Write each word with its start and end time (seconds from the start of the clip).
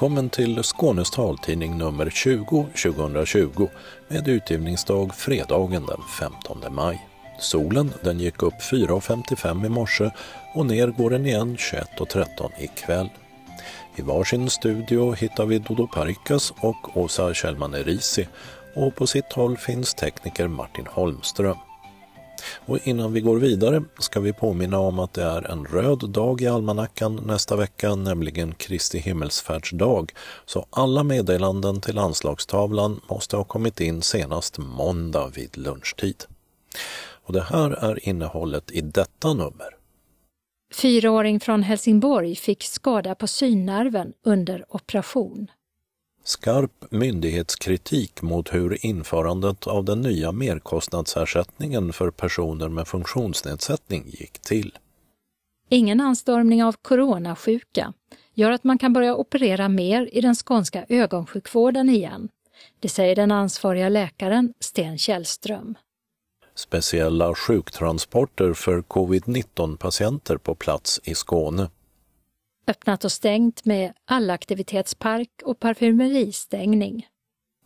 Välkommen 0.00 0.30
till 0.30 0.62
Skånes 0.62 1.10
taltidning 1.10 1.78
nummer 1.78 2.10
20 2.10 2.66
2020 2.82 3.68
med 4.08 4.28
utgivningsdag 4.28 5.14
fredagen 5.14 5.86
den 5.86 6.00
15 6.18 6.74
maj. 6.74 7.06
Solen 7.40 7.92
den 8.02 8.20
gick 8.20 8.42
upp 8.42 8.54
4.55 8.54 9.66
i 9.66 9.68
morse 9.68 10.10
och 10.54 10.66
ner 10.66 10.88
går 10.88 11.10
den 11.10 11.26
igen 11.26 11.56
21.13 11.56 12.50
ikväll. 12.58 13.08
I 13.96 14.02
varsin 14.02 14.50
studio 14.50 15.12
hittar 15.12 15.46
vi 15.46 15.58
Dodo 15.58 15.86
Parikas 15.86 16.52
och 16.60 16.96
Åsa 16.96 17.34
Kjellman 17.34 17.74
Erisi 17.74 18.28
och 18.74 18.96
på 18.96 19.06
sitt 19.06 19.32
håll 19.32 19.56
finns 19.56 19.94
tekniker 19.94 20.48
Martin 20.48 20.86
Holmström. 20.90 21.56
Och 22.66 22.78
innan 22.84 23.12
vi 23.12 23.20
går 23.20 23.36
vidare 23.36 23.82
ska 23.98 24.20
vi 24.20 24.32
påminna 24.32 24.78
om 24.78 24.98
att 24.98 25.14
det 25.14 25.22
är 25.22 25.50
en 25.50 25.64
röd 25.64 26.10
dag 26.10 26.40
i 26.40 26.46
almanackan 26.46 27.20
nästa 27.26 27.56
vecka, 27.56 27.94
nämligen 27.94 28.54
Kristi 28.54 28.98
himmelsfärdsdag. 28.98 30.12
Så 30.46 30.66
alla 30.70 31.02
meddelanden 31.02 31.80
till 31.80 31.98
anslagstavlan 31.98 33.00
måste 33.10 33.36
ha 33.36 33.44
kommit 33.44 33.80
in 33.80 34.02
senast 34.02 34.58
måndag 34.58 35.32
vid 35.34 35.58
lunchtid. 35.58 36.24
Och 37.26 37.32
det 37.32 37.42
här 37.42 37.70
är 37.70 38.08
innehållet 38.08 38.70
i 38.70 38.80
detta 38.80 39.34
nummer. 39.34 39.76
Fyraåring 40.74 41.40
från 41.40 41.62
Helsingborg 41.62 42.36
fick 42.36 42.62
skada 42.62 43.14
på 43.14 43.26
synnerven 43.26 44.12
under 44.24 44.64
operation. 44.68 45.46
Skarp 46.24 46.84
myndighetskritik 46.90 48.22
mot 48.22 48.54
hur 48.54 48.86
införandet 48.86 49.66
av 49.66 49.84
den 49.84 50.00
nya 50.00 50.32
merkostnadsersättningen 50.32 51.92
för 51.92 52.10
personer 52.10 52.68
med 52.68 52.88
funktionsnedsättning 52.88 54.04
gick 54.06 54.38
till. 54.38 54.78
Ingen 55.68 56.00
anstormning 56.00 56.64
av 56.64 56.74
coronasjuka 56.82 57.92
gör 58.34 58.50
att 58.50 58.64
man 58.64 58.78
kan 58.78 58.92
börja 58.92 59.16
operera 59.16 59.68
mer 59.68 60.08
i 60.12 60.20
den 60.20 60.34
skånska 60.34 60.86
ögonsjukvården 60.88 61.90
igen. 61.90 62.28
Det 62.80 62.88
säger 62.88 63.16
den 63.16 63.30
ansvariga 63.30 63.88
läkaren 63.88 64.52
Sten 64.60 64.98
Källström. 64.98 65.74
Speciella 66.54 67.34
sjuktransporter 67.34 68.52
för 68.52 68.82
covid-19 68.82 69.76
patienter 69.76 70.36
på 70.36 70.54
plats 70.54 71.00
i 71.04 71.14
Skåne 71.14 71.68
öppnat 72.66 73.04
och 73.04 73.12
stängt 73.12 73.64
med 73.64 73.92
allaktivitetspark 74.04 75.30
och 75.44 75.60
parfymeristängning. 75.60 77.06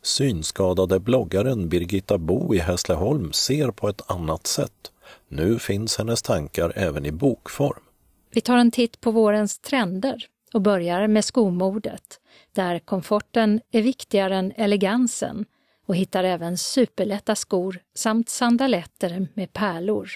Synskadade 0.03 1.01
bloggaren 1.01 1.69
Birgitta 1.69 2.19
Bo 2.19 2.55
i 2.55 2.59
Hässleholm 2.59 3.33
ser 3.33 3.71
på 3.71 3.89
ett 3.89 4.11
annat 4.11 4.47
sätt. 4.47 4.93
Nu 5.29 5.59
finns 5.59 5.99
hennes 5.99 6.23
tankar 6.23 6.73
även 6.77 7.07
i 7.07 7.13
bokform. 7.13 7.83
Vi 8.31 8.41
tar 8.41 8.57
en 8.57 8.71
titt 8.71 9.01
på 9.01 9.11
vårens 9.11 9.59
trender 9.59 10.27
och 10.53 10.63
börjar 10.63 11.07
med 11.07 11.25
skomodet, 11.25 12.21
där 12.53 12.79
komforten 12.79 13.61
är 13.71 13.83
viktigare 13.83 14.37
än 14.37 14.53
elegansen 14.57 15.45
och 15.87 15.97
hittar 15.97 16.25
även 16.25 16.59
superlätta 16.59 17.35
skor 17.35 17.79
samt 17.95 18.29
sandaletter 18.29 19.29
med 19.35 19.53
pärlor. 19.53 20.11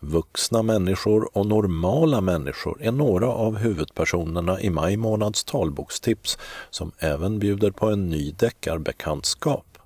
Vuxna 0.00 0.62
människor 0.62 1.38
och 1.38 1.46
normala 1.46 2.20
människor 2.20 2.82
är 2.82 2.92
några 2.92 3.28
av 3.28 3.56
huvudpersonerna 3.56 4.60
i 4.60 4.70
maj 4.70 4.96
månads 4.96 5.44
talbokstips 5.44 6.38
som 6.70 6.92
även 6.98 7.38
bjuder 7.38 7.70
på 7.70 7.86
en 7.86 8.08
ny 8.08 8.30
deckarbekantskap. 8.30 9.78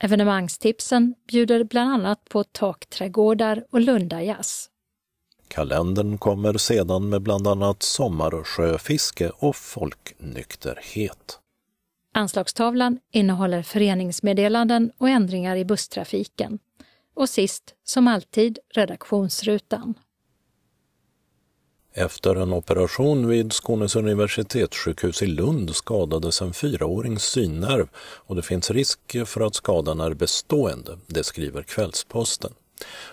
Evenemangstipsen 0.00 1.14
bjuder 1.28 1.64
bland 1.64 1.90
annat 1.92 2.24
på 2.28 2.44
takträdgårdar 2.44 3.64
och 3.70 3.80
Lundajazz. 3.80 4.70
Kalendern 5.48 6.18
kommer 6.18 6.58
sedan 6.58 7.08
med 7.08 7.22
bland 7.22 7.46
annat 7.46 7.82
sommarsjöfiske 7.82 9.30
och 9.30 9.56
folknykterhet. 9.56 11.38
Anslagstavlan 12.14 12.98
innehåller 13.12 13.62
föreningsmeddelanden 13.62 14.92
och 14.98 15.08
ändringar 15.08 15.56
i 15.56 15.64
busstrafiken. 15.64 16.58
Och 17.18 17.28
sist, 17.28 17.74
som 17.84 18.08
alltid, 18.08 18.58
redaktionsrutan. 18.74 19.94
Efter 21.94 22.34
en 22.34 22.52
operation 22.52 23.28
vid 23.28 23.52
Skånes 23.52 23.96
universitetssjukhus 23.96 25.22
i 25.22 25.26
Lund 25.26 25.76
skadades 25.76 26.42
en 26.42 26.52
fyraårings 26.52 27.22
synnerv 27.22 27.88
och 27.96 28.36
det 28.36 28.42
finns 28.42 28.70
risk 28.70 29.16
för 29.26 29.40
att 29.40 29.54
skadan 29.54 30.00
är 30.00 30.14
bestående, 30.14 30.98
det 31.06 31.24
skriver 31.24 31.62
Kvällsposten. 31.62 32.52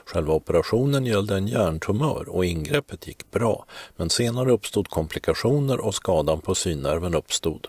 Själva 0.05 0.33
operationen 0.33 1.05
gällde 1.05 1.35
en 1.35 1.47
hjärntumör 1.47 2.29
och 2.29 2.45
ingreppet 2.45 3.07
gick 3.07 3.31
bra, 3.31 3.65
men 3.95 4.09
senare 4.09 4.51
uppstod 4.51 4.89
komplikationer 4.89 5.79
och 5.79 5.95
skadan 5.95 6.41
på 6.41 6.55
synnerven 6.55 7.15
uppstod. 7.15 7.67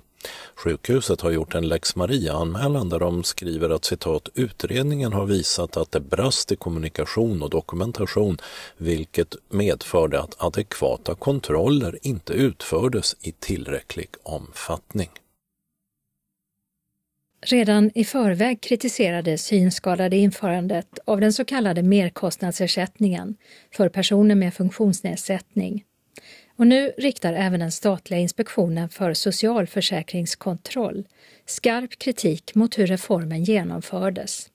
Sjukhuset 0.55 1.21
har 1.21 1.31
gjort 1.31 1.55
en 1.55 1.69
lex 1.69 1.97
Maria-anmälan 1.97 2.89
där 2.89 2.99
de 2.99 3.25
skriver 3.25 3.71
att 3.71 3.85
citat 3.85 4.29
utredningen 4.35 5.13
har 5.13 5.27
visat 5.27 5.77
att 5.77 5.93
det 5.93 6.01
brast 6.01 6.53
i 6.53 6.57
kommunikation 6.57 7.43
och 7.43 7.51
dokumentation 7.51 8.39
vilket 8.77 9.35
medförde 9.49 10.21
att 10.21 10.35
adekvata 10.39 11.15
kontroller 11.15 11.99
inte 12.03 12.33
utfördes 12.33 13.17
i 13.21 13.33
tillräcklig 13.33 14.09
omfattning. 14.23 15.11
Redan 17.47 17.91
i 17.95 18.05
förväg 18.05 18.61
kritiserade 18.61 19.39
synskadade 19.39 20.17
införandet 20.17 20.99
av 21.05 21.21
den 21.21 21.33
så 21.33 21.45
kallade 21.45 21.83
merkostnadsersättningen 21.83 23.37
för 23.77 23.89
personer 23.89 24.35
med 24.35 24.55
funktionsnedsättning 24.55 25.85
och 26.57 26.67
nu 26.67 26.93
riktar 26.99 27.33
även 27.33 27.61
den 27.61 27.73
statliga 27.73 28.21
inspektionen 28.21 28.89
för 28.89 29.15
socialförsäkringskontroll 29.15 31.07
skarp 31.47 31.99
kritik 31.99 32.55
mot 32.55 32.79
hur 32.79 32.87
reformen 32.87 33.45
genomfördes. 33.45 34.51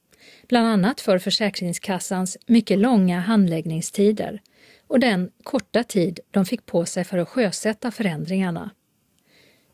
Bland 0.48 0.68
annat 0.68 1.02
för 1.02 1.20
Försäkringskassans 1.20 2.38
mycket 2.46 2.80
långa 2.80 3.20
handläggningstider 3.20 4.42
och 4.88 5.00
den 5.00 5.32
korta 5.44 5.84
tid 5.84 6.20
de 6.32 6.46
fick 6.46 6.66
på 6.66 6.86
sig 6.86 7.04
för 7.04 7.18
att 7.18 7.30
sjösätta 7.30 7.92
förändringarna. 7.92 8.72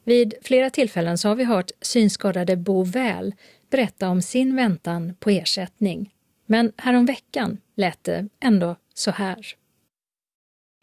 Vid 0.04 0.34
flera 0.42 0.70
tillfällen 0.70 1.18
så 1.18 1.28
har 1.28 1.36
vi 1.36 1.44
hört 1.44 1.72
synskadade 1.82 2.58
Bo 2.58 2.84
Väl 2.84 3.34
berätta 3.70 4.10
om 4.10 4.22
sin 4.22 4.56
väntan 4.56 5.16
på 5.20 5.30
ersättning. 5.30 6.14
Men 6.46 6.72
häromveckan 6.78 7.58
lät 7.76 8.04
det 8.04 8.28
ändå 8.40 8.76
så 8.94 9.12
här 9.12 9.38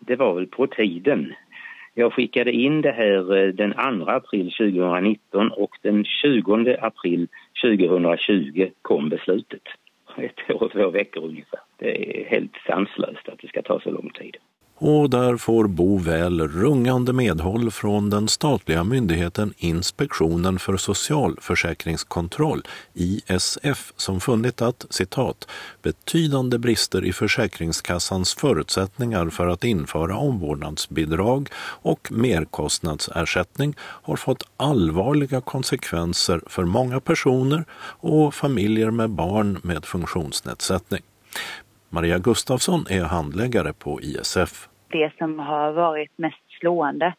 det 0.06 0.16
var 0.16 0.34
väl 0.34 0.46
på 0.46 0.66
tiden. 0.66 1.34
Jag 1.94 2.12
skickade 2.12 2.52
in 2.52 2.82
det 2.82 2.92
här 2.92 3.36
eh, 3.36 3.48
den 3.48 3.72
2 3.72 4.10
april 4.10 4.52
2019 4.52 5.50
och 5.50 5.70
den 5.82 6.04
20 6.04 6.76
april 6.80 7.28
2020 7.62 8.70
kom 8.82 9.08
beslutet. 9.08 9.62
Ett 10.16 10.50
år 10.50 10.62
och 10.62 10.72
två 10.72 10.90
veckor 10.90 11.24
ungefär. 11.24 11.60
Det 11.78 12.20
är 12.20 12.24
helt 12.24 12.56
sanslöst 12.66 13.28
att 13.28 13.38
det 13.38 13.48
ska 13.48 13.62
ta 13.62 13.80
så 13.80 13.90
lång 13.90 14.10
tid. 14.10 14.36
Och 14.86 15.10
där 15.10 15.36
får 15.36 15.66
Bo 15.66 15.98
väl 15.98 16.48
rungande 16.48 17.12
medhåll 17.12 17.70
från 17.70 18.10
den 18.10 18.28
statliga 18.28 18.84
myndigheten 18.84 19.54
Inspektionen 19.56 20.58
för 20.58 20.76
socialförsäkringskontroll, 20.76 22.62
ISF, 22.94 23.92
som 23.96 24.20
funnit 24.20 24.62
att 24.62 24.86
citat, 24.90 25.48
betydande 25.82 26.58
brister 26.58 27.04
i 27.04 27.12
Försäkringskassans 27.12 28.34
förutsättningar 28.34 29.30
för 29.30 29.46
att 29.46 29.64
införa 29.64 30.16
omvårdnadsbidrag 30.16 31.48
och 31.82 32.12
merkostnadsersättning 32.12 33.74
har 33.78 34.16
fått 34.16 34.42
allvarliga 34.56 35.40
konsekvenser 35.40 36.40
för 36.46 36.64
många 36.64 37.00
personer 37.00 37.64
och 38.00 38.34
familjer 38.34 38.90
med 38.90 39.10
barn 39.10 39.60
med 39.62 39.84
funktionsnedsättning. 39.84 41.02
Maria 41.90 42.18
Gustafsson 42.18 42.86
är 42.90 43.02
handläggare 43.04 43.72
på 43.72 44.00
ISF. 44.02 44.68
Det 44.94 45.12
som 45.18 45.38
har 45.38 45.72
varit 45.72 46.18
mest 46.18 46.50
slående 46.60 47.14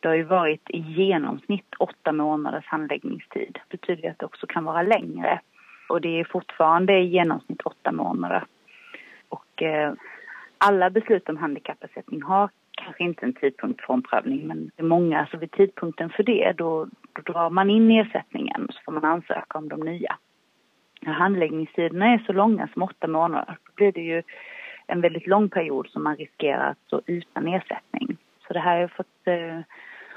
det 0.00 0.08
har 0.08 0.14
ju 0.14 0.22
varit 0.22 0.70
i 0.70 0.78
genomsnitt 0.78 1.74
åtta 1.78 2.12
månaders 2.12 2.66
handläggningstid. 2.66 3.58
Det 3.68 3.78
betyder 3.78 4.10
att 4.10 4.18
det 4.18 4.26
också 4.26 4.46
kan 4.46 4.64
vara 4.64 4.82
längre. 4.82 5.40
Och 5.88 6.00
det 6.00 6.20
är 6.20 6.24
fortfarande 6.24 6.98
i 6.98 7.06
genomsnitt 7.06 7.60
åtta 7.60 7.92
månader. 7.92 8.44
Och 9.28 9.62
eh, 9.62 9.92
alla 10.58 10.90
beslut 10.90 11.28
om 11.28 11.36
handikappersättning 11.36 12.22
har 12.22 12.50
kanske 12.72 13.04
inte 13.04 13.26
en 13.26 13.32
tidpunkt 13.32 13.84
för 13.84 13.92
omprövning 13.92 14.46
men 14.46 14.70
det 14.76 14.82
är 14.82 14.86
många, 14.86 15.26
så 15.30 15.38
vid 15.38 15.50
tidpunkten 15.50 16.10
för 16.10 16.22
det 16.22 16.52
då, 16.56 16.88
då 17.12 17.32
drar 17.32 17.50
man 17.50 17.70
in 17.70 17.90
ersättningen 17.90 18.66
och 18.66 18.74
så 18.74 18.80
får 18.84 18.92
man 18.92 19.04
ansöka 19.04 19.58
om 19.58 19.68
de 19.68 19.80
nya 19.80 20.16
när 21.00 21.12
handläggningstiderna 21.12 22.06
är 22.06 22.18
så 22.26 22.32
långa 22.32 22.68
som 22.72 22.82
åtta 22.82 23.06
månader, 23.06 23.56
då 23.64 23.72
blir 23.74 23.92
det 23.92 24.00
ju 24.00 24.22
en 24.86 25.00
väldigt 25.00 25.26
lång 25.26 25.48
period 25.48 25.86
som 25.86 26.04
man 26.04 26.16
riskerar 26.16 26.70
att 26.70 26.78
stå 26.86 27.00
utan 27.06 27.48
ersättning. 27.48 28.16
Så 28.46 28.52
det 28.52 28.60
här 28.60 28.80
har 28.80 28.88
fått 28.88 29.26
eh, 29.26 29.60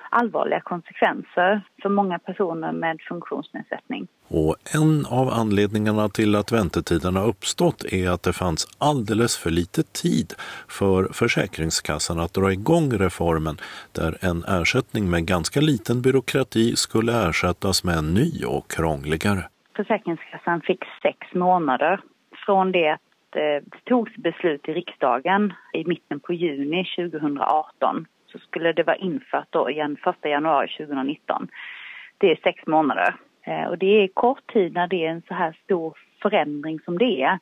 allvarliga 0.09 0.61
konsekvenser 0.61 1.61
för 1.81 1.89
många 1.89 2.19
personer 2.19 2.71
med 2.71 3.01
funktionsnedsättning. 3.09 4.07
Och 4.27 4.55
en 4.75 5.05
av 5.05 5.29
anledningarna 5.29 6.09
till 6.09 6.35
att 6.35 6.51
väntetiderna 6.51 7.23
uppstått 7.23 7.85
är 7.85 8.09
att 8.09 8.23
det 8.23 8.33
fanns 8.33 8.67
alldeles 8.77 9.37
för 9.37 9.49
lite 9.49 9.83
tid 9.83 10.33
för 10.67 11.09
Försäkringskassan 11.13 12.19
att 12.19 12.33
dra 12.33 12.51
igång 12.51 12.91
reformen 12.91 13.57
där 13.91 14.17
en 14.21 14.43
ersättning 14.43 15.09
med 15.09 15.25
ganska 15.25 15.61
liten 15.61 16.01
byråkrati 16.01 16.75
skulle 16.75 17.29
ersättas 17.29 17.83
med 17.83 17.97
en 17.97 18.13
ny 18.13 18.45
och 18.45 18.71
krångligare. 18.71 19.43
Försäkringskassan 19.75 20.61
fick 20.61 20.83
sex 21.01 21.17
månader 21.33 22.01
från 22.45 22.71
det 22.71 22.89
att 22.89 23.06
Eh, 23.37 23.61
det 23.63 23.83
togs 23.85 24.15
beslut 24.15 24.69
i 24.69 24.73
riksdagen 24.73 25.53
i 25.73 25.83
mitten 25.85 26.19
på 26.19 26.33
juni 26.33 26.85
2018 26.95 28.05
så 28.31 28.39
skulle 28.39 28.73
det 28.73 28.83
vara 28.83 28.95
infört 28.95 29.47
då 29.49 29.69
igen 29.69 29.97
1 30.05 30.29
januari 30.29 30.67
2019. 30.67 31.47
Det 32.17 32.31
är 32.31 32.39
sex 32.43 32.67
månader. 32.67 33.15
Eh, 33.41 33.63
och 33.63 33.77
det 33.77 34.03
är 34.03 34.07
kort 34.07 34.53
tid 34.53 34.73
när 34.73 34.87
det 34.87 35.05
är 35.05 35.09
en 35.09 35.21
så 35.27 35.33
här 35.33 35.57
stor 35.63 35.97
förändring 36.21 36.79
som 36.79 36.97
det 36.97 37.21
är. 37.23 37.39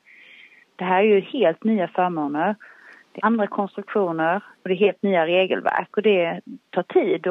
Det 0.76 0.84
här 0.84 0.98
är 0.98 1.06
ju 1.06 1.20
helt 1.20 1.64
nya 1.64 1.88
förmåner. 1.88 2.54
Det 3.12 3.20
är 3.22 3.26
andra 3.26 3.46
konstruktioner 3.46 4.36
och 4.62 4.68
det 4.68 4.74
är 4.74 4.78
helt 4.78 5.02
nya 5.02 5.26
regelverk 5.26 5.96
och 5.96 6.02
det 6.02 6.40
tar 6.70 6.82
tid 6.82 7.22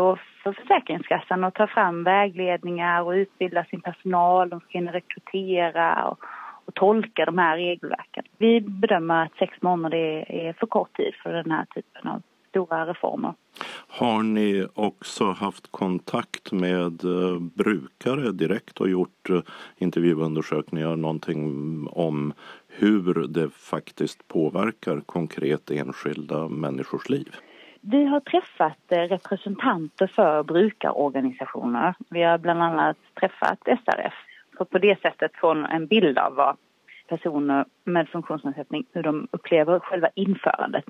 för 0.44 0.52
Försäkringskassan 0.52 1.44
att 1.44 1.54
ta 1.54 1.68
fram 1.68 2.04
vägledningar 2.04 3.02
och 3.02 3.12
utbilda 3.12 3.64
sin 3.66 3.82
personal. 3.82 4.50
De 4.50 4.60
ska 4.60 4.80
rekrytera 4.80 6.08
och, 6.08 6.20
och 6.66 6.74
tolka 6.74 7.26
de 7.26 7.38
här 7.38 7.58
regelverken. 7.58 8.24
Vi 8.38 8.62
bedömer 8.62 9.24
att 9.26 9.36
sex 9.40 9.62
månader 9.62 9.98
är, 10.32 10.54
för 10.54 10.68
kort 10.68 10.98
tid 10.98 11.14
för 11.24 11.34
den 11.34 11.52
här 11.52 11.66
typen 11.66 12.08
av 12.08 12.22
stora 12.50 12.86
reformer. 12.86 13.34
Har 13.88 14.24
ni 14.24 14.68
också 14.74 15.32
haft 15.32 15.72
kontakt 15.72 16.52
med 16.52 17.04
eh, 17.04 17.40
brukare 17.40 18.32
direkt 18.32 18.82
och 18.82 18.90
gjort 18.90 19.30
eh, 19.30 19.40
intervjuundersökningar 19.78 20.96
någonting 20.96 21.88
om 21.92 22.34
hur 22.68 23.28
det 23.28 23.50
faktiskt 23.50 24.28
påverkar 24.28 25.02
konkret 25.06 25.72
enskilda 25.72 26.48
människors 26.48 27.10
liv? 27.10 27.36
Vi 27.82 28.06
har 28.06 28.20
träffat 28.20 28.92
eh, 28.92 28.98
representanter 28.98 30.08
för 30.08 30.44
brukarorganisationer. 30.44 31.96
Vi 32.10 32.24
har 32.24 32.38
bland 32.38 32.64
annat 32.64 32.98
träffat 33.20 33.60
SRF 33.64 34.14
för 34.58 34.64
att 34.64 34.70
på 34.70 34.78
det 34.78 35.02
sättet 35.02 35.32
få 35.36 35.52
en 35.52 35.88
bild 35.88 36.18
av 36.18 36.36
vad 36.36 36.58
personer 37.08 37.66
med 37.84 38.10
funktionsnedsättning, 38.10 38.86
hur 38.94 39.04
de 39.04 39.28
upplever 39.32 39.80
själva 39.80 40.10
införandet 40.16 40.86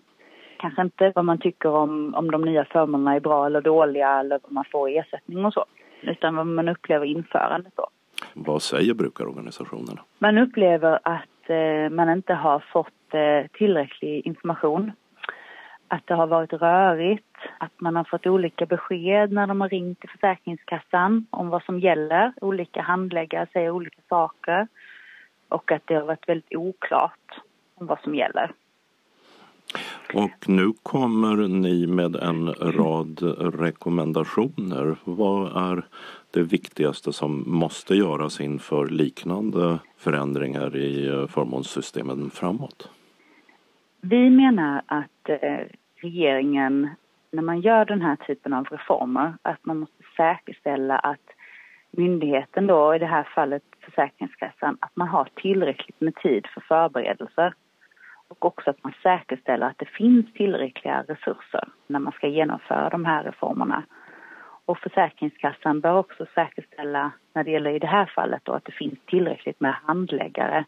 kanske 0.58 0.82
inte 0.82 1.12
vad 1.16 1.26
man 1.26 1.38
tycker 1.38 1.70
om, 1.70 2.16
om 2.16 2.32
de 2.32 2.42
nya 2.42 2.66
förmånerna 2.66 3.16
är 3.16 3.20
bra 3.20 3.46
eller 3.46 3.62
dåliga 3.62 4.20
eller 4.20 4.40
vad 4.44 4.52
man 4.52 4.66
får 4.72 4.90
ersättning 4.90 5.46
och 5.46 5.54
så. 5.54 5.66
Utan 6.02 6.36
vad 6.36 6.48
man 6.48 6.70
upplever 6.70 7.06
införandet 7.06 7.74
då. 7.76 7.88
Vad 8.34 8.62
säger 8.62 8.94
brukarorganisationerna? 8.94 10.02
Man 10.20 10.38
upplever 10.38 11.00
att 11.04 11.50
eh, 11.50 11.90
man 11.90 12.10
inte 12.10 12.34
har 12.34 12.60
fått 12.60 13.14
eh, 13.14 13.48
tillräcklig 13.58 14.28
information. 14.28 14.92
Att 15.88 16.08
det 16.08 16.14
har 16.14 16.28
varit 16.28 16.54
rörigt, 16.54 17.36
att 17.60 17.82
man 17.82 17.96
har 17.96 18.04
fått 18.04 18.28
olika 18.28 18.66
besked 18.66 19.32
när 19.32 19.48
de 19.48 19.62
har 19.62 19.70
ringt 19.70 20.00
till 20.00 20.10
Försäkringskassan 20.10 21.28
om 21.30 21.50
vad 21.50 21.64
som 21.64 21.80
gäller. 21.80 22.34
Olika 22.42 22.82
handläggare 22.82 23.48
säger 23.54 23.70
olika 23.72 24.02
saker 24.10 24.68
och 25.50 25.72
att 25.72 25.82
det 25.86 25.96
har 25.96 26.06
varit 26.06 26.30
väldigt 26.30 26.56
oklart 26.56 27.42
om 27.76 27.88
vad 27.88 28.00
som 28.00 28.16
gäller. 28.16 28.52
Och 30.14 30.50
nu 30.50 30.74
kommer 30.84 31.48
ni 31.48 31.88
med 31.88 32.16
en 32.16 32.54
rad 32.54 33.22
rekommendationer. 33.60 34.96
Vad 35.04 35.72
är 35.72 35.86
det 36.32 36.44
viktigaste 36.44 37.14
som 37.14 37.44
måste 37.48 37.96
göras 37.96 38.42
inför 38.42 38.88
liknande 38.88 39.80
förändringar 39.98 40.76
i 40.76 41.28
förmånssystemen 41.30 42.30
framåt? 42.30 42.90
Vi 44.10 44.30
menar 44.30 44.82
att 44.86 45.30
eh, 45.30 45.66
regeringen, 46.02 46.90
när 47.32 47.42
man 47.42 47.62
gör 47.62 47.86
den 47.86 48.02
här 48.02 48.16
typen 48.16 48.54
av 48.54 48.66
reformer, 48.66 49.34
att 49.42 49.66
man 49.66 49.78
måste 49.78 50.04
säkerställa 50.18 50.98
att 50.98 51.30
myndigheten 51.92 52.68
då, 52.68 52.96
i 52.96 53.00
det 53.00 53.06
här 53.06 53.28
fallet 53.36 53.64
Försäkringskassan, 53.82 54.78
att 54.80 54.96
man 54.96 55.08
har 55.08 55.30
tillräckligt 55.36 56.02
med 56.02 56.16
tid 56.16 56.48
för 56.54 56.62
förberedelser 56.62 57.54
och 58.28 58.46
också 58.46 58.70
att 58.70 58.84
man 58.84 58.94
säkerställer 59.04 59.68
att 59.68 59.78
det 59.78 59.90
finns 59.90 60.34
tillräckliga 60.34 61.04
resurser 61.08 61.68
när 61.88 62.00
man 62.00 62.14
ska 62.14 62.28
genomföra 62.28 62.90
de 62.90 63.06
här 63.06 63.24
reformerna. 63.24 63.84
Och 64.66 64.78
Försäkringskassan 64.78 65.82
bör 65.82 65.98
också 65.98 66.26
säkerställa, 66.36 67.12
när 67.34 67.44
det 67.44 67.52
gäller 67.52 67.72
i 67.72 67.80
det 67.80 67.88
här 67.88 68.12
fallet 68.16 68.42
då, 68.44 68.54
att 68.54 68.66
det 68.66 68.72
finns 68.72 69.00
tillräckligt 69.06 69.60
med 69.60 69.74
handläggare 69.74 70.66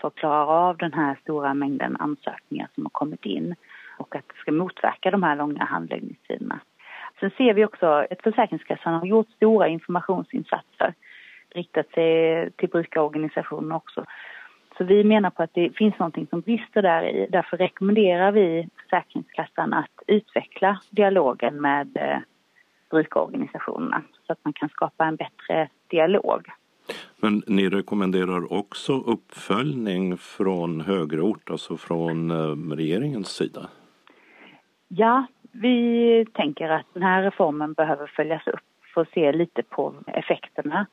för 0.00 0.08
att 0.08 0.14
klara 0.14 0.46
av 0.46 0.76
den 0.76 0.92
här 0.92 1.18
stora 1.22 1.54
mängden 1.54 1.96
ansökningar 1.96 2.68
som 2.74 2.84
har 2.84 2.90
kommit 2.90 3.24
in 3.24 3.54
och 3.98 4.16
att 4.16 4.28
det 4.28 4.34
ska 4.40 4.52
motverka 4.52 5.10
de 5.10 5.22
här 5.22 5.36
långa 5.36 5.64
handläggningstiderna. 5.64 6.60
Sen 7.20 7.30
ser 7.36 7.54
vi 7.54 7.64
också 7.64 7.86
att 7.86 8.22
Försäkringskassan 8.22 8.94
har 8.94 9.06
gjort 9.06 9.30
stora 9.30 9.68
informationsinsatser 9.68 10.94
riktat 11.54 11.90
sig 11.90 12.50
till 12.50 12.68
brukarorganisationer 12.68 13.76
också 13.76 14.04
så 14.78 14.84
vi 14.84 15.04
menar 15.04 15.30
på 15.30 15.42
att 15.42 15.54
det 15.54 15.70
finns 15.76 15.98
någonting 15.98 16.26
som 16.26 16.40
brister 16.40 16.82
där 16.82 17.02
i. 17.02 17.26
Därför 17.30 17.56
rekommenderar 17.56 18.32
vi 18.32 18.68
Försäkringskassan 18.82 19.72
att 19.72 20.02
utveckla 20.06 20.80
dialogen 20.90 21.60
med 21.60 21.96
eh, 21.96 22.18
brukarorganisationerna 22.90 24.02
så 24.26 24.32
att 24.32 24.44
man 24.44 24.52
kan 24.52 24.68
skapa 24.68 25.04
en 25.04 25.16
bättre 25.16 25.68
dialog. 25.88 26.46
Men 27.20 27.42
ni 27.46 27.68
rekommenderar 27.68 28.52
också 28.52 28.92
uppföljning 28.92 30.16
från 30.16 30.80
högre 30.80 31.20
ort, 31.20 31.50
alltså 31.50 31.76
från 31.76 32.30
eh, 32.30 32.76
regeringens 32.76 33.28
sida? 33.28 33.68
Ja, 34.88 35.26
vi 35.52 36.26
tänker 36.32 36.68
att 36.68 36.86
den 36.92 37.02
här 37.02 37.22
reformen 37.22 37.72
behöver 37.72 38.06
följas 38.06 38.46
upp 38.46 38.60
för 38.94 39.00
att 39.00 39.10
se 39.10 39.32
lite 39.32 39.62
på 39.62 39.94
effekterna. 40.06 40.86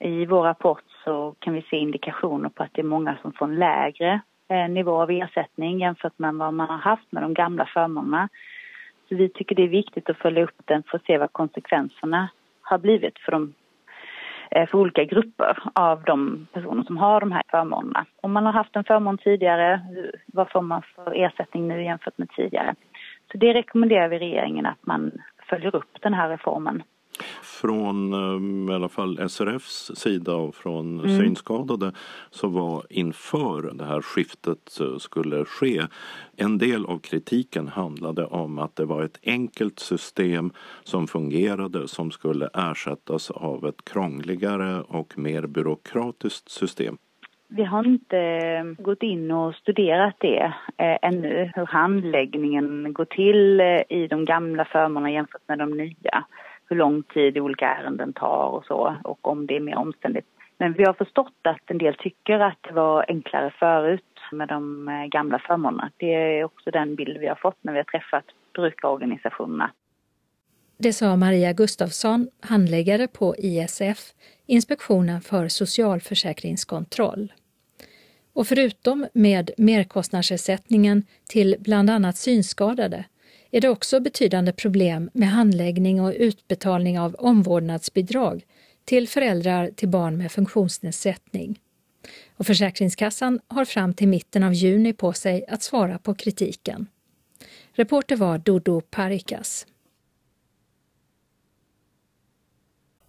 I 0.00 0.26
vår 0.26 0.42
rapport 0.42 0.84
så 1.04 1.34
kan 1.38 1.54
vi 1.54 1.62
se 1.62 1.76
indikationer 1.76 2.48
på 2.48 2.62
att 2.62 2.70
det 2.72 2.80
är 2.80 2.84
många 2.84 3.16
som 3.22 3.32
får 3.32 3.46
en 3.46 3.56
lägre 3.56 4.20
eh, 4.48 4.68
nivå 4.68 5.02
av 5.02 5.10
ersättning 5.10 5.80
jämfört 5.80 6.18
med 6.18 6.34
vad 6.34 6.54
man 6.54 6.68
har 6.68 6.78
haft 6.78 7.12
med 7.12 7.22
de 7.22 7.34
gamla 7.34 7.66
förmånerna. 7.66 8.28
Så 9.08 9.14
vi 9.14 9.28
tycker 9.28 9.54
det 9.54 9.62
är 9.62 9.68
viktigt 9.68 10.10
att 10.10 10.18
följa 10.18 10.44
upp 10.44 10.60
den 10.64 10.82
för 10.82 10.96
att 10.98 11.04
se 11.04 11.18
vad 11.18 11.32
konsekvenserna 11.32 12.28
har 12.62 12.78
blivit 12.78 13.18
för, 13.18 13.32
de, 13.32 13.54
Eh, 14.54 14.66
för 14.66 14.78
olika 14.78 15.04
grupper 15.04 15.58
av 15.72 16.02
de 16.02 16.46
personer 16.52 16.82
som 16.82 16.96
har 16.96 17.20
de 17.20 17.32
här 17.32 17.42
förmånerna. 17.48 18.06
Om 18.20 18.32
man 18.32 18.46
har 18.46 18.52
haft 18.52 18.76
en 18.76 18.84
förmån 18.84 19.18
tidigare, 19.18 19.80
vad 20.26 20.50
får 20.50 20.62
man 20.62 20.82
för 20.94 21.12
ersättning 21.14 21.68
nu 21.68 21.84
jämfört 21.84 22.18
med 22.18 22.30
tidigare? 22.30 22.74
Så 23.32 23.38
det 23.38 23.54
rekommenderar 23.54 24.08
vi 24.08 24.18
regeringen 24.18 24.66
att 24.66 24.86
man 24.86 25.12
följer 25.48 25.76
upp 25.76 26.02
den 26.02 26.14
här 26.14 26.28
reformen 26.28 26.82
från 27.42 28.12
ehm, 28.12 28.70
i 28.70 28.74
alla 28.74 28.88
fall 28.88 29.28
SRFs 29.28 29.90
sida 29.94 30.34
och 30.34 30.54
från 30.54 31.00
mm. 31.00 31.18
synskadade 31.18 31.92
så 32.30 32.48
var 32.48 32.82
inför 32.90 33.72
det 33.74 33.84
här 33.84 34.02
skiftet 34.02 34.80
eh, 34.80 34.96
skulle 34.98 35.44
ske 35.44 35.82
en 36.36 36.58
del 36.58 36.86
av 36.86 36.98
kritiken 36.98 37.68
handlade 37.68 38.24
om 38.24 38.58
att 38.58 38.76
det 38.76 38.84
var 38.84 39.02
ett 39.02 39.18
enkelt 39.22 39.78
system 39.78 40.52
som 40.84 41.06
fungerade 41.06 41.88
som 41.88 42.10
skulle 42.10 42.48
ersättas 42.54 43.30
av 43.30 43.66
ett 43.66 43.84
krångligare 43.84 44.80
och 44.80 45.18
mer 45.18 45.46
byråkratiskt 45.46 46.48
system. 46.48 46.98
Vi 47.48 47.64
har 47.64 47.86
inte 47.86 48.18
ehm, 48.18 48.76
gått 48.78 49.02
in 49.02 49.30
och 49.30 49.54
studerat 49.54 50.14
det 50.18 50.52
eh, 50.78 50.98
ännu, 51.02 51.50
hur 51.54 51.66
handläggningen 51.66 52.92
går 52.92 53.04
till 53.04 53.60
eh, 53.60 53.82
i 53.88 54.06
de 54.10 54.24
gamla 54.24 54.64
förmånerna 54.64 55.10
jämfört 55.10 55.48
med 55.48 55.58
de 55.58 55.70
nya 55.70 56.24
hur 56.74 56.78
lång 56.78 57.02
tid 57.02 57.38
olika 57.38 57.66
ärenden 57.66 58.12
tar 58.12 58.46
och 58.46 58.64
så 58.64 58.96
och 59.04 59.28
om 59.28 59.46
det 59.46 59.56
är 59.56 59.60
mer 59.60 59.76
omständigt. 59.76 60.26
Men 60.58 60.72
vi 60.72 60.84
har 60.84 60.92
förstått 60.92 61.40
att 61.42 61.70
en 61.70 61.78
del 61.78 61.94
tycker 61.94 62.40
att 62.40 62.58
det 62.62 62.72
var 62.72 63.04
enklare 63.08 63.54
förut 63.58 64.20
med 64.32 64.48
de 64.48 64.88
eh, 64.88 65.04
gamla 65.04 65.38
förmånerna. 65.38 65.90
Det 65.96 66.14
är 66.14 66.44
också 66.44 66.70
den 66.70 66.94
bild 66.94 67.18
vi 67.18 67.26
har 67.26 67.34
fått 67.34 67.58
när 67.60 67.72
vi 67.72 67.78
har 67.78 67.84
träffat 67.84 68.24
brukarorganisationerna. 68.54 69.70
Det 70.78 70.92
sa 70.92 71.16
Maria 71.16 71.52
Gustafsson, 71.52 72.28
handläggare 72.40 73.08
på 73.08 73.34
ISF, 73.38 73.98
Inspektionen 74.46 75.20
för 75.20 75.48
socialförsäkringskontroll. 75.48 77.32
Och 78.34 78.46
förutom 78.46 79.06
med 79.14 79.50
merkostnadsersättningen 79.58 81.02
till 81.28 81.56
bland 81.58 81.90
annat 81.90 82.16
synskadade 82.16 83.04
är 83.54 83.60
det 83.60 83.68
också 83.68 84.00
betydande 84.00 84.52
problem 84.52 85.10
med 85.12 85.28
handläggning 85.28 86.00
och 86.00 86.14
utbetalning 86.16 87.00
av 87.00 87.14
omvårdnadsbidrag 87.14 88.44
till 88.84 89.08
föräldrar 89.08 89.70
till 89.76 89.88
barn 89.88 90.18
med 90.18 90.32
funktionsnedsättning. 90.32 91.60
Och 92.36 92.46
Försäkringskassan 92.46 93.40
har 93.48 93.64
fram 93.64 93.94
till 93.94 94.08
mitten 94.08 94.42
av 94.42 94.54
juni 94.54 94.92
på 94.92 95.12
sig 95.12 95.44
att 95.48 95.62
svara 95.62 95.98
på 95.98 96.14
kritiken. 96.14 96.86
Reporter 97.72 98.16
var 98.16 98.38
Dodo 98.38 98.80
Parikas. 98.80 99.66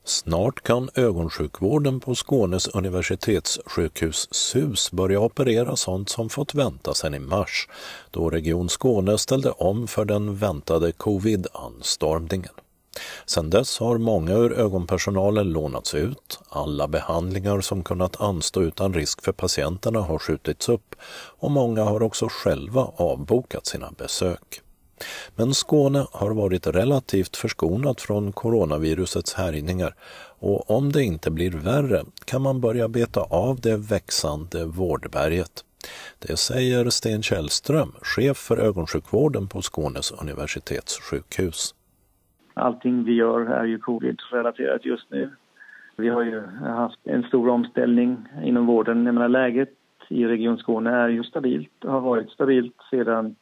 Snart 0.08 0.64
kan 0.64 0.90
ögonsjukvården 0.96 2.00
på 2.00 2.16
Skånes 2.16 2.68
universitetssjukhus 2.68 4.28
SUS 4.32 4.92
börja 4.92 5.20
operera 5.20 5.76
sånt 5.76 6.10
som 6.10 6.30
fått 6.30 6.56
vänta 6.56 6.94
sedan 6.94 7.14
i 7.14 7.20
mars 7.20 7.68
då 8.12 8.30
Region 8.30 8.70
Skåne 8.70 9.18
ställde 9.18 9.52
om 9.52 9.88
för 9.88 10.06
den 10.06 10.36
väntade 10.36 10.92
covid-anstormningen. 10.92 12.54
Sedan 13.26 13.50
dess 13.50 13.80
har 13.80 13.98
många 13.98 14.34
ur 14.34 14.54
ögonpersonalen 14.54 15.50
lånats 15.50 15.94
ut, 15.94 16.40
alla 16.50 16.88
behandlingar 16.88 17.62
som 17.62 17.84
kunnat 17.84 18.22
anstå 18.22 18.62
utan 18.62 18.94
risk 18.94 19.22
för 19.24 19.32
patienterna 19.32 20.00
har 20.00 20.20
skjutits 20.20 20.70
upp 20.70 20.96
och 21.40 21.52
många 21.52 21.84
har 21.84 22.04
också 22.04 22.28
själva 22.30 22.92
avbokat 22.96 23.66
sina 23.66 23.92
besök. 23.98 24.62
Men 25.36 25.54
Skåne 25.54 26.06
har 26.12 26.32
varit 26.34 26.68
relativt 26.68 27.36
förskonat 27.36 28.02
från 28.02 28.32
coronavirusets 28.32 29.34
härjningar 29.34 29.96
och 30.40 30.72
om 30.72 30.92
det 30.92 31.04
inte 31.04 31.32
blir 31.32 31.52
värre 31.52 32.02
kan 32.26 32.42
man 32.42 32.62
börja 32.62 32.88
beta 32.88 33.22
av 33.22 33.60
det 33.62 33.78
växande 33.78 34.66
vårdberget. 34.66 35.66
Det 36.20 36.38
säger 36.38 36.90
Sten 36.90 37.22
Källström, 37.22 37.92
chef 38.02 38.38
för 38.38 38.58
ögonsjukvården 38.58 39.48
på 39.48 39.62
Skånes 39.62 40.12
universitetssjukhus. 40.12 41.76
Allting 42.54 43.04
vi 43.04 43.14
gör 43.14 43.42
är 43.42 43.66
ju 43.66 43.80
covid-relaterat 43.80 44.86
just 44.86 45.12
nu. 45.12 45.30
Vi 45.98 46.10
har 46.10 46.24
ju 46.24 46.42
haft 46.62 47.00
en 47.04 47.24
stor 47.24 47.50
omställning 47.50 48.18
inom 48.44 48.66
vården. 48.66 49.06
Jag 49.06 49.16
menar, 49.16 49.30
läget 49.30 49.70
i 50.10 50.26
Region 50.26 50.58
Skåne 50.58 50.90
är 50.90 51.10
ju 51.10 51.24
stabilt 51.24 51.84
och 51.84 51.92
har 51.92 52.02
varit 52.02 52.30
stabilt 52.30 52.76
sedan 52.90 53.36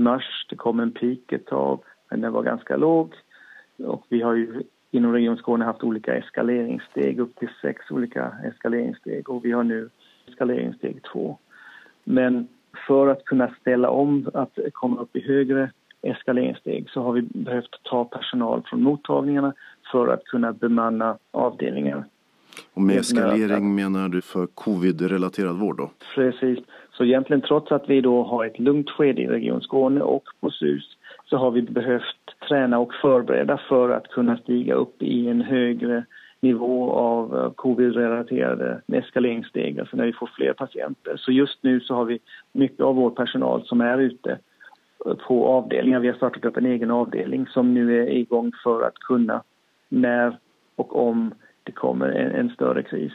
mars. 0.00 0.46
Det 0.50 0.56
kom 0.56 0.80
en 0.80 0.92
peak 0.92 1.32
ett 1.32 1.46
tag, 1.46 1.82
men 2.10 2.20
den 2.20 2.32
var 2.32 2.42
ganska 2.42 2.76
låg. 2.76 3.14
Och 3.78 4.06
vi 4.08 4.22
har 4.22 4.34
ju 4.34 4.62
inom 4.90 5.12
Region 5.12 5.36
Skåne 5.36 5.64
haft 5.64 5.82
olika 5.82 6.16
eskaleringssteg, 6.16 7.20
upp 7.20 7.36
till 7.36 7.50
sex 7.62 7.90
olika 7.90 8.32
eskaleringssteg 8.44 9.30
och 9.30 9.44
vi 9.44 9.52
har 9.52 9.62
nu 9.62 9.90
eskaleringssteg 10.28 11.02
två. 11.12 11.38
Men 12.04 12.48
för 12.86 13.08
att 13.08 13.24
kunna 13.24 13.54
ställa 13.60 13.90
om, 13.90 14.30
att 14.34 14.58
komma 14.72 15.00
upp 15.00 15.16
i 15.16 15.20
högre 15.20 15.70
eskaleringssteg 16.02 16.90
så 16.90 17.02
har 17.02 17.12
vi 17.12 17.22
behövt 17.22 17.82
ta 17.82 18.04
personal 18.04 18.62
från 18.66 18.82
mottagningarna 18.82 19.54
för 19.92 20.08
att 20.08 20.24
kunna 20.24 20.52
bemanna 20.52 21.18
avdelningar. 21.30 22.04
Och 22.74 22.82
med 22.82 22.96
eskalering 22.96 23.74
menar 23.74 24.08
du 24.08 24.22
för 24.22 24.46
covid-relaterad 24.46 25.56
vård 25.56 25.76
då? 25.76 25.90
Precis. 26.14 26.58
Så 26.92 27.04
egentligen 27.04 27.40
trots 27.40 27.72
att 27.72 27.88
vi 27.88 28.00
då 28.00 28.22
har 28.22 28.44
ett 28.44 28.58
lugnt 28.58 28.90
skede 28.90 29.22
i 29.22 29.26
Region 29.26 29.60
Skåne 29.60 30.00
och 30.00 30.24
på 30.40 30.50
SUS 30.50 30.96
så 31.24 31.36
har 31.36 31.50
vi 31.50 31.62
behövt 31.62 32.34
träna 32.48 32.78
och 32.78 32.94
förbereda 32.94 33.60
för 33.68 33.90
att 33.90 34.08
kunna 34.08 34.36
stiga 34.36 34.74
upp 34.74 35.02
i 35.02 35.28
en 35.28 35.40
högre 35.40 36.04
nivå 36.40 36.90
av 36.92 37.36
eh, 37.36 37.52
covid-relaterade 37.52 38.80
eskaleringssteg, 38.92 39.80
alltså 39.80 39.96
när 39.96 40.06
vi 40.06 40.12
får 40.12 40.30
fler 40.36 40.52
patienter. 40.52 41.16
Så 41.16 41.32
just 41.32 41.62
nu 41.62 41.80
så 41.80 41.94
har 41.94 42.04
vi 42.04 42.18
mycket 42.52 42.80
av 42.80 42.94
vår 42.94 43.10
personal 43.10 43.66
som 43.66 43.80
är 43.80 43.98
ute 43.98 44.38
eh, 45.06 45.14
på 45.14 45.46
avdelningar. 45.46 46.00
Vi 46.00 46.08
har 46.08 46.14
startat 46.14 46.44
upp 46.44 46.56
en 46.56 46.66
egen 46.66 46.90
avdelning 46.90 47.46
som 47.46 47.74
nu 47.74 48.02
är 48.02 48.10
igång 48.10 48.52
för 48.64 48.82
att 48.82 48.98
kunna, 48.98 49.42
när 49.88 50.38
och 50.76 51.08
om 51.08 51.34
det 51.62 51.72
kommer 51.72 52.08
en, 52.08 52.30
en 52.30 52.50
större 52.50 52.82
kris. 52.82 53.12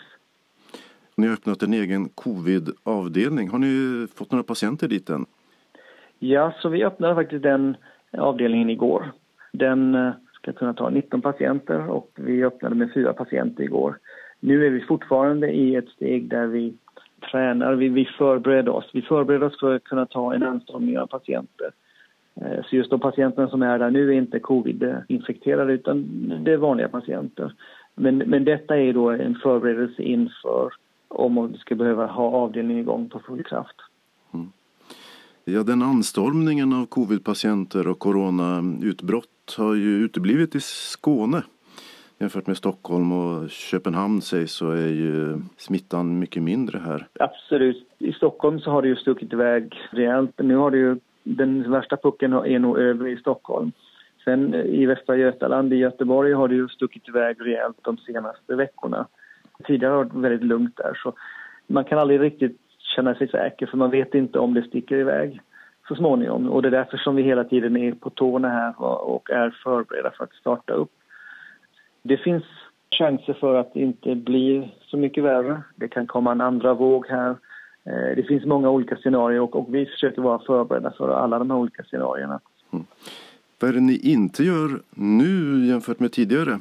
Ni 1.18 1.28
har 1.28 1.34
öppnat 1.34 1.64
en 1.64 1.74
egen 1.74 2.10
covid-avdelning. 2.10 3.50
Har 3.50 3.60
ni 3.60 4.08
fått 4.16 4.32
några 4.32 4.44
patienter 4.44 4.88
dit 4.88 5.10
än? 5.10 5.26
Ja, 6.20 6.54
så 6.62 6.70
vi 6.70 6.86
öppnade 6.86 7.16
faktiskt 7.16 7.44
den 7.44 7.78
avdelningen 8.18 8.70
igår. 8.70 9.12
Den 9.52 9.96
eh, 9.96 10.12
ska 10.34 10.54
kunna 10.54 10.74
ta 10.74 10.90
19 10.90 11.22
patienter 11.22 11.90
och 11.90 12.12
vi 12.16 12.44
öppnade 12.44 12.76
med 12.76 12.94
fyra 12.94 13.14
patienter 13.14 13.64
igår. 13.64 13.98
Nu 14.40 14.66
är 14.66 14.70
vi 14.70 14.82
fortfarande 14.82 15.52
i 15.52 15.76
ett 15.76 15.90
steg 15.90 16.30
där 16.30 16.48
vi 16.48 16.74
tränar, 17.32 17.74
vi, 17.74 17.90
vi 17.90 18.06
förbereder 18.06 18.72
oss. 18.72 18.90
Vi 18.94 19.02
förbereder 19.02 19.46
oss 19.46 19.60
för 19.60 19.76
att 19.76 19.84
kunna 19.84 20.06
ta 20.06 20.34
en 20.34 20.44
anstormning 20.44 21.00
av 21.00 21.08
patienter. 21.08 21.72
Eh, 22.42 22.64
så 22.66 22.76
just 22.76 22.90
de 22.90 23.00
patienterna 23.00 23.48
som 23.48 23.62
är 23.62 23.80
där 23.80 23.92
nu 23.92 24.10
är 24.10 24.14
inte 24.14 24.40
covid-infekterade 24.40 25.74
utan 25.74 26.06
det 26.44 26.54
är 26.54 26.58
vanliga 26.58 26.88
patienter. 26.88 27.54
Men, 27.96 28.18
men 28.18 28.46
detta 28.46 28.78
är 28.78 28.94
då 28.94 29.10
en 29.10 29.36
förberedelse 29.36 30.02
inför 30.02 30.74
om 31.16 31.52
vi 31.52 31.58
ska 31.58 31.76
behöva 31.76 32.06
ha 32.06 32.32
avdelningen 32.32 32.84
igång 32.84 33.10
på 33.10 33.20
full 33.20 33.44
kraft. 33.44 33.76
Mm. 34.34 34.52
Ja, 35.46 35.64
den 35.64 35.82
anstormningen 35.82 36.74
av 36.74 36.86
covidpatienter 36.86 37.88
och 37.88 38.00
coronautbrott 38.00 39.56
har 39.58 39.76
ju 39.76 39.98
uteblivit 39.98 40.56
i 40.56 40.60
Skåne. 40.62 41.44
Jämfört 42.20 42.48
med 42.48 42.58
Stockholm 42.58 43.12
och 43.12 43.50
Köpenhamn 43.50 44.22
sägs 44.22 44.54
så 44.54 44.72
är 44.72 44.88
ju 44.88 45.42
smittan 45.58 46.20
mycket 46.20 46.44
mindre 46.44 46.80
här. 46.80 47.08
Absolut. 47.20 47.88
I 48.00 48.12
Stockholm 48.12 48.60
så 48.60 48.72
har 48.72 48.82
det 48.82 48.88
ju 48.88 48.96
stuckit 48.96 49.34
iväg 49.34 49.74
rejält. 49.90 50.32
Nu 50.38 50.56
har 50.56 50.72
det 50.72 50.78
ju, 50.78 50.98
den 51.24 51.72
värsta 51.72 51.98
pucken 51.98 52.34
är 52.34 52.60
nog 52.60 52.78
över 52.78 53.08
i 53.08 53.18
Stockholm. 53.18 53.72
Sen 54.24 54.54
i 54.54 54.86
Västra 54.86 55.18
Götaland, 55.18 55.74
i 55.74 55.76
Göteborg, 55.76 56.34
har 56.34 56.48
det 56.48 56.56
ju 56.56 56.68
stuckit 56.68 57.10
iväg 57.10 57.38
rejält 57.40 57.78
de 57.82 57.98
senaste 57.98 58.56
veckorna. 58.56 59.08
Tidigare 59.64 59.94
har 59.94 60.04
det 60.04 60.10
varit 60.14 60.24
väldigt 60.24 60.48
lugnt 60.48 60.78
där 60.78 61.00
så 61.04 61.14
man 61.68 61.84
kan 61.84 62.00
aldrig 62.00 62.22
riktigt 62.22 62.60
känna 62.96 63.16
sig 63.16 63.28
säker 63.28 63.66
för 63.66 63.78
man 63.78 63.92
vet 63.92 64.14
inte 64.14 64.40
om 64.40 64.54
det 64.54 64.64
sticker 64.64 64.96
iväg 64.96 65.42
så 65.88 65.96
småningom. 65.96 66.50
Och 66.50 66.62
det 66.62 66.70
är 66.70 66.72
därför 66.72 66.98
som 66.98 67.16
vi 67.16 67.24
hela 67.24 67.44
tiden 67.44 67.78
är 67.78 67.92
på 67.92 68.10
tårna 68.10 68.50
här 68.50 68.82
och 68.82 69.30
är 69.30 69.58
förberedda 69.64 70.12
för 70.12 70.24
att 70.24 70.34
starta 70.34 70.74
upp. 70.74 70.92
Det 72.02 72.18
finns 72.18 72.44
chanser 72.98 73.34
för 73.34 73.56
att 73.56 73.74
det 73.74 73.80
inte 73.80 74.16
blir 74.16 74.76
så 74.82 74.98
mycket 74.98 75.24
värre. 75.24 75.62
Det 75.76 75.88
kan 75.88 76.08
komma 76.08 76.32
en 76.32 76.42
andra 76.42 76.74
våg 76.74 77.08
här. 77.08 77.30
Eh, 77.86 78.16
det 78.16 78.28
finns 78.28 78.46
många 78.46 78.70
olika 78.70 78.96
scenarier 78.96 79.42
och, 79.42 79.56
och 79.56 79.76
vi 79.76 79.86
försöker 79.86 80.22
vara 80.22 80.40
förberedda 80.40 80.92
för 80.92 81.10
alla 81.10 81.40
de 81.40 81.52
här 81.52 81.58
olika 81.58 81.84
scenarierna. 81.84 82.40
Mm. 82.74 82.86
Vad 83.60 83.70
är 83.70 83.74
det 83.74 83.82
ni 83.82 83.98
inte 83.98 84.44
gör 84.44 84.82
nu 84.96 85.66
jämfört 85.66 86.00
med 86.00 86.12
tidigare? 86.12 86.60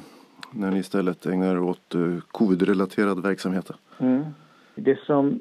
När 0.57 0.71
ni 0.71 0.79
istället 0.79 1.25
ägnar 1.25 1.55
er 1.55 1.63
åt 1.63 1.95
eh, 1.95 2.17
covid-relaterad 2.27 3.23
verksamhet? 3.23 3.71
Mm. 3.97 4.25
Det 4.75 4.99
som 4.99 5.39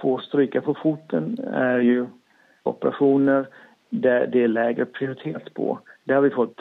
får 0.00 0.18
stryka 0.18 0.60
på 0.60 0.74
foten 0.74 1.38
är 1.52 1.78
ju 1.78 2.06
operationer 2.62 3.48
där 3.90 4.26
det 4.26 4.42
är 4.42 4.48
lägre 4.48 4.84
prioritet 4.84 5.54
på. 5.54 5.78
Där 6.04 6.14
har 6.14 6.22
vi 6.22 6.30
fått 6.30 6.60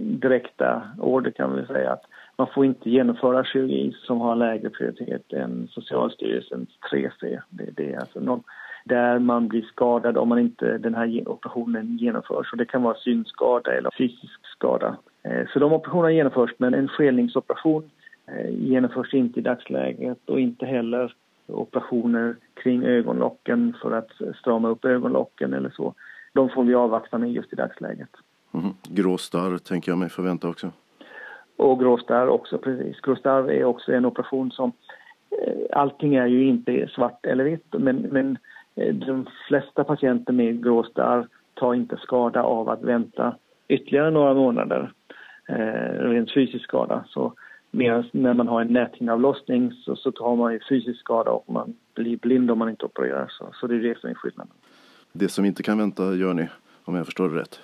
direkta 0.00 0.82
order 0.98 1.30
kan 1.30 1.56
vi 1.56 1.66
säga 1.66 1.92
att 1.92 2.02
man 2.36 2.46
får 2.54 2.64
inte 2.64 2.90
genomföra 2.90 3.44
kirurgi 3.44 3.92
som 4.06 4.20
har 4.20 4.36
lägre 4.36 4.70
prioritet 4.70 5.32
än 5.32 5.68
Socialstyrelsens 5.70 6.68
3C. 6.92 7.40
Det, 7.48 7.70
det 7.76 7.92
är 7.92 8.00
alltså 8.00 8.20
någon, 8.20 8.42
där 8.84 9.18
man 9.18 9.48
blir 9.48 9.62
skadad 9.62 10.16
om 10.18 10.28
man 10.28 10.38
inte 10.38 10.78
den 10.78 10.94
här 10.94 11.28
operationen 11.28 11.96
genomförs. 11.96 12.52
Och 12.52 12.58
det 12.58 12.64
kan 12.64 12.82
vara 12.82 12.94
synskada 12.94 13.72
eller 13.72 13.90
fysisk 13.98 14.46
skada. 14.56 14.96
Eh, 15.22 15.46
så 15.52 15.58
de 15.58 15.72
operationerna 15.72 16.12
genomförs, 16.12 16.50
men 16.58 16.74
en 16.74 16.88
skelningsoperation 16.88 17.90
eh, 18.26 18.50
genomförs 18.50 19.14
inte 19.14 19.40
i 19.40 19.42
dagsläget 19.42 20.18
och 20.26 20.40
inte 20.40 20.66
heller 20.66 21.14
operationer 21.46 22.36
kring 22.54 22.84
ögonlocken 22.84 23.76
för 23.82 23.92
att 23.92 24.10
strama 24.40 24.68
upp 24.68 24.84
ögonlocken 24.84 25.54
eller 25.54 25.70
så. 25.70 25.94
De 26.32 26.48
får 26.48 26.64
vi 26.64 26.74
avvakta 26.74 27.18
med 27.18 27.32
just 27.32 27.52
i 27.52 27.56
dagsläget. 27.56 28.10
Mm. 28.54 28.74
Gråstarr 28.88 29.58
tänker 29.58 29.92
jag 29.92 29.98
mig 29.98 30.08
förvänta 30.08 30.48
också. 30.48 30.70
Och 31.56 31.80
gråstarr 31.80 32.28
också, 32.28 32.58
precis. 32.58 33.00
Gråstarr 33.00 33.50
är 33.50 33.64
också 33.64 33.92
en 33.92 34.04
operation 34.04 34.50
som... 34.50 34.72
Eh, 35.30 35.78
allting 35.78 36.14
är 36.14 36.26
ju 36.26 36.44
inte 36.48 36.88
svart 36.88 37.26
eller 37.26 37.44
vitt, 37.44 37.74
men, 37.78 37.96
men 37.96 38.38
de 38.92 39.26
flesta 39.48 39.84
patienter 39.84 40.32
med 40.32 40.62
gråstarr 40.62 41.26
tar 41.54 41.74
inte 41.74 41.96
skada 41.96 42.42
av 42.42 42.68
att 42.68 42.82
vänta 42.82 43.34
ytterligare 43.68 44.10
några 44.10 44.34
månader 44.34 44.92
eh, 45.52 46.08
rent 46.08 46.34
fysisk 46.34 46.64
skada. 46.64 47.04
Så 47.08 47.32
medan 47.70 48.04
när 48.12 48.34
man 48.34 48.48
har 48.48 48.60
en 48.60 48.72
näthinneavlossning 48.72 49.72
så, 49.72 49.96
så 49.96 50.12
tar 50.12 50.36
man 50.36 50.52
ju 50.52 50.60
fysisk 50.68 51.00
skada 51.00 51.30
och 51.30 51.52
man 51.52 51.74
blir 51.94 52.16
blind 52.16 52.50
om 52.50 52.58
man 52.58 52.68
inte 52.68 52.84
opererar. 52.84 53.26
Så, 53.30 53.48
så 53.52 53.66
det 53.66 53.74
är 53.74 53.78
det 53.78 53.98
som 54.00 54.10
är 54.10 54.14
skillnaden. 54.14 54.52
Det 55.12 55.28
som 55.28 55.44
inte 55.44 55.62
kan 55.62 55.78
vänta 55.78 56.14
gör 56.14 56.34
ni, 56.34 56.48
om 56.84 56.94
jag 56.94 57.06
förstår 57.06 57.28
det 57.28 57.40
rätt? 57.40 57.60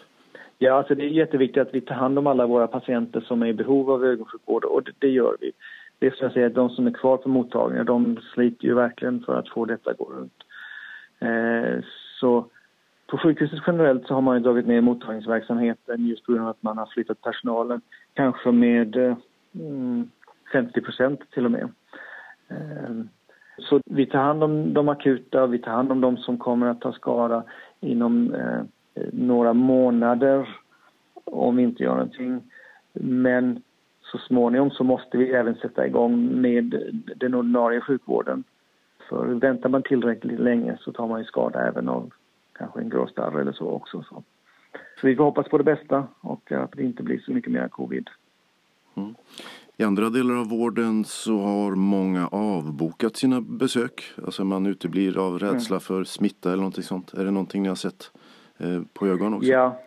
Ja, 0.58 0.72
alltså 0.72 0.94
det 0.94 1.04
är 1.04 1.08
jätteviktigt 1.08 1.62
att 1.62 1.74
vi 1.74 1.80
tar 1.80 1.94
hand 1.94 2.18
om 2.18 2.26
alla 2.26 2.46
våra 2.46 2.66
patienter 2.66 3.20
som 3.20 3.42
är 3.42 3.46
i 3.46 3.52
behov 3.52 3.90
av 3.90 4.04
ögonsjukvård 4.04 4.64
och 4.64 4.82
det, 4.82 4.92
det 4.98 5.08
gör 5.08 5.36
vi. 5.40 5.52
Det 5.98 6.06
är 6.06 6.10
som 6.10 6.24
jag 6.24 6.32
säger, 6.32 6.50
de 6.50 6.70
som 6.70 6.86
är 6.86 6.90
kvar 6.90 7.16
på 7.16 7.28
mottagningar, 7.28 7.84
de 7.84 8.18
sliter 8.34 8.64
ju 8.64 8.74
verkligen 8.74 9.20
för 9.20 9.38
att 9.38 9.48
få 9.48 9.64
detta 9.64 9.90
att 9.90 9.98
gå 9.98 10.04
runt. 10.04 10.42
Eh, 11.18 11.84
så 12.20 12.46
på 13.08 13.18
sjukhuset 13.18 13.62
generellt 13.66 14.06
så 14.06 14.14
har 14.14 14.20
man 14.20 14.36
ju 14.36 14.42
dragit 14.42 14.66
ner 14.66 14.80
mottagningsverksamheten 14.80 16.06
just 16.06 16.24
på 16.24 16.32
grund 16.32 16.44
av 16.44 16.50
att 16.50 16.62
man 16.62 16.78
har 16.78 16.86
flyttat 16.86 17.20
personalen, 17.20 17.80
kanske 18.14 18.50
med 18.52 18.96
eh, 18.96 19.16
mm, 19.54 20.10
50 20.52 20.80
procent 20.80 21.20
till 21.30 21.44
och 21.44 21.50
med. 21.50 21.68
Eh, 22.48 22.90
så 23.58 23.80
vi 23.84 24.06
tar 24.06 24.18
hand 24.18 24.44
om 24.44 24.74
de 24.74 24.88
akuta, 24.88 25.46
vi 25.46 25.58
tar 25.58 25.72
hand 25.72 25.92
om 25.92 26.00
de 26.00 26.16
som 26.16 26.38
kommer 26.38 26.66
att 26.66 26.80
ta 26.80 26.92
skada 26.92 27.44
inom 27.80 28.34
eh, 28.34 28.60
några 29.12 29.52
månader 29.52 30.48
om 31.24 31.56
vi 31.56 31.62
inte 31.62 31.82
gör 31.82 31.94
någonting. 31.94 32.42
Men 32.92 33.62
så 34.00 34.18
småningom 34.18 34.70
så 34.70 34.84
måste 34.84 35.18
vi 35.18 35.30
även 35.30 35.54
sätta 35.54 35.86
igång 35.86 36.40
med 36.40 36.74
eh, 36.74 36.80
den 37.16 37.34
ordinarie 37.34 37.80
sjukvården. 37.80 38.44
För 39.08 39.26
väntar 39.26 39.68
man 39.68 39.82
tillräckligt 39.82 40.40
länge 40.40 40.76
så 40.80 40.92
tar 40.92 41.06
man 41.06 41.20
ju 41.20 41.24
skada 41.24 41.68
även 41.68 41.88
av 41.88 42.10
kanske 42.58 42.80
en 42.80 42.88
gråstarr 42.88 43.40
eller 43.40 43.52
så 43.52 43.70
också. 43.70 44.02
Så. 44.02 44.22
så 45.00 45.06
vi 45.06 45.16
får 45.16 45.24
hoppas 45.24 45.48
på 45.48 45.58
det 45.58 45.64
bästa 45.64 46.06
och 46.20 46.52
att 46.52 46.72
det 46.72 46.82
inte 46.82 47.02
blir 47.02 47.18
så 47.18 47.32
mycket 47.32 47.52
mer 47.52 47.68
covid. 47.68 48.08
Mm. 48.96 49.14
I 49.76 49.84
andra 49.84 50.10
delar 50.10 50.34
av 50.34 50.48
vården 50.48 51.04
så 51.04 51.38
har 51.38 51.74
många 51.74 52.26
avbokat 52.26 53.16
sina 53.16 53.40
besök. 53.40 54.12
Alltså 54.24 54.44
man 54.44 54.66
uteblir 54.66 55.18
av 55.18 55.38
rädsla 55.38 55.74
mm. 55.74 55.80
för 55.80 56.04
smitta 56.04 56.48
eller 56.48 56.62
någonting 56.62 56.82
sånt. 56.82 57.14
Är 57.14 57.24
det 57.24 57.30
någonting 57.30 57.62
ni 57.62 57.68
har 57.68 57.76
sett 57.76 58.10
eh, 58.58 58.82
på 58.92 59.06
ögon 59.06 59.34
också? 59.34 59.48
Ja, 59.48 59.80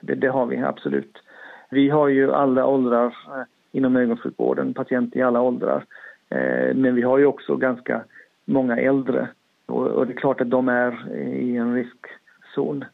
det, 0.00 0.14
det, 0.14 0.28
har 0.28 0.46
vi 0.46 0.56
absolut. 0.56 1.18
Vi 1.70 1.88
har 1.88 2.08
ju 2.08 2.32
alla 2.32 2.66
åldrar 2.66 3.06
eh, 3.06 3.42
inom 3.72 3.96
ögonsjukvården, 3.96 4.74
patienter 4.74 5.18
i 5.18 5.22
alla 5.22 5.40
åldrar. 5.40 5.84
Eh, 6.28 6.74
men 6.74 6.94
vi 6.94 7.02
har 7.02 7.18
ju 7.18 7.26
också 7.26 7.56
ganska 7.56 8.04
många 8.44 8.76
äldre 8.76 9.28
och, 9.66 9.86
och 9.86 10.06
det 10.06 10.12
är 10.12 10.16
klart 10.16 10.40
att 10.40 10.50
de 10.50 10.68
är 10.68 11.16
i 11.16 11.56
en 11.56 11.74
riskzon. 11.74 12.84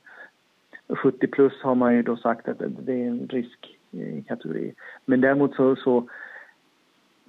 70 0.89 1.27
plus 1.27 1.53
har 1.63 1.75
man 1.75 1.95
ju 1.95 2.03
då 2.03 2.17
sagt 2.17 2.49
att 2.49 2.59
det 2.59 2.93
är 2.93 3.07
en 3.07 3.29
riskkategori. 3.29 4.75
Men 5.05 5.21
däremot 5.21 5.55
så, 5.55 5.77
så 5.77 6.09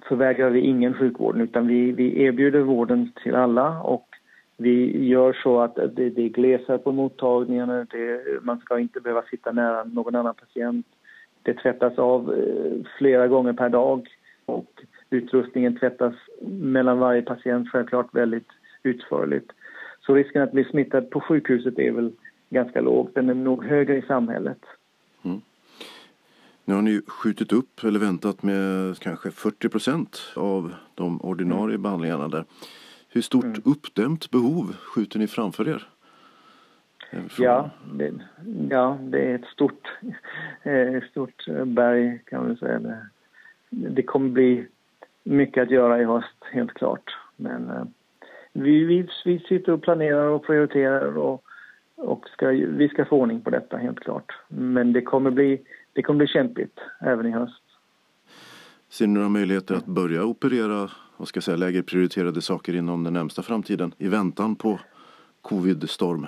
förvägrar 0.08 0.50
vi 0.50 0.60
ingen 0.60 0.94
sjukvården 0.94 1.40
utan 1.40 1.66
vi, 1.66 1.92
vi 1.92 2.22
erbjuder 2.22 2.60
vården 2.60 3.12
till 3.22 3.34
alla 3.34 3.80
och 3.80 4.08
vi 4.56 5.06
gör 5.06 5.32
så 5.42 5.60
att 5.60 5.74
det, 5.74 6.10
det 6.10 6.22
är 6.22 6.28
glesare 6.28 6.78
på 6.78 6.92
mottagningarna, 6.92 7.86
det, 7.90 8.22
man 8.42 8.58
ska 8.58 8.78
inte 8.78 9.00
behöva 9.00 9.22
sitta 9.22 9.52
nära 9.52 9.84
någon 9.84 10.14
annan 10.14 10.34
patient. 10.34 10.86
Det 11.42 11.54
tvättas 11.54 11.98
av 11.98 12.34
eh, 12.34 12.86
flera 12.98 13.28
gånger 13.28 13.52
per 13.52 13.68
dag 13.68 14.08
och 14.46 14.82
utrustningen 15.10 15.78
tvättas 15.78 16.14
mellan 16.46 16.98
varje 16.98 17.22
patient 17.22 17.68
självklart 17.70 18.06
väldigt 18.12 18.48
utförligt. 18.84 19.52
Så 20.00 20.14
risken 20.14 20.42
att 20.42 20.52
bli 20.52 20.64
smittad 20.64 21.10
på 21.10 21.20
sjukhuset 21.20 21.78
är 21.78 21.90
väl 21.90 22.12
ganska 22.50 22.80
låg. 22.80 23.10
Den 23.14 23.28
är 23.28 23.34
nog 23.34 23.64
högre 23.64 23.96
i 23.96 24.02
samhället. 24.02 24.58
Mm. 25.24 25.40
Nu 26.64 26.74
har 26.74 26.82
ni 26.82 27.00
skjutit 27.06 27.52
upp 27.52 27.84
eller 27.84 28.00
väntat 28.00 28.42
med 28.42 28.98
kanske 28.98 29.30
40 29.30 29.68
procent 29.68 30.32
av 30.36 30.74
de 30.94 31.20
ordinarie 31.20 31.74
mm. 31.74 31.82
behandlingarna 31.82 32.28
där. 32.28 32.44
Hur 33.08 33.20
stort 33.20 33.44
mm. 33.44 33.62
uppdämt 33.64 34.30
behov 34.30 34.76
skjuter 34.76 35.18
ni 35.18 35.26
framför 35.26 35.68
er? 35.68 35.88
Ja 37.38 37.70
det, 37.92 38.12
ja, 38.70 38.98
det 39.00 39.30
är 39.30 39.34
ett 39.34 39.44
stort, 39.44 39.98
eh, 40.62 41.02
stort 41.10 41.44
berg 41.66 42.20
kan 42.26 42.46
man 42.46 42.56
säga. 42.56 42.98
Det 43.70 44.02
kommer 44.02 44.28
bli 44.28 44.66
mycket 45.22 45.62
att 45.62 45.70
göra 45.70 46.00
i 46.00 46.04
höst, 46.04 46.44
helt 46.52 46.74
klart. 46.74 47.16
Men 47.36 47.70
eh, 47.70 47.84
vi, 48.54 48.84
vi, 48.84 49.08
vi 49.24 49.38
sitter 49.38 49.72
och 49.72 49.82
planerar 49.82 50.28
och 50.28 50.46
prioriterar 50.46 51.18
och, 51.18 51.44
och 51.96 52.28
ska, 52.28 52.48
vi 52.48 52.88
ska 52.88 53.04
få 53.04 53.16
ordning 53.20 53.40
på 53.40 53.50
detta, 53.50 53.76
helt 53.76 54.00
klart. 54.00 54.32
Men 54.48 54.92
det 54.92 55.02
kommer 55.02 55.30
bli, 55.30 55.60
det 55.92 56.02
kommer 56.02 56.18
bli 56.18 56.26
kämpigt 56.26 56.80
även 57.00 57.26
i 57.26 57.30
höst. 57.30 57.62
Ser 58.88 59.06
ni 59.06 59.14
några 59.14 59.28
möjligheter 59.28 59.74
att 59.74 59.86
börja 59.86 60.24
operera 60.24 60.90
vad 61.16 61.28
ska 61.28 61.36
jag 61.36 61.44
säga, 61.44 61.56
lägre 61.56 61.82
prioriterade 61.82 62.40
saker 62.40 62.76
inom 62.76 63.04
den 63.04 63.12
närmsta 63.12 63.42
framtiden 63.42 63.92
i 63.98 64.08
väntan 64.08 64.56
på 64.56 64.80
covid-storm? 65.42 66.26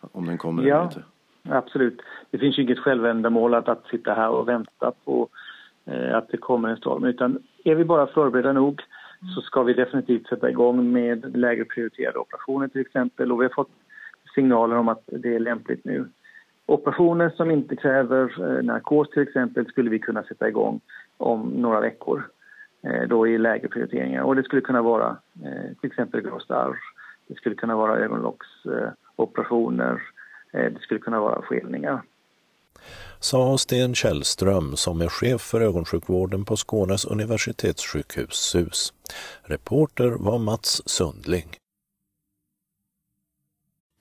Om 0.00 0.26
den 0.26 0.38
kommer 0.38 0.62
ja, 0.62 0.76
eller 0.76 0.84
inte? 0.84 1.02
absolut. 1.48 2.00
Det 2.30 2.38
finns 2.38 2.58
ju 2.58 2.62
inget 2.62 2.78
självändamål 2.78 3.54
att, 3.54 3.68
att 3.68 3.86
sitta 3.86 4.14
här 4.14 4.28
och 4.28 4.48
vänta 4.48 4.92
på 5.04 5.28
eh, 5.84 6.16
att 6.16 6.28
det 6.28 6.36
kommer 6.36 6.68
en 6.68 6.76
storm. 6.76 7.04
Utan 7.04 7.38
är 7.64 7.74
vi 7.74 7.84
bara 7.84 8.06
förberedda 8.06 8.52
nog 8.52 8.82
så 9.34 9.40
ska 9.40 9.62
vi 9.62 9.72
definitivt 9.72 10.28
sätta 10.28 10.50
igång 10.50 10.92
med 10.92 11.36
lägre 11.36 11.64
prioriterade 11.64 12.18
operationer 12.18 12.68
till 12.68 12.80
exempel. 12.80 13.32
Och 13.32 13.40
vi 13.40 13.44
har 13.44 13.52
fått 13.54 13.70
signaler 14.34 14.76
om 14.76 14.88
att 14.88 15.02
det 15.06 15.34
är 15.34 15.40
lämpligt 15.40 15.84
nu. 15.84 16.08
Operationer 16.66 17.32
som 17.36 17.50
inte 17.50 17.76
kräver 17.76 18.40
eh, 18.40 18.62
narkos 18.64 19.10
till 19.10 19.22
exempel 19.22 19.66
skulle 19.66 19.90
vi 19.90 19.98
kunna 19.98 20.22
sätta 20.22 20.48
igång 20.48 20.80
om 21.16 21.40
några 21.40 21.80
veckor 21.80 22.30
eh, 22.82 23.02
då 23.08 23.26
i 23.26 23.38
lägre 23.38 23.68
prioriteringar. 23.68 24.22
Och 24.22 24.36
det 24.36 24.42
skulle 24.42 24.62
kunna 24.62 24.82
vara 24.82 25.16
eh, 25.44 25.76
till 25.80 25.90
exempel 25.90 26.20
grå 26.20 26.40
det 27.28 27.34
skulle 27.34 27.54
kunna 27.54 27.76
vara 27.76 27.98
ögonlocksoperationer, 27.98 30.02
det 30.52 30.80
skulle 30.80 31.00
kunna 31.00 31.20
vara 31.20 31.42
skelningar 31.42 32.02
sa 33.20 33.58
Sten 33.58 33.94
Källström 33.94 34.76
som 34.76 35.00
är 35.00 35.08
chef 35.08 35.40
för 35.40 35.60
ögonsjukvården 35.60 36.44
på 36.44 36.56
Skånes 36.56 37.04
universitetssjukhus 37.04 38.34
SUS. 38.34 38.92
Reporter 39.42 40.08
var 40.08 40.38
Mats 40.38 40.82
Sundling. 40.88 41.56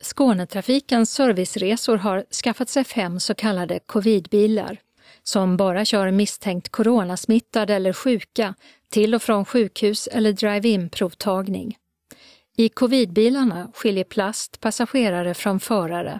Skånetrafikens 0.02 1.12
serviceresor 1.12 1.98
har 1.98 2.26
skaffat 2.44 2.70
sig 2.70 2.84
fem 2.84 3.20
så 3.20 3.36
kallade 3.36 3.80
covidbilar 3.86 4.80
som 5.24 5.58
bara 5.58 5.86
kör 5.86 6.12
misstänkt 6.12 6.70
coronasmittade 6.70 7.76
eller 7.76 7.94
sjuka 7.94 8.56
till 8.90 9.16
och 9.16 9.22
från 9.22 9.46
sjukhus 9.46 10.08
eller 10.08 10.34
drive-in 10.34 10.90
provtagning. 10.90 11.78
I 12.58 12.70
covidbilarna 12.70 13.72
skiljer 13.74 14.04
plast 14.04 14.60
passagerare 14.60 15.34
från 15.34 15.60
förare 15.60 16.20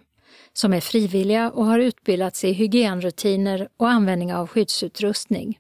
som 0.58 0.74
är 0.74 0.82
frivilliga 0.82 1.52
och 1.52 1.66
har 1.66 1.80
utbildats 1.80 2.44
i 2.44 2.52
hygienrutiner 2.52 3.70
och 3.78 3.90
användning 3.90 4.34
av 4.34 4.48
skyddsutrustning. 4.48 5.60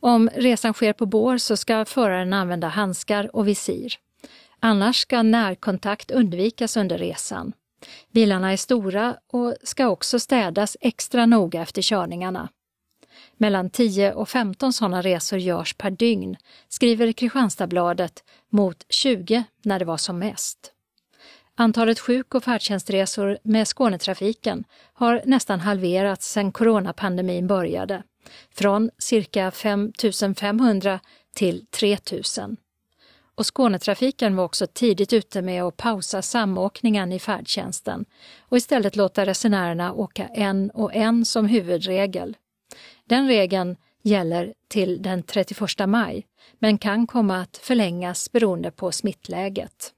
Om 0.00 0.30
resan 0.34 0.74
sker 0.74 0.92
på 0.92 1.06
bår 1.06 1.38
så 1.38 1.56
ska 1.56 1.84
föraren 1.84 2.32
använda 2.32 2.68
handskar 2.68 3.36
och 3.36 3.48
visir. 3.48 3.94
Annars 4.60 4.96
ska 4.96 5.22
närkontakt 5.22 6.10
undvikas 6.10 6.76
under 6.76 6.98
resan. 6.98 7.52
Bilarna 8.12 8.52
är 8.52 8.56
stora 8.56 9.16
och 9.32 9.54
ska 9.62 9.88
också 9.88 10.20
städas 10.20 10.76
extra 10.80 11.26
noga 11.26 11.62
efter 11.62 11.82
körningarna. 11.82 12.48
Mellan 13.36 13.70
10 13.70 14.12
och 14.12 14.28
15 14.28 14.72
sådana 14.72 15.02
resor 15.02 15.38
görs 15.38 15.74
per 15.74 15.90
dygn, 15.90 16.36
skriver 16.68 17.12
Kristianstadsbladet, 17.12 18.24
mot 18.50 18.84
20 18.88 19.44
när 19.62 19.78
det 19.78 19.84
var 19.84 19.96
som 19.96 20.18
mest. 20.18 20.72
Antalet 21.60 21.98
sjuk 21.98 22.34
och 22.34 22.44
färdtjänstresor 22.44 23.38
med 23.42 23.68
Skånetrafiken 23.68 24.64
har 24.92 25.22
nästan 25.24 25.60
halverats 25.60 26.32
sedan 26.32 26.52
coronapandemin 26.52 27.46
började, 27.46 28.02
från 28.54 28.90
cirka 28.98 29.50
5 29.50 29.92
500 30.36 31.00
till 31.34 31.66
3 31.66 31.98
000. 32.38 32.56
Och 33.34 33.46
Skånetrafiken 33.46 34.36
var 34.36 34.44
också 34.44 34.66
tidigt 34.66 35.12
ute 35.12 35.42
med 35.42 35.62
att 35.62 35.76
pausa 35.76 36.22
samåkningen 36.22 37.12
i 37.12 37.18
färdtjänsten 37.18 38.04
och 38.40 38.56
istället 38.56 38.96
låta 38.96 39.26
resenärerna 39.26 39.92
åka 39.92 40.26
en 40.26 40.70
och 40.70 40.94
en 40.94 41.24
som 41.24 41.46
huvudregel. 41.46 42.36
Den 43.04 43.28
regeln 43.28 43.76
gäller 44.02 44.54
till 44.68 45.02
den 45.02 45.22
31 45.22 45.88
maj, 45.88 46.26
men 46.58 46.78
kan 46.78 47.06
komma 47.06 47.40
att 47.40 47.56
förlängas 47.56 48.32
beroende 48.32 48.70
på 48.70 48.92
smittläget. 48.92 49.94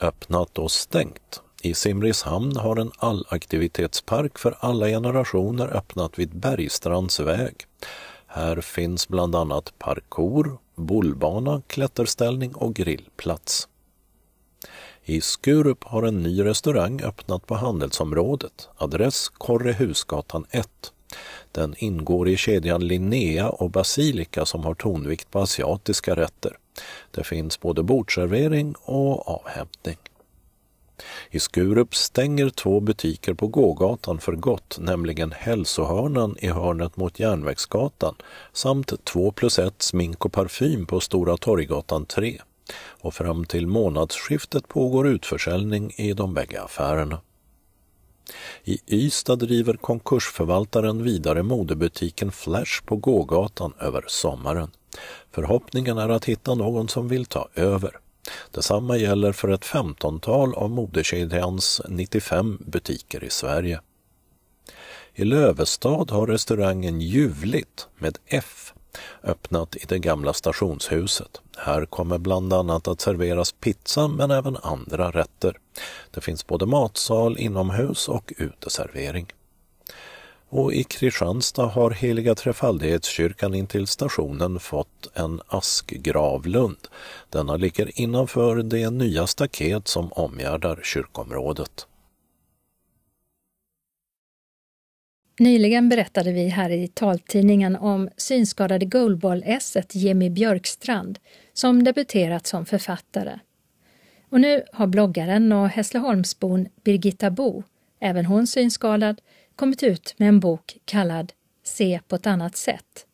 Öppnat 0.00 0.58
och 0.58 0.70
stängt. 0.70 1.42
I 1.62 1.74
Simrishamn 1.74 2.56
har 2.56 2.76
en 2.76 2.90
allaktivitetspark 2.98 4.38
för 4.38 4.56
alla 4.60 4.86
generationer 4.86 5.76
öppnat 5.76 6.18
vid 6.18 6.36
Bergstrands 6.36 7.20
väg. 7.20 7.54
Här 8.26 8.60
finns 8.60 9.08
bland 9.08 9.34
annat 9.34 9.72
parkour, 9.78 10.58
bollbana, 10.74 11.62
klätterställning 11.66 12.54
och 12.54 12.74
grillplats. 12.74 13.68
I 15.04 15.20
Skurup 15.20 15.84
har 15.84 16.02
en 16.02 16.22
ny 16.22 16.44
restaurang 16.44 17.02
öppnat 17.02 17.46
på 17.46 17.54
Handelsområdet, 17.54 18.68
adress 18.76 19.28
Korrehusgatan 19.28 20.46
1. 20.50 20.68
Den 21.52 21.74
ingår 21.78 22.28
i 22.28 22.36
kedjan 22.36 22.86
Linnea 22.86 23.50
och 23.50 23.70
Basilika 23.70 24.46
som 24.46 24.64
har 24.64 24.74
tonvikt 24.74 25.30
på 25.30 25.40
asiatiska 25.40 26.16
rätter. 26.16 26.56
Det 27.10 27.24
finns 27.24 27.60
både 27.60 27.82
bordservering 27.82 28.74
och 28.84 29.28
avhämtning. 29.28 29.96
I 31.30 31.40
Skurup 31.40 31.94
stänger 31.94 32.48
två 32.48 32.80
butiker 32.80 33.34
på 33.34 33.46
gågatan 33.46 34.18
för 34.18 34.32
gott, 34.32 34.76
nämligen 34.80 35.32
Hälsohörnan 35.32 36.36
i 36.38 36.48
hörnet 36.48 36.96
mot 36.96 37.20
Järnvägsgatan 37.20 38.14
samt 38.52 39.04
2 39.04 39.30
plus 39.30 39.58
1 39.58 39.82
smink 39.82 40.24
och 40.24 40.32
parfym 40.32 40.86
på 40.86 41.00
Stora 41.00 41.36
Torggatan 41.36 42.06
3. 42.06 42.40
Och 43.00 43.14
fram 43.14 43.44
till 43.44 43.66
månadsskiftet 43.66 44.68
pågår 44.68 45.08
utförsäljning 45.08 45.92
i 45.96 46.12
de 46.12 46.34
bägge 46.34 46.62
affärerna. 46.62 47.20
I 48.64 48.78
Ystad 48.86 49.38
driver 49.38 49.74
konkursförvaltaren 49.74 51.02
vidare 51.02 51.42
modebutiken 51.42 52.32
Flash 52.32 52.84
på 52.84 52.96
gågatan 52.96 53.72
över 53.80 54.04
sommaren. 54.06 54.70
Förhoppningen 55.30 55.98
är 55.98 56.08
att 56.08 56.24
hitta 56.24 56.54
någon 56.54 56.88
som 56.88 57.08
vill 57.08 57.26
ta 57.26 57.48
över. 57.54 57.90
Detsamma 58.50 58.96
gäller 58.96 59.32
för 59.32 59.48
ett 59.48 59.64
femtontal 59.64 60.54
av 60.54 60.70
modekedjans 60.70 61.82
95 61.88 62.58
butiker 62.60 63.24
i 63.24 63.30
Sverige. 63.30 63.80
I 65.14 65.24
Lövestad 65.24 66.10
har 66.10 66.26
restaurangen 66.26 67.00
Ljuvligt 67.00 67.88
med 67.98 68.18
F 68.26 68.72
öppnat 69.22 69.76
i 69.76 69.84
det 69.88 69.98
gamla 69.98 70.32
stationshuset. 70.32 71.40
Här 71.56 71.86
kommer 71.86 72.18
bland 72.18 72.52
annat 72.52 72.88
att 72.88 73.00
serveras 73.00 73.52
pizza 73.52 74.08
men 74.08 74.30
även 74.30 74.56
andra 74.62 75.10
rätter. 75.10 75.56
Det 76.10 76.20
finns 76.20 76.46
både 76.46 76.66
matsal 76.66 77.38
inomhus 77.38 78.08
och 78.08 78.32
uteservering. 78.36 79.26
Och 80.48 80.72
i 80.72 80.84
Kristianstad 80.84 81.66
har 81.66 81.90
Heliga 81.90 82.34
Trefaldighetskyrkan 82.34 83.54
intill 83.54 83.86
stationen 83.86 84.60
fått 84.60 85.08
en 85.14 85.40
askgravlund. 85.46 86.88
Denna 87.30 87.56
ligger 87.56 88.00
innanför 88.00 88.56
det 88.56 88.90
nya 88.90 89.26
staket 89.26 89.88
som 89.88 90.12
omgärdar 90.12 90.80
kyrkområdet. 90.82 91.86
Nyligen 95.38 95.88
berättade 95.88 96.32
vi 96.32 96.48
här 96.48 96.70
i 96.70 96.88
taltidningen 96.88 97.76
om 97.76 98.08
synskadade 98.16 98.86
goalball-esset 98.86 99.94
Jimmy 99.94 100.30
Björkstrand 100.30 101.18
som 101.52 101.84
debuterat 101.84 102.46
som 102.46 102.66
författare. 102.66 103.38
Och 104.30 104.40
nu 104.40 104.62
har 104.72 104.86
bloggaren 104.86 105.52
och 105.52 105.68
Hässleholmsbon 105.68 106.68
Birgitta 106.84 107.30
Bo, 107.30 107.62
även 108.00 108.26
hon 108.26 108.46
synskadad, 108.46 109.20
kommit 109.56 109.82
ut 109.82 110.14
med 110.16 110.28
en 110.28 110.40
bok 110.40 110.76
kallad 110.84 111.32
Se 111.64 112.00
på 112.08 112.16
ett 112.16 112.26
annat 112.26 112.56
sätt. 112.56 113.06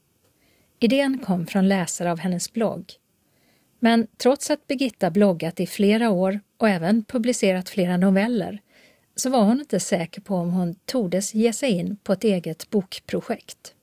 Idén 0.80 1.18
kom 1.18 1.46
från 1.46 1.68
läsare 1.68 2.12
av 2.12 2.18
hennes 2.18 2.52
blogg. 2.52 2.92
Men 3.78 4.06
trots 4.16 4.50
att 4.50 4.66
Birgitta 4.66 5.10
bloggat 5.10 5.60
i 5.60 5.66
flera 5.66 6.10
år 6.10 6.40
och 6.58 6.68
även 6.68 7.04
publicerat 7.04 7.68
flera 7.68 7.96
noveller 7.96 8.61
så 9.14 9.30
var 9.30 9.44
hon 9.44 9.60
inte 9.60 9.80
säker 9.80 10.20
på 10.20 10.34
om 10.34 10.50
hon 10.50 10.74
tordes 10.74 11.34
ge 11.34 11.52
sig 11.52 11.78
in 11.80 11.96
på 12.04 12.12
ett 12.12 12.24
eget 12.24 12.70
bokprojekt. 12.70 13.74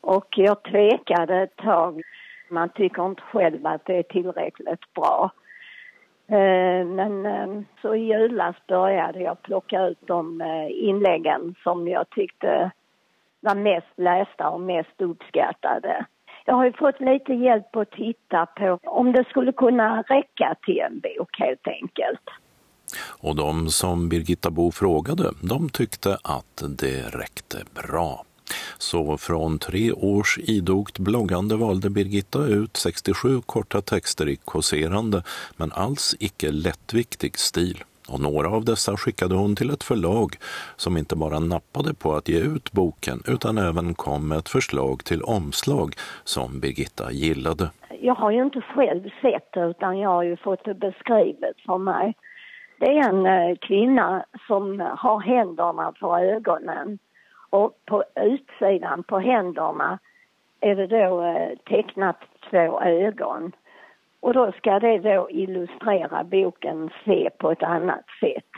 Och 0.00 0.28
jag 0.36 0.62
tvekade 0.62 1.42
ett 1.42 1.56
tag. 1.56 2.02
Man 2.50 2.68
tycker 2.68 3.06
inte 3.06 3.22
själv 3.22 3.66
att 3.66 3.84
det 3.84 3.96
är 3.96 4.02
tillräckligt 4.02 4.94
bra. 4.94 5.30
Eh, 6.26 6.86
men 6.86 7.26
eh, 7.26 7.62
så 7.82 7.94
i 7.94 8.00
julas 8.00 8.56
började 8.68 9.20
jag 9.20 9.42
plocka 9.42 9.82
ut 9.82 9.98
de 10.06 10.40
eh, 10.40 10.68
inläggen 10.70 11.54
som 11.62 11.88
jag 11.88 12.10
tyckte 12.10 12.70
var 13.40 13.54
mest 13.54 13.92
lästa 13.96 14.48
och 14.48 14.60
mest 14.60 15.00
uppskattade. 15.00 16.06
Jag 16.44 16.54
har 16.54 16.64
ju 16.64 16.72
fått 16.72 17.00
lite 17.00 17.34
hjälp 17.34 17.76
att 17.76 17.90
titta 17.90 18.46
på 18.46 18.78
om 18.82 19.12
det 19.12 19.24
skulle 19.24 19.52
kunna 19.52 20.02
räcka 20.02 20.54
till 20.66 20.78
en 20.78 21.00
bok 21.00 21.38
helt 21.38 21.68
enkelt. 21.68 22.28
Och 22.98 23.36
de 23.36 23.70
som 23.70 24.08
Birgitta 24.08 24.50
Bo 24.50 24.72
frågade, 24.72 25.32
de 25.40 25.68
tyckte 25.68 26.18
att 26.22 26.62
det 26.68 27.02
räckte 27.02 27.58
bra. 27.74 28.24
Så 28.78 29.18
från 29.18 29.58
tre 29.58 29.92
års 29.92 30.38
idogt 30.38 30.98
bloggande 30.98 31.56
valde 31.56 31.90
Birgitta 31.90 32.46
ut 32.46 32.76
67 32.76 33.40
korta 33.40 33.80
texter 33.80 34.28
i 34.28 34.36
kåserande 34.36 35.22
men 35.56 35.72
alls 35.72 36.16
icke 36.18 36.50
lättviktig 36.50 37.38
stil. 37.38 37.84
Och 38.08 38.20
några 38.20 38.48
av 38.48 38.64
dessa 38.64 38.96
skickade 38.96 39.34
hon 39.34 39.56
till 39.56 39.70
ett 39.70 39.82
förlag 39.82 40.36
som 40.76 40.96
inte 40.96 41.16
bara 41.16 41.38
nappade 41.38 41.94
på 41.94 42.14
att 42.14 42.28
ge 42.28 42.38
ut 42.38 42.72
boken 42.72 43.22
utan 43.26 43.58
även 43.58 43.94
kom 43.94 44.28
med 44.28 44.38
ett 44.38 44.48
förslag 44.48 45.04
till 45.04 45.22
omslag 45.22 45.94
som 46.24 46.60
Birgitta 46.60 47.12
gillade. 47.12 47.70
Jag 48.00 48.14
har 48.14 48.30
ju 48.30 48.42
inte 48.42 48.60
själv 48.60 49.02
sett 49.22 49.52
det 49.52 49.64
utan 49.64 49.98
jag 49.98 50.10
har 50.10 50.22
ju 50.22 50.36
fått 50.36 50.64
det 50.64 50.74
beskrivet 50.74 51.56
för 51.66 51.78
mig. 51.78 52.14
Det 52.82 52.98
är 52.98 53.08
en 53.08 53.26
eh, 53.26 53.56
kvinna 53.56 54.24
som 54.46 54.80
har 54.80 55.20
händerna 55.20 55.92
för 56.00 56.18
ögonen 56.18 56.98
och 57.50 57.78
på 57.86 58.04
utsidan 58.16 59.02
på 59.02 59.18
händerna 59.18 59.98
är 60.60 60.74
det 60.76 60.86
då 60.86 61.22
eh, 61.22 61.58
tecknat 61.58 62.16
två 62.50 62.80
ögon. 62.80 63.52
Och 64.20 64.34
då 64.34 64.52
ska 64.52 64.78
det 64.78 64.98
då 64.98 65.30
illustrera 65.30 66.24
boken 66.24 66.90
Se 67.04 67.30
på 67.38 67.50
ett 67.50 67.62
annat 67.62 68.04
sätt. 68.20 68.52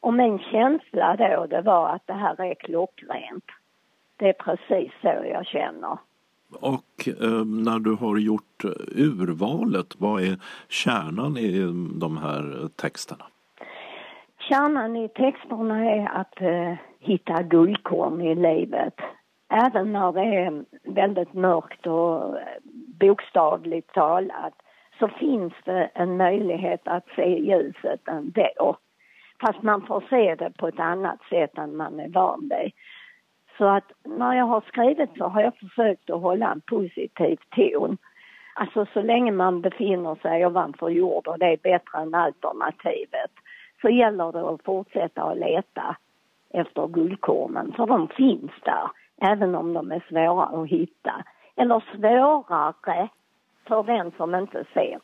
Och 0.00 0.14
min 0.14 0.38
känsla 0.38 1.16
då 1.16 1.46
det 1.46 1.62
var 1.62 1.88
att 1.88 2.06
det 2.06 2.12
här 2.12 2.40
är 2.40 2.54
klockrent. 2.54 3.44
Det 4.16 4.28
är 4.28 4.32
precis 4.32 4.92
så 5.00 5.24
jag 5.30 5.46
känner. 5.46 5.98
Och 6.60 7.08
eh, 7.08 7.44
när 7.44 7.78
du 7.78 7.94
har 7.94 8.18
gjort 8.18 8.64
eh, 8.64 8.70
urvalet, 8.96 9.94
vad 9.98 10.22
är 10.22 10.38
kärnan 10.68 11.36
i 11.36 11.60
de 12.00 12.16
här 12.16 12.68
texterna? 12.76 13.24
Kärnan 14.48 14.96
i 14.96 15.08
texterna 15.08 15.84
är 15.84 16.08
att 16.20 16.40
eh, 16.40 16.74
hitta 17.00 17.42
guldkorn 17.42 18.20
i 18.20 18.34
livet. 18.34 18.94
Även 19.50 19.92
när 19.92 20.12
det 20.12 20.20
är 20.20 20.64
väldigt 20.94 21.32
mörkt 21.32 21.86
och 21.86 22.38
eh, 22.38 22.46
bokstavligt 23.00 23.94
talat 23.94 24.54
så 24.98 25.08
finns 25.08 25.52
det 25.64 25.90
en 25.94 26.16
möjlighet 26.16 26.88
att 26.88 27.06
se 27.16 27.38
ljuset 27.38 28.08
ändå. 28.08 28.76
Fast 29.40 29.62
man 29.62 29.86
får 29.86 30.04
se 30.10 30.34
det 30.34 30.50
på 30.58 30.68
ett 30.68 30.80
annat 30.80 31.18
sätt 31.30 31.58
än 31.58 31.76
man 31.76 32.00
är 32.00 32.08
van 32.08 32.40
vid. 32.40 32.72
Så 33.58 33.64
att 33.64 33.92
när 34.04 34.34
jag 34.34 34.44
har 34.44 34.60
skrivit 34.60 35.10
så 35.18 35.24
har 35.24 35.42
jag 35.42 35.56
försökt 35.56 36.10
att 36.10 36.22
hålla 36.22 36.52
en 36.52 36.60
positiv 36.60 37.38
ton. 37.56 37.98
Alltså 38.54 38.86
så 38.92 39.02
länge 39.02 39.32
man 39.32 39.60
befinner 39.60 40.14
sig 40.14 40.46
ovanför 40.46 40.88
jord 40.88 41.26
och 41.26 41.38
det 41.38 41.46
är 41.46 41.56
bättre 41.56 41.98
än 41.98 42.14
alternativet 42.14 43.30
så 43.84 43.90
gäller 43.90 44.32
det 44.32 44.48
att 44.48 44.64
fortsätta 44.64 45.22
att 45.22 45.38
leta 45.38 45.96
efter 46.50 46.88
guldkornen, 46.88 47.72
för 47.76 47.86
de 47.86 48.08
finns 48.08 48.52
där, 48.64 48.90
även 49.32 49.54
om 49.54 49.72
de 49.72 49.92
är 49.92 50.04
svåra 50.08 50.44
att 50.44 50.68
hitta. 50.68 51.24
Eller 51.56 51.84
svårare 51.94 53.08
för 53.68 53.82
den 53.82 54.12
som 54.16 54.34
inte 54.34 54.64
ser. 54.74 54.98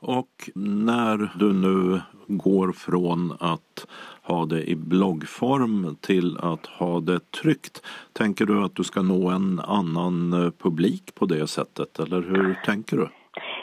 Och 0.00 0.50
när 0.54 1.38
du 1.38 1.52
nu 1.52 2.00
går 2.26 2.72
från 2.72 3.32
att 3.40 3.86
ha 4.22 4.46
det 4.46 4.70
i 4.70 4.76
bloggform 4.76 5.96
till 6.00 6.38
att 6.38 6.66
ha 6.66 7.00
det 7.00 7.30
tryckt, 7.30 7.86
tänker 8.12 8.46
du 8.46 8.64
att 8.64 8.74
du 8.74 8.84
ska 8.84 9.02
nå 9.02 9.30
en 9.30 9.60
annan 9.60 10.32
eh, 10.32 10.50
publik 10.50 11.14
på 11.14 11.26
det 11.26 11.46
sättet 11.46 11.98
eller 11.98 12.22
hur 12.22 12.58
tänker 12.64 12.96
du? 12.96 13.08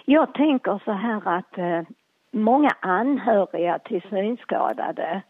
Jag 0.06 0.34
tänker 0.34 0.82
så 0.86 0.92
här 0.92 1.28
att 1.38 1.58
eh, 1.58 1.96
många 2.36 2.70
anhöriga 2.80 3.80
till 3.80 4.02
synskadade 4.10 5.22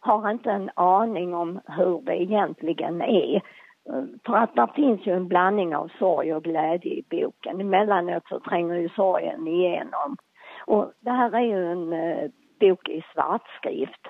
har 0.00 0.30
inte 0.30 0.50
en 0.50 0.70
aning 0.74 1.34
om 1.34 1.60
hur 1.66 2.00
det 2.00 2.22
egentligen 2.22 3.02
är. 3.02 3.42
För 4.26 4.36
att 4.36 4.54
det 4.54 4.68
finns 4.74 5.06
ju 5.06 5.12
en 5.12 5.28
blandning 5.28 5.76
av 5.76 5.90
sorg 5.98 6.34
och 6.34 6.44
glädje 6.44 6.92
i 6.92 7.04
boken. 7.10 7.60
Emellanåt 7.60 8.28
så 8.28 8.40
tränger 8.40 8.74
ju 8.74 8.88
sorgen 8.88 9.48
igenom. 9.48 10.16
Och 10.66 10.92
det 11.00 11.10
här 11.10 11.34
är 11.34 11.40
ju 11.40 11.72
en 11.72 11.92
eh, 11.92 12.30
bok 12.60 12.88
i 12.88 13.04
svartskrift. 13.14 14.06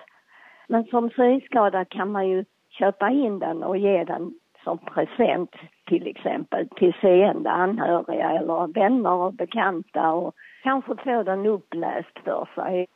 Men 0.68 0.84
som 0.84 1.11
synskadad 1.11 1.88
kan 1.88 2.12
man 2.12 2.28
ju 2.28 2.44
köpa 2.70 3.11
in 3.11 3.38
den 3.38 3.62
och 3.62 3.76
ge 3.76 4.04
den 4.04 4.34
som 4.64 4.78
present 4.78 5.54
till 5.87 6.06
exempel 6.06 6.68
till 6.68 6.94
seende 7.00 7.50
anhöriga 7.50 8.30
eller 8.30 8.66
vänner 8.66 9.12
och 9.12 9.34
bekanta 9.34 10.12
och 10.12 10.34
kanske 10.68 10.96
få 11.04 11.22
den 11.22 11.46
uppläst 11.46 12.18
för 12.24 12.48
sig. 12.54 12.87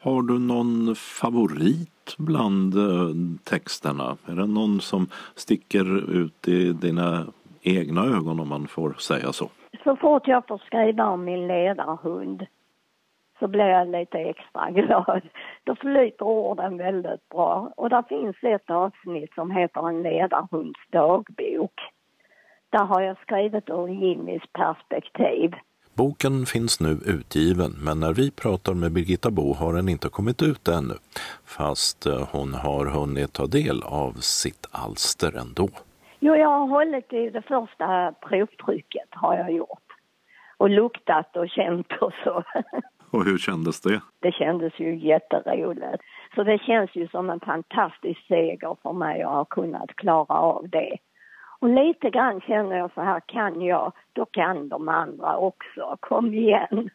Har 0.00 0.22
du 0.22 0.38
någon 0.38 0.94
favorit 0.94 2.14
bland 2.18 2.74
eh, 2.74 3.10
texterna? 3.44 4.16
Är 4.28 4.36
det 4.36 4.46
någon 4.46 4.80
som 4.80 5.06
sticker 5.34 5.86
ut 6.22 6.48
i 6.48 6.72
dina 6.72 7.26
egna 7.62 8.00
ögon 8.04 8.40
om 8.40 8.48
man 8.48 8.66
får 8.66 8.92
säga 8.92 9.32
så? 9.32 9.48
Så 9.84 9.96
fort 9.96 10.26
jag 10.26 10.46
får 10.48 10.58
skriva 10.58 11.04
om 11.06 11.24
min 11.24 11.46
ledarhund 11.46 12.46
så 13.38 13.48
blir 13.48 13.64
jag 13.64 13.88
lite 13.88 14.18
extra 14.18 14.70
glad. 14.80 15.22
Då 15.64 15.74
flyter 15.74 16.26
orden 16.26 16.76
väldigt 16.76 17.28
bra. 17.28 17.72
Och 17.76 17.90
där 17.90 18.02
finns 18.02 18.36
ett 18.42 18.70
avsnitt 18.70 19.34
som 19.34 19.50
heter 19.50 19.88
En 19.88 20.02
ledarhunds 20.02 20.80
dagbok. 20.90 21.80
Där 22.70 22.84
har 22.84 23.00
jag 23.00 23.16
skrivit 23.18 23.70
ur 23.70 23.88
Jimmys 23.88 24.42
perspektiv. 24.52 25.54
Boken 25.98 26.46
finns 26.46 26.80
nu 26.80 26.92
utgiven, 27.14 27.72
men 27.86 28.00
när 28.00 28.12
vi 28.12 28.30
pratar 28.30 28.74
med 28.74 28.92
Birgitta 28.92 29.30
Bo 29.30 29.54
har 29.54 29.72
den 29.72 29.88
inte 29.88 30.08
kommit 30.08 30.42
ut 30.42 30.68
ännu, 30.68 30.94
fast 31.56 32.06
eh, 32.06 32.28
hon 32.32 32.54
har 32.54 32.84
hunnit 32.86 33.32
ta 33.32 33.46
del 33.46 33.82
av 33.82 34.12
sitt 34.12 34.66
alster 34.70 35.30
ändå. 35.42 35.68
Jo, 36.20 36.34
jag 36.36 36.48
har 36.48 36.66
hållit 36.66 37.12
i 37.12 37.30
det 37.30 37.42
första 37.42 38.12
provtrycket, 38.28 39.08
har 39.10 39.34
jag 39.34 39.52
gjort. 39.52 39.86
Och 40.56 40.70
luktat 40.70 41.36
och 41.36 41.48
känt 41.48 41.92
och 42.00 42.12
så. 42.24 42.42
Och 43.10 43.24
hur 43.24 43.38
kändes 43.38 43.80
det? 43.80 44.00
Det 44.20 44.32
kändes 44.32 44.80
ju 44.80 44.98
jätteroligt. 44.98 46.02
Så 46.34 46.44
det 46.44 46.58
känns 46.58 46.90
ju 46.94 47.08
som 47.08 47.30
en 47.30 47.40
fantastisk 47.40 48.26
seger 48.28 48.76
för 48.82 48.92
mig 48.92 49.22
att 49.22 49.30
ha 49.30 49.44
kunnat 49.44 49.96
klara 49.96 50.34
av 50.34 50.68
det. 50.68 50.96
Och 51.60 51.68
lite 51.68 52.10
grann 52.10 52.40
känner 52.40 52.76
jag 52.76 52.90
så 52.94 53.00
här, 53.00 53.20
kan 53.20 53.62
jag, 53.62 53.92
då 54.12 54.24
kan 54.24 54.68
de 54.68 54.88
andra 54.88 55.36
också. 55.36 55.96
Kom 56.00 56.34
igen. 56.34 56.90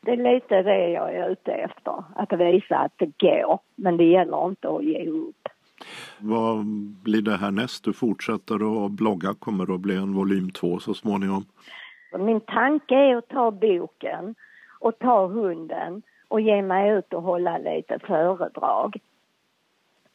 Det 0.00 0.10
är 0.10 0.34
lite 0.34 0.62
det 0.62 0.88
jag 0.88 1.14
är 1.14 1.30
ute 1.30 1.52
efter, 1.52 2.04
att 2.14 2.32
visa 2.32 2.76
att 2.76 2.92
det 2.96 3.18
går. 3.18 3.58
Men 3.76 3.96
det 3.96 4.04
gäller 4.04 4.48
inte 4.48 4.68
att 4.68 4.84
ge 4.84 5.06
upp. 5.08 5.48
Vad 6.18 6.64
blir 7.04 7.22
det 7.22 7.36
härnäst? 7.36 7.84
Du 7.84 7.92
fortsätter 7.92 8.84
att 8.84 8.90
blogga, 8.90 9.34
kommer 9.38 9.66
det 9.66 9.74
att 9.74 9.80
bli 9.80 9.96
en 9.96 10.14
volym 10.14 10.50
två 10.50 10.78
så 10.78 10.94
småningom? 10.94 11.44
Min 12.18 12.40
tanke 12.40 12.94
är 12.94 13.16
att 13.16 13.28
ta 13.28 13.50
boken 13.50 14.34
och 14.80 14.98
ta 14.98 15.26
hunden 15.26 16.02
och 16.28 16.40
ge 16.40 16.62
mig 16.62 16.90
ut 16.90 17.12
och 17.12 17.22
hålla 17.22 17.58
lite 17.58 17.98
föredrag. 17.98 18.96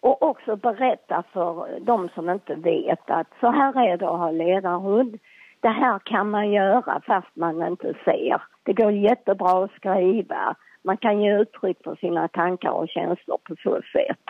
Och 0.05 0.23
också 0.23 0.55
berätta 0.55 1.23
för 1.33 1.79
de 1.79 2.09
som 2.15 2.29
inte 2.29 2.55
vet 2.55 3.09
att 3.09 3.27
så 3.39 3.51
här 3.51 3.87
är 3.87 3.97
det 3.97 4.09
att 4.09 4.19
ha 4.19 4.31
ledarhund. 4.31 5.19
Det 5.59 5.69
här 5.69 5.99
kan 5.99 6.29
man 6.29 6.51
göra 6.51 7.01
fast 7.07 7.35
man 7.35 7.67
inte 7.67 7.93
ser. 8.05 8.41
Det 8.63 8.73
går 8.73 8.91
jättebra 8.91 9.63
att 9.63 9.71
skriva. 9.71 10.55
Man 10.83 10.97
kan 10.97 11.21
ge 11.21 11.37
uttryck 11.41 11.77
för 11.83 11.95
sina 11.95 12.27
tankar 12.27 12.69
och 12.69 12.89
känslor 12.89 13.37
på 13.43 13.55
så 13.63 13.81
sätt. 13.93 14.23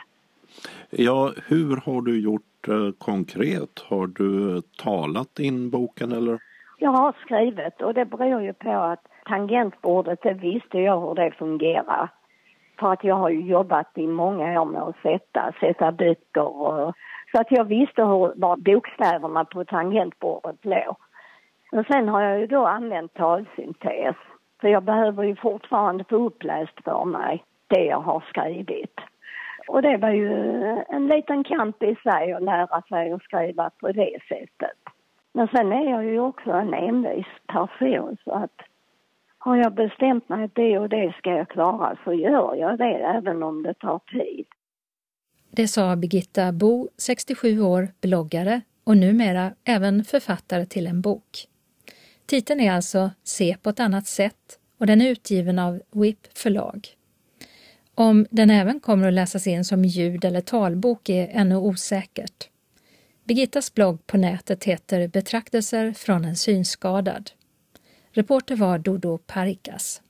Ja, 0.89 1.31
hur 1.47 1.77
har 1.85 2.01
du 2.01 2.21
gjort 2.21 2.67
eh, 2.67 2.91
konkret? 2.97 3.79
Har 3.89 4.07
du 4.07 4.61
talat 4.83 5.39
in 5.39 5.69
boken 5.69 6.11
eller? 6.11 6.39
Jag 6.79 6.91
har 6.91 7.15
skrivit 7.25 7.81
och 7.81 7.93
det 7.93 8.05
beror 8.05 8.41
ju 8.41 8.53
på 8.53 8.71
att 8.71 9.07
tangentbordet, 9.25 10.19
det 10.23 10.33
visste 10.33 10.77
jag 10.79 11.01
hur 11.01 11.15
det 11.15 11.31
fungerar. 11.31 12.09
För 12.79 12.93
att 12.93 13.03
jag 13.03 13.15
har 13.15 13.29
ju 13.29 13.41
jobbat 13.41 13.97
i 13.97 14.07
många 14.07 14.61
år 14.61 14.65
med 14.65 14.81
att 14.81 15.01
sätta, 15.01 15.53
sätta 15.59 15.91
böcker 15.91 16.61
och, 16.61 16.93
så 17.31 17.41
att 17.41 17.51
jag 17.51 17.65
visste 17.65 18.03
hur, 18.03 18.41
var 18.41 18.57
bokstäverna 18.57 19.45
på 19.45 19.65
tangentbordet 19.65 20.65
låg. 20.65 20.95
Och 21.71 21.85
sen 21.91 22.09
har 22.09 22.21
jag 22.21 22.39
ju 22.39 22.47
då 22.47 22.65
använt 22.65 23.13
talsyntes. 23.13 24.15
För 24.61 24.67
jag 24.67 24.83
behöver 24.83 25.23
ju 25.23 25.35
fortfarande 25.35 26.03
få 26.03 26.15
uppläst 26.15 26.83
för 26.83 27.05
mig 27.05 27.43
det 27.67 27.85
jag 27.85 27.99
har 27.99 28.23
skrivit. 28.29 28.99
Och 29.67 29.81
det 29.81 29.97
var 29.97 30.09
ju 30.09 30.31
en 30.87 31.07
liten 31.07 31.43
kamp 31.43 31.83
i 31.83 31.95
sig 31.95 32.33
att 32.33 32.43
lära 32.43 32.81
sig 32.81 33.11
att 33.11 33.23
skriva 33.23 33.69
på 33.69 33.91
det 33.91 34.19
sättet. 34.29 34.77
Men 35.33 35.47
sen 35.47 35.71
är 35.71 35.91
jag 35.91 36.05
ju 36.05 36.19
också 36.19 36.51
en 36.51 36.73
envis 36.73 37.25
person 37.47 38.17
så 38.23 38.31
att 38.31 38.61
har 39.45 39.57
jag 39.57 39.73
bestämt 39.73 40.29
mig 40.29 40.43
att 40.43 40.55
det 40.55 40.79
och 40.79 40.89
det 40.89 41.15
ska 41.17 41.29
jag 41.29 41.49
klara 41.49 41.97
så 42.03 42.13
gör 42.13 42.55
jag 42.55 42.77
det 42.77 42.95
även 43.17 43.43
om 43.43 43.63
det 43.63 43.73
tar 43.73 43.99
tid. 43.99 44.45
Det 45.51 45.67
sa 45.67 45.95
Birgitta 45.95 46.51
Bo, 46.51 46.89
67 46.97 47.61
år, 47.61 47.87
bloggare 48.01 48.61
och 48.83 48.97
numera 48.97 49.51
även 49.63 50.03
författare 50.03 50.65
till 50.65 50.87
en 50.87 51.01
bok. 51.01 51.47
Titeln 52.25 52.59
är 52.59 52.71
alltså 52.71 53.11
Se 53.23 53.57
på 53.61 53.69
ett 53.69 53.79
annat 53.79 54.07
sätt 54.07 54.59
och 54.79 54.87
den 54.87 55.01
är 55.01 55.09
utgiven 55.09 55.59
av 55.59 55.81
WIP 55.91 56.37
förlag. 56.37 56.87
Om 57.95 58.25
den 58.29 58.49
även 58.49 58.79
kommer 58.79 59.07
att 59.07 59.13
läsas 59.13 59.47
in 59.47 59.65
som 59.65 59.85
ljud 59.85 60.25
eller 60.25 60.41
talbok 60.41 61.09
är 61.09 61.27
ännu 61.31 61.55
osäkert. 61.55 62.49
Birgittas 63.23 63.73
blogg 63.73 64.07
på 64.07 64.17
nätet 64.17 64.63
heter 64.63 65.07
Betraktelser 65.07 65.93
från 65.93 66.25
en 66.25 66.35
synskadad. 66.35 67.31
Reporter 68.15 68.55
var 68.55 68.77
Dodo 68.77 69.17
Parikas. 69.17 70.01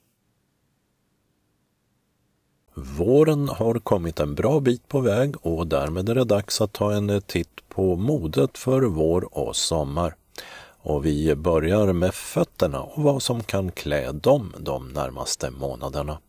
Våren 2.74 3.50
har 3.50 3.80
kommit 3.80 4.20
en 4.20 4.36
bra 4.36 4.60
bit 4.60 4.88
på 4.88 5.00
väg 5.00 5.36
och 5.42 5.68
därmed 5.68 6.10
är 6.10 6.16
det 6.16 6.24
dags 6.24 6.62
att 6.62 6.74
ta 6.74 6.94
en 6.94 7.22
titt 7.22 7.70
på 7.70 7.96
modet 7.96 8.58
för 8.58 8.82
vår 8.82 9.38
och 9.38 9.56
sommar. 9.56 10.16
Och 10.62 11.06
vi 11.06 11.36
börjar 11.36 11.94
med 11.94 12.14
fötterna 12.14 12.82
och 12.82 13.04
vad 13.04 13.24
som 13.24 13.44
kan 13.44 13.72
klä 13.72 14.12
dem 14.12 14.54
de 14.60 14.90
närmaste 14.90 15.52
månaderna. 15.52 16.20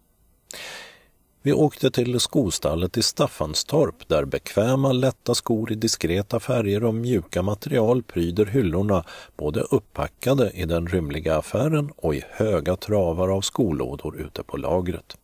Vi 1.47 1.53
åkte 1.53 1.91
till 1.91 2.21
skostallet 2.21 2.97
i 2.97 3.03
Staffanstorp 3.03 4.09
där 4.09 4.25
bekväma 4.25 4.93
lätta 4.93 5.35
skor 5.35 5.73
i 5.73 5.75
diskreta 5.75 6.41
färger 6.41 6.85
och 6.85 6.95
mjuka 6.95 7.43
material 7.43 8.03
pryder 8.03 8.47
hyllorna 8.47 9.05
både 9.37 9.61
uppackade 9.61 10.51
i 10.51 10.65
den 10.65 10.87
rymliga 10.87 11.37
affären 11.37 11.91
och 11.97 12.15
i 12.15 12.25
höga 12.31 12.77
travar 12.77 13.29
av 13.29 13.41
skolådor 13.41 14.17
ute 14.17 14.43
på 14.43 14.57
lagret. 14.57 15.17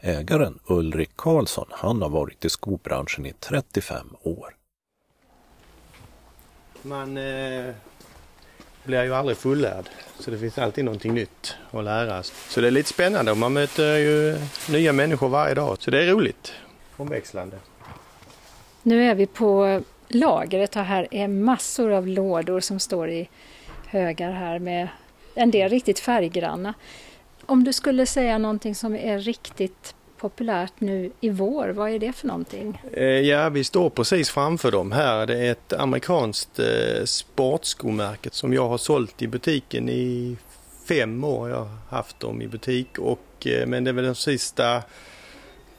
Ägaren 0.00 0.58
Ulrik 0.66 1.16
Karlsson, 1.16 1.68
han 1.70 2.02
har 2.02 2.08
varit 2.08 2.44
i 2.44 2.48
skobranschen 2.48 3.26
i 3.26 3.32
35 3.32 4.16
år. 4.22 4.54
Man 6.82 7.16
eh, 7.16 7.74
blir 8.86 9.04
ju 9.04 9.14
aldrig 9.14 9.38
fullärd. 9.38 9.84
Så 10.18 10.30
det 10.30 10.38
finns 10.38 10.58
alltid 10.58 10.84
någonting 10.84 11.14
nytt 11.14 11.56
att 11.70 11.84
lära. 11.84 12.22
Så 12.22 12.60
det 12.60 12.66
är 12.66 12.70
lite 12.70 12.88
spännande 12.88 13.30
och 13.30 13.36
man 13.36 13.52
möter 13.52 13.96
ju 13.96 14.38
nya 14.68 14.92
människor 14.92 15.28
varje 15.28 15.54
dag. 15.54 15.76
Så 15.80 15.90
det 15.90 16.02
är 16.02 16.06
roligt. 16.06 16.52
Omväxlande. 16.96 17.56
Nu 18.82 19.10
är 19.10 19.14
vi 19.14 19.26
på 19.26 19.82
lagret 20.08 20.76
och 20.76 20.82
här 20.82 21.08
är 21.10 21.28
massor 21.28 21.90
av 21.90 22.06
lådor 22.06 22.60
som 22.60 22.80
står 22.80 23.10
i 23.10 23.28
högar 23.86 24.32
här 24.32 24.58
med 24.58 24.88
en 25.34 25.50
del 25.50 25.70
riktigt 25.70 25.98
färggranna. 25.98 26.74
Om 27.46 27.64
du 27.64 27.72
skulle 27.72 28.06
säga 28.06 28.38
någonting 28.38 28.74
som 28.74 28.96
är 28.96 29.18
riktigt 29.18 29.94
populärt 30.16 30.72
nu 30.78 31.10
i 31.20 31.30
vår. 31.30 31.68
Vad 31.68 31.90
är 31.90 31.98
det 31.98 32.12
för 32.12 32.26
någonting? 32.26 32.82
Eh, 32.92 33.04
ja, 33.04 33.48
vi 33.48 33.64
står 33.64 33.90
precis 33.90 34.30
framför 34.30 34.72
dem 34.72 34.92
här. 34.92 35.26
Det 35.26 35.38
är 35.38 35.52
ett 35.52 35.72
amerikanskt 35.72 36.58
eh, 36.58 37.04
sportskomärke 37.04 38.28
som 38.32 38.52
jag 38.52 38.68
har 38.68 38.78
sålt 38.78 39.22
i 39.22 39.28
butiken 39.28 39.88
i 39.88 40.36
fem 40.88 41.24
år. 41.24 41.50
Jag 41.50 41.56
har 41.56 41.96
haft 41.96 42.20
dem 42.20 42.42
i 42.42 42.48
butik 42.48 42.98
och 42.98 43.46
eh, 43.46 43.66
men 43.66 43.84
det 43.84 43.90
är 43.90 43.92
väl 43.92 44.04
de 44.04 44.14
sista 44.14 44.82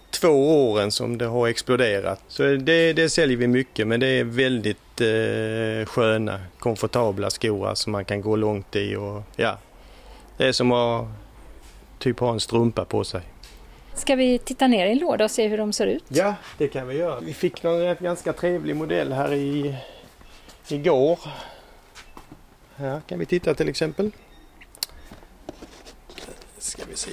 två 0.10 0.70
åren 0.72 0.92
som 0.92 1.18
det 1.18 1.26
har 1.26 1.48
exploderat. 1.48 2.22
Så 2.28 2.44
det, 2.44 2.94
det 2.94 3.10
säljer 3.10 3.38
vi 3.38 3.48
mycket 3.48 3.88
men 3.88 4.00
det 4.00 4.08
är 4.08 4.24
väldigt 4.24 5.02
eh, 5.02 5.86
sköna, 5.86 6.40
komfortabla 6.60 7.30
skor 7.30 7.76
som 7.76 7.92
man 7.92 8.06
kan 8.06 8.22
gå 8.22 8.36
långt 8.36 8.76
i 8.76 8.96
och 8.96 9.24
ja, 9.36 9.58
det 10.38 10.48
är 10.48 10.52
som 10.52 10.72
att 10.72 11.08
typ 12.00 12.20
ha 12.20 12.34
en 12.34 12.40
strumpa 12.40 12.86
på 12.86 13.04
sig. 13.04 13.22
Ska 13.98 14.16
vi 14.16 14.40
titta 14.40 14.68
ner 14.68 14.86
i 14.86 14.92
en 14.92 14.98
låda 14.98 15.24
och 15.24 15.32
se 15.32 15.48
hur 15.48 15.58
de 15.58 15.74
ser 15.74 15.88
ut? 15.88 16.04
Ja, 16.08 16.36
det 16.58 16.68
kan 16.68 16.88
vi 16.88 16.96
göra. 16.96 17.20
Vi 17.20 17.34
fick 17.34 17.64
en 17.64 17.96
ganska 18.00 18.34
trevlig 18.34 18.76
modell 18.76 19.14
här 19.14 19.34
i, 19.34 19.76
igår. 20.68 21.20
Här 22.76 23.02
kan 23.08 23.20
vi 23.20 23.26
titta 23.26 23.54
till 23.54 23.70
exempel. 23.70 24.12
Ska 26.58 26.84
vi 26.90 26.96
se. 26.96 27.12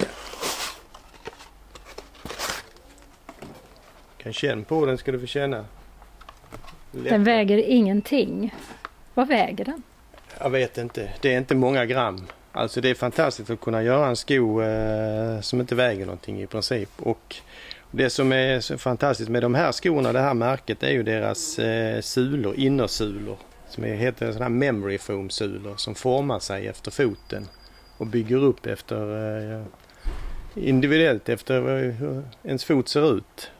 Kan 4.18 4.32
känna 4.32 4.64
på 4.64 4.86
den 4.86 4.98
ska 4.98 5.12
du 5.12 5.20
få 5.20 5.26
känna. 5.26 5.64
Lätt. 6.92 7.10
Den 7.10 7.24
väger 7.24 7.58
ingenting. 7.58 8.54
Vad 9.14 9.28
väger 9.28 9.64
den? 9.64 9.82
Jag 10.38 10.50
vet 10.50 10.78
inte. 10.78 11.12
Det 11.20 11.34
är 11.34 11.38
inte 11.38 11.54
många 11.54 11.86
gram. 11.86 12.26
Alltså 12.56 12.80
det 12.80 12.90
är 12.90 12.94
fantastiskt 12.94 13.50
att 13.50 13.60
kunna 13.60 13.82
göra 13.82 14.06
en 14.06 14.16
sko 14.16 14.62
eh, 14.62 15.40
som 15.40 15.60
inte 15.60 15.74
väger 15.74 16.06
någonting 16.06 16.42
i 16.42 16.46
princip. 16.46 16.90
Och 16.98 17.36
det 17.90 18.10
som 18.10 18.32
är 18.32 18.60
så 18.60 18.78
fantastiskt 18.78 19.30
med 19.30 19.42
de 19.42 19.54
här 19.54 19.72
skorna, 19.72 20.12
det 20.12 20.20
här 20.20 20.34
märket, 20.34 20.82
är 20.82 20.90
ju 20.90 21.02
deras 21.02 21.58
eh, 21.58 22.00
sulor, 22.00 22.54
innersulor. 22.54 23.36
Som 23.68 23.84
är, 23.84 23.94
heter 23.94 24.26
sådana 24.26 24.44
här 24.44 24.50
memory 24.50 24.98
foam 24.98 25.30
sulor 25.30 25.76
som 25.76 25.94
formar 25.94 26.38
sig 26.38 26.66
efter 26.66 26.90
foten 26.90 27.48
och 27.96 28.06
bygger 28.06 28.36
upp 28.36 28.66
efter 28.66 29.54
eh, 29.54 29.62
individuellt 30.54 31.28
efter 31.28 31.84
eh, 31.84 31.92
hur 31.92 32.22
ens 32.44 32.64
fot 32.64 32.88
ser 32.88 33.16
ut. 33.16 33.50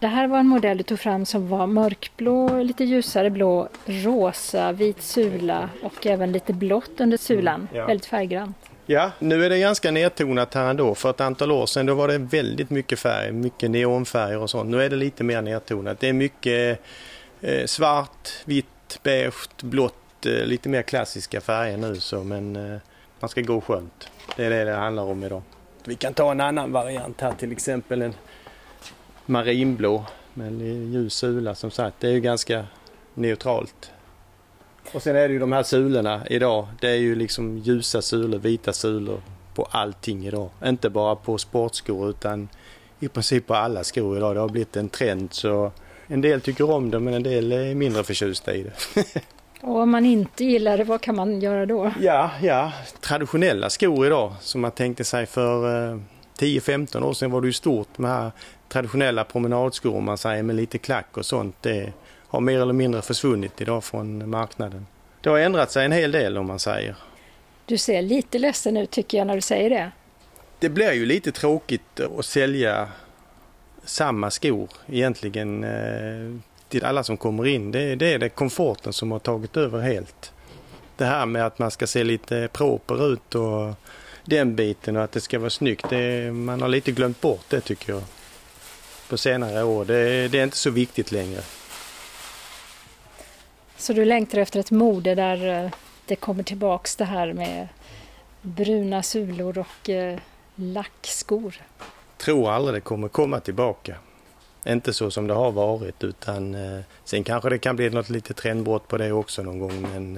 Det 0.00 0.06
här 0.06 0.28
var 0.28 0.38
en 0.38 0.46
modell 0.46 0.76
du 0.76 0.82
tog 0.82 1.00
fram 1.00 1.26
som 1.26 1.48
var 1.48 1.66
mörkblå, 1.66 2.62
lite 2.62 2.84
ljusare 2.84 3.30
blå, 3.30 3.68
rosa, 3.86 4.72
vit 4.72 5.02
sula 5.02 5.70
och 5.82 6.06
även 6.06 6.32
lite 6.32 6.52
blått 6.52 7.00
under 7.00 7.16
sulan. 7.16 7.54
Mm, 7.60 7.68
ja. 7.72 7.86
Väldigt 7.86 8.06
färggrant. 8.06 8.56
Ja, 8.86 9.10
nu 9.18 9.44
är 9.44 9.50
det 9.50 9.58
ganska 9.58 9.90
nedtonat 9.90 10.54
här 10.54 10.70
ändå. 10.70 10.94
För 10.94 11.10
ett 11.10 11.20
antal 11.20 11.52
år 11.52 11.66
sedan 11.66 11.86
då 11.86 11.94
var 11.94 12.08
det 12.08 12.18
väldigt 12.18 12.70
mycket 12.70 12.98
färg, 12.98 13.32
mycket 13.32 13.70
neonfärger 13.70 14.38
och 14.38 14.50
sånt. 14.50 14.70
Nu 14.70 14.82
är 14.82 14.90
det 14.90 14.96
lite 14.96 15.24
mer 15.24 15.42
nedtonat. 15.42 16.00
Det 16.00 16.08
är 16.08 16.12
mycket 16.12 16.80
eh, 17.40 17.66
svart, 17.66 18.28
vitt, 18.44 19.00
beige, 19.02 19.48
blått, 19.62 20.26
eh, 20.26 20.46
lite 20.46 20.68
mer 20.68 20.82
klassiska 20.82 21.40
färger 21.40 21.76
nu 21.76 21.96
så 21.96 22.24
men 22.24 22.56
eh, 22.56 22.78
man 23.20 23.28
ska 23.28 23.40
gå 23.40 23.60
skönt. 23.60 24.10
Det 24.36 24.44
är 24.44 24.50
det 24.50 24.64
det 24.64 24.74
handlar 24.74 25.02
om 25.02 25.24
idag. 25.24 25.42
Vi 25.84 25.94
kan 25.94 26.14
ta 26.14 26.30
en 26.30 26.40
annan 26.40 26.72
variant 26.72 27.20
här 27.20 27.32
till 27.32 27.52
exempel 27.52 28.02
en 28.02 28.14
marinblå 29.26 30.04
med 30.34 30.46
en 30.46 30.92
ljus 30.92 31.14
sula 31.14 31.54
som 31.54 31.70
sagt. 31.70 31.96
Det 32.00 32.08
är 32.08 32.12
ju 32.12 32.20
ganska 32.20 32.64
neutralt. 33.14 33.90
Och 34.92 35.02
sen 35.02 35.16
är 35.16 35.28
det 35.28 35.34
ju 35.34 35.38
de 35.38 35.52
här 35.52 35.62
sulorna 35.62 36.26
idag. 36.30 36.68
Det 36.80 36.88
är 36.88 36.96
ju 36.96 37.14
liksom 37.14 37.58
ljusa 37.58 38.02
sulor, 38.02 38.38
vita 38.38 38.72
sulor 38.72 39.20
på 39.54 39.68
allting 39.70 40.26
idag. 40.26 40.50
Inte 40.64 40.90
bara 40.90 41.16
på 41.16 41.38
sportskor 41.38 42.10
utan 42.10 42.48
i 43.00 43.08
princip 43.08 43.46
på 43.46 43.54
alla 43.54 43.84
skor 43.84 44.16
idag. 44.16 44.36
Det 44.36 44.40
har 44.40 44.48
blivit 44.48 44.76
en 44.76 44.88
trend 44.88 45.32
så 45.32 45.72
en 46.06 46.20
del 46.20 46.40
tycker 46.40 46.70
om 46.70 46.90
det 46.90 47.00
men 47.00 47.14
en 47.14 47.22
del 47.22 47.52
är 47.52 47.74
mindre 47.74 48.04
förtjusta 48.04 48.54
i 48.54 48.62
det. 48.62 49.04
Och 49.60 49.76
om 49.76 49.90
man 49.90 50.06
inte 50.06 50.44
gillar 50.44 50.78
det, 50.78 50.84
vad 50.84 51.00
kan 51.00 51.16
man 51.16 51.40
göra 51.40 51.66
då? 51.66 51.92
Ja, 52.00 52.30
ja, 52.42 52.72
traditionella 53.00 53.70
skor 53.70 54.06
idag 54.06 54.32
som 54.40 54.60
man 54.60 54.70
tänkte 54.70 55.04
sig 55.04 55.26
för 55.26 55.90
eh, 55.92 55.98
10-15 56.38 57.02
år 57.02 57.12
sedan 57.12 57.30
var 57.30 57.40
det 57.40 57.46
ju 57.46 57.52
stort 57.52 57.98
med 57.98 58.10
här 58.10 58.30
traditionella 58.68 59.24
promenadskor 59.24 59.96
om 59.96 60.04
man 60.04 60.18
säger 60.18 60.42
med 60.42 60.56
lite 60.56 60.78
klack 60.78 61.16
och 61.16 61.26
sånt. 61.26 61.56
Det 61.60 61.92
har 62.28 62.40
mer 62.40 62.60
eller 62.60 62.72
mindre 62.72 63.02
försvunnit 63.02 63.60
idag 63.60 63.84
från 63.84 64.30
marknaden. 64.30 64.86
Det 65.20 65.28
har 65.28 65.38
ändrat 65.38 65.70
sig 65.70 65.84
en 65.84 65.92
hel 65.92 66.12
del 66.12 66.38
om 66.38 66.46
man 66.46 66.58
säger. 66.58 66.96
Du 67.66 67.78
ser 67.78 68.02
lite 68.02 68.38
ledsen 68.38 68.76
ut 68.76 68.90
tycker 68.90 69.18
jag 69.18 69.26
när 69.26 69.34
du 69.34 69.40
säger 69.40 69.70
det. 69.70 69.90
Det 70.58 70.68
blir 70.68 70.92
ju 70.92 71.06
lite 71.06 71.32
tråkigt 71.32 72.00
att 72.18 72.26
sälja 72.26 72.88
samma 73.84 74.30
skor 74.30 74.68
egentligen 74.86 75.64
eh, 75.64 76.40
till 76.68 76.84
alla 76.84 77.04
som 77.04 77.16
kommer 77.16 77.46
in. 77.46 77.70
Det, 77.70 77.94
det 77.94 78.12
är 78.12 78.18
det 78.18 78.28
komforten 78.28 78.92
som 78.92 79.12
har 79.12 79.18
tagit 79.18 79.56
över 79.56 79.80
helt. 79.80 80.32
Det 80.96 81.04
här 81.04 81.26
med 81.26 81.46
att 81.46 81.58
man 81.58 81.70
ska 81.70 81.86
se 81.86 82.04
lite 82.04 82.48
proper 82.52 83.12
ut 83.12 83.34
och 83.34 83.74
den 84.24 84.56
biten 84.56 84.96
och 84.96 85.04
att 85.04 85.12
det 85.12 85.20
ska 85.20 85.38
vara 85.38 85.50
snyggt. 85.50 85.90
Det, 85.90 86.32
man 86.32 86.62
har 86.62 86.68
lite 86.68 86.92
glömt 86.92 87.20
bort 87.20 87.44
det 87.48 87.60
tycker 87.60 87.92
jag. 87.92 88.02
På 89.08 89.16
senare 89.16 89.64
år. 89.64 89.84
Det, 89.84 90.28
det 90.28 90.38
är 90.38 90.44
inte 90.44 90.56
så 90.56 90.70
viktigt 90.70 91.12
längre. 91.12 91.40
Så 93.76 93.92
du 93.92 94.04
längtar 94.04 94.38
efter 94.38 94.60
ett 94.60 94.70
mode 94.70 95.14
där 95.14 95.64
eh, 95.64 95.70
det 96.06 96.16
kommer 96.16 96.42
tillbaks 96.42 96.96
det 96.96 97.04
här 97.04 97.32
med 97.32 97.68
bruna 98.42 99.02
sulor 99.02 99.58
och 99.58 99.90
eh, 99.90 100.18
lackskor? 100.54 101.54
Tror 102.16 102.50
aldrig 102.50 102.74
det 102.74 102.80
kommer 102.80 103.08
komma 103.08 103.40
tillbaka. 103.40 103.96
Inte 104.66 104.92
så 104.92 105.10
som 105.10 105.26
det 105.26 105.34
har 105.34 105.52
varit 105.52 106.04
utan 106.04 106.54
eh, 106.54 106.80
sen 107.04 107.24
kanske 107.24 107.50
det 107.50 107.58
kan 107.58 107.76
bli 107.76 107.90
något 107.90 108.08
litet 108.08 108.36
trendbrott 108.36 108.88
på 108.88 108.98
det 108.98 109.12
också 109.12 109.42
någon 109.42 109.58
gång 109.58 109.82
men 109.82 110.14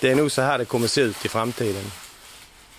det 0.00 0.10
är 0.10 0.14
nog 0.14 0.32
så 0.32 0.42
här 0.42 0.58
det 0.58 0.64
kommer 0.64 0.86
se 0.86 1.00
ut 1.00 1.24
i 1.24 1.28
framtiden. 1.28 1.84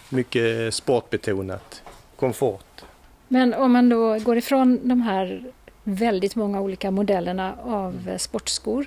Mycket 0.10 0.73
sportbetonat, 0.73 1.84
komfort. 2.15 2.84
Men 3.31 3.53
om 3.53 3.71
man 3.71 3.89
då 3.89 4.19
går 4.19 4.37
ifrån 4.37 4.79
de 4.83 5.01
här 5.01 5.43
väldigt 5.83 6.35
många 6.35 6.61
olika 6.61 6.91
modellerna 6.91 7.55
av 7.63 8.17
sportskor, 8.17 8.85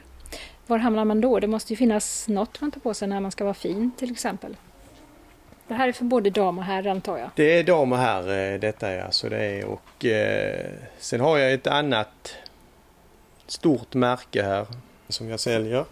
var 0.67 0.79
hamnar 0.79 1.05
man 1.05 1.21
då? 1.21 1.41
Det 1.41 1.47
måste 1.47 1.73
ju 1.73 1.77
finnas 1.77 2.29
något 2.29 2.61
man 2.61 2.71
tar 2.71 2.81
på 2.81 2.95
sig 2.95 3.09
när 3.09 3.21
man 3.21 3.31
ska 3.31 3.45
vara 3.45 3.55
fin 3.55 3.91
till 3.97 4.11
exempel. 4.13 4.57
Det 5.69 5.75
här 5.75 5.89
är 5.89 5.93
för 5.93 6.05
både 6.05 6.31
dam 6.31 6.59
och 6.59 6.65
herr 6.65 6.87
antar 6.87 7.19
jag? 7.19 7.31
Det 7.35 7.59
är 7.59 7.65
dam 7.65 7.93
och 7.93 7.99
herr 7.99 8.59
detta 8.59 8.89
är 8.89 9.05
alltså 9.05 9.29
det 9.29 9.45
är 9.45 9.65
och 9.65 10.05
eh, 10.05 10.71
sen 10.99 11.21
har 11.21 11.39
jag 11.39 11.53
ett 11.53 11.67
annat 11.67 12.35
stort 13.47 13.95
märke 13.95 14.43
här 14.43 14.67
som 15.09 15.29
jag 15.29 15.41
säljer. 15.41 15.85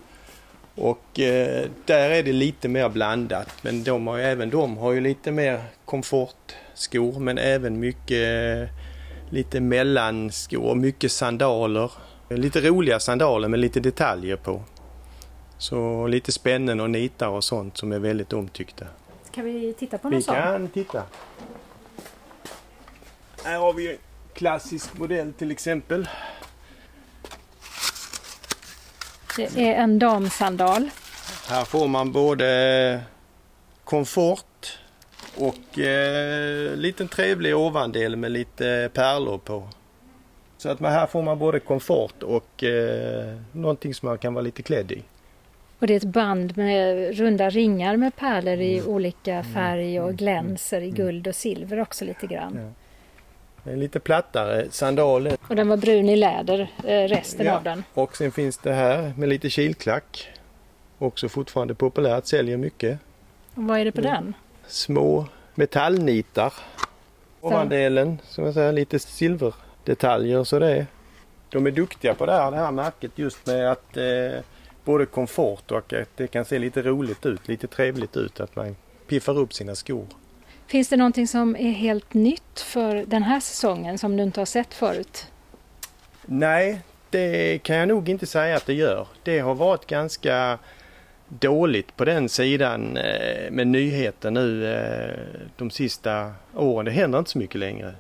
Och 0.75 1.21
eh, 1.21 1.67
där 1.85 2.11
är 2.11 2.23
det 2.23 2.33
lite 2.33 2.69
mer 2.69 2.89
blandat 2.89 3.49
men 3.63 3.83
de 3.85 4.07
har 4.07 4.17
ju, 4.17 4.23
även 4.25 4.51
de 4.51 4.77
har 4.77 4.93
ju 4.93 5.01
lite 5.01 5.33
mer 5.33 5.61
komfortskor 6.81 7.21
men 7.21 7.39
även 7.39 7.81
mycket 7.81 8.69
lite 9.31 9.61
mellanskor, 9.61 10.75
mycket 10.75 11.13
sandaler. 11.13 11.91
Lite 12.29 12.61
roliga 12.61 13.01
sandaler 13.01 13.49
med 13.49 13.61
lite 13.61 13.81
detaljer 13.81 14.37
på. 14.37 14.63
Så 15.59 16.07
lite 16.07 16.33
spännen 16.33 16.81
och 16.81 16.91
nitar 16.91 17.29
och 17.29 17.45
sånt 17.45 17.77
som 17.77 17.93
är 17.93 17.99
väldigt 17.99 18.33
omtyckta. 18.33 18.87
Kan 19.31 19.45
vi 19.45 19.75
titta 19.79 19.99
på 19.99 20.09
någon 20.09 20.17
Vi 20.19 20.23
sån? 20.23 20.35
kan 20.35 20.69
titta. 20.69 21.03
Här 23.45 23.59
har 23.59 23.73
vi 23.73 23.91
en 23.91 23.99
klassisk 24.35 24.99
modell 24.99 25.33
till 25.33 25.51
exempel. 25.51 26.09
Det 29.37 29.57
är 29.57 29.83
en 29.83 29.99
damsandal. 29.99 30.91
Här 31.49 31.65
får 31.65 31.89
man 31.89 32.13
både 32.13 33.01
komfort 33.85 34.45
och 35.41 35.79
eh, 35.79 36.77
liten 36.77 37.09
trevlig 37.09 37.57
ovandel 37.57 38.17
med 38.17 38.31
lite 38.31 38.91
pärlor 38.95 39.39
på. 39.39 39.69
Så 40.59 40.69
att 40.69 40.81
man, 40.81 40.93
här 40.93 41.07
får 41.07 41.23
man 41.23 41.39
både 41.39 41.61
komfort 41.61 42.23
och 42.23 42.65
eh, 42.65 43.37
någonting 43.53 43.95
som 43.95 44.09
man 44.09 44.19
kan 44.19 44.35
vara 44.35 44.43
lite 44.43 44.63
klädd 44.63 44.93
i. 44.93 45.03
Och 45.79 45.87
det 45.87 45.93
är 45.93 45.97
ett 45.97 46.05
band 46.05 46.57
med 46.57 47.15
runda 47.17 47.51
ringar 47.51 47.97
med 47.97 48.17
pärlor 48.17 48.61
i 48.61 48.83
olika 48.83 49.43
färg 49.55 50.01
och 50.01 50.15
glänser 50.15 50.81
i 50.81 50.91
guld 50.91 51.29
och 51.29 51.35
silver 51.35 51.81
också 51.81 52.05
lite 52.05 52.27
grann. 52.27 52.73
Ja. 53.65 53.73
Lite 53.73 54.01
plattare 54.01 54.67
sandaler. 54.71 55.37
Och 55.49 55.57
den 55.57 55.69
var 55.69 55.77
brun 55.77 56.09
i 56.09 56.17
läder, 56.17 56.71
eh, 56.85 57.09
resten 57.09 57.47
Ja. 57.47 57.57
av 57.57 57.63
den. 57.63 57.85
Och 57.95 58.17
sen 58.17 58.33
finns 58.33 58.59
det 58.59 58.73
här 58.73 59.13
med 59.17 59.29
lite 59.29 59.51
kilklack. 59.51 60.29
Också 60.99 61.29
fortfarande 61.29 61.75
populärt, 61.75 62.27
säljer 62.27 62.57
mycket. 62.57 62.99
Och 63.55 63.63
vad 63.63 63.79
är 63.81 63.85
det 63.85 63.93
på 63.93 64.01
Mm. 64.01 64.13
den? 64.13 64.35
Små 64.71 65.27
metallnitar. 65.55 66.53
Ovandelen, 67.41 68.21
som 68.25 68.45
jag 68.45 68.55
säger, 68.55 68.73
lite 68.73 68.99
silverdetaljer 68.99 70.45
så 70.45 70.59
det 70.59 70.71
är. 70.71 70.87
De 71.49 71.67
är 71.67 71.71
duktiga 71.71 72.15
på 72.15 72.27
det 72.27 72.33
här, 72.33 72.51
det 72.51 72.57
här 72.57 72.73
märket 72.73 73.11
just 73.15 73.47
med 73.47 73.73
att 73.73 73.97
eh, 73.97 74.41
både 74.85 75.07
komfort 75.07 75.71
och 75.71 75.79
att 75.79 76.17
det 76.17 76.27
kan 76.27 76.45
se 76.45 76.59
lite 76.59 76.83
roligt 76.83 77.27
ut, 77.27 77.49
lite 77.49 77.67
trevligt 77.67 78.17
ut 78.17 78.41
att 78.41 78.57
man 78.57 78.77
piffar 79.07 79.39
upp 79.39 79.55
sina 79.55 79.75
skor. 79.75 80.07
Finns 80.67 80.89
det 80.89 80.97
någonting 80.97 81.29
som 81.29 81.57
är 81.57 81.73
helt 81.73 82.15
nytt 82.15 82.61
för 82.61 83.05
den 83.07 83.23
här 83.23 83.41
säsongen 83.41 83.99
som 83.99 84.17
du 84.17 84.23
inte 84.23 84.41
har 84.41 84.47
sett 84.47 84.75
förut? 84.75 85.27
Nej, 86.27 86.81
det 87.11 87.59
kan 87.63 87.77
jag 87.77 87.89
nog 87.89 88.09
inte 88.09 88.27
säga 88.27 88.57
att 88.57 88.67
det 88.67 88.75
gör. 88.75 89.07
Det 89.23 89.39
har 89.39 89.55
varit 89.55 89.87
ganska 89.87 90.59
dåligt 91.39 91.97
på 91.97 92.05
den 92.05 92.29
sidan 92.29 92.97
eh, 92.97 93.51
med 93.51 93.67
nyheter 93.67 94.31
nu 94.31 94.75
eh, 94.75 95.47
de 95.57 95.71
sista 95.71 96.33
åren. 96.55 96.85
Det 96.85 96.91
händer 96.91 97.19
inte 97.19 97.31
så 97.31 97.39
mycket 97.39 97.61
längre. 97.61 97.95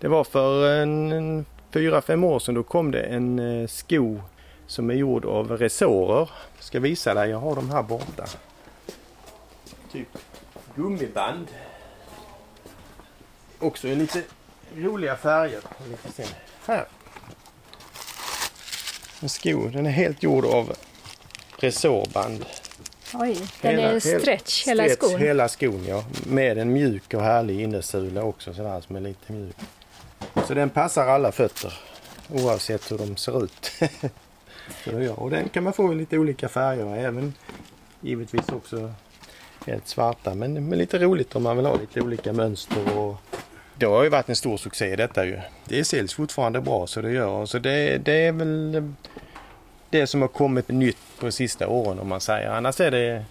Det 0.00 0.08
var 0.08 0.24
för 0.24 0.70
en, 0.70 1.12
en 1.12 1.46
fyra, 1.70 2.00
fem 2.00 2.24
år 2.24 2.38
sedan 2.38 2.54
då 2.54 2.62
kom 2.62 2.90
det 2.90 3.02
en 3.02 3.38
eh, 3.38 3.66
sko 3.66 4.20
som 4.66 4.90
är 4.90 4.94
gjord 4.94 5.24
av 5.24 5.50
resårer. 5.50 6.30
Jag 6.56 6.64
ska 6.64 6.80
visa 6.80 7.14
dig, 7.14 7.30
jag 7.30 7.38
har 7.38 7.54
dem 7.54 7.70
här 7.70 7.82
borta. 7.82 8.24
Typ 9.92 10.08
gummiband. 10.74 11.46
Också 13.58 13.88
i 13.88 13.94
lite 13.94 14.22
roliga 14.76 15.16
färger. 15.16 15.60
Här. 16.66 16.84
En 19.20 19.28
sko, 19.28 19.68
den 19.68 19.86
är 19.86 19.90
helt 19.90 20.22
gjord 20.22 20.44
av 20.44 20.72
resårband. 21.58 22.44
Oj, 23.14 23.38
den 23.60 23.78
är 23.78 24.00
stretch 24.00 24.66
hela 24.66 24.84
stretch, 24.84 24.98
skon. 24.98 25.20
Hela 25.20 25.48
skon 25.48 25.84
ja. 25.88 26.04
Med 26.26 26.58
en 26.58 26.72
mjuk 26.72 27.14
och 27.14 27.22
härlig 27.22 27.60
innersula 27.60 28.22
också 28.22 28.54
sådär 28.54 28.80
som 28.80 28.96
är 28.96 29.00
lite 29.00 29.32
mjuk. 29.32 29.56
Så 30.46 30.54
den 30.54 30.70
passar 30.70 31.06
alla 31.06 31.32
fötter 31.32 31.72
oavsett 32.30 32.92
hur 32.92 32.98
de 32.98 33.16
ser 33.16 33.44
ut. 33.44 33.72
Och 35.16 35.30
den 35.30 35.48
kan 35.48 35.64
man 35.64 35.72
få 35.72 35.92
i 35.92 35.96
lite 35.96 36.18
olika 36.18 36.48
färger 36.48 36.96
även 36.96 37.34
givetvis 38.00 38.48
också 38.48 38.92
helt 39.66 39.88
svarta 39.88 40.34
men, 40.34 40.68
men 40.68 40.78
lite 40.78 40.98
roligt 40.98 41.36
om 41.36 41.42
man 41.42 41.56
vill 41.56 41.66
ha 41.66 41.76
lite 41.76 42.00
olika 42.00 42.32
mönster 42.32 42.98
och 42.98 43.16
det 43.74 43.86
har 43.86 44.02
ju 44.02 44.08
varit 44.08 44.28
en 44.28 44.36
stor 44.36 44.56
succé 44.56 44.96
detta 44.96 45.24
ju. 45.24 45.40
Det 45.64 45.84
säljs 45.84 46.14
fortfarande 46.14 46.60
bra 46.60 46.86
så 46.86 47.00
det 47.00 47.12
gör. 47.12 47.46
Så 47.46 47.58
det, 47.58 47.98
det 47.98 48.12
är 48.12 48.32
väl 48.32 48.92
det 49.90 50.06
som 50.06 50.20
har 50.20 50.28
kommit 50.28 50.68
nytt 50.68 50.98
på 51.20 51.30
sista 51.30 51.68
åren 51.68 51.98
om 51.98 52.08
man 52.08 52.20
säger. 52.20 52.50
Annars 52.50 52.80
är 52.80 52.90
det, 52.90 53.24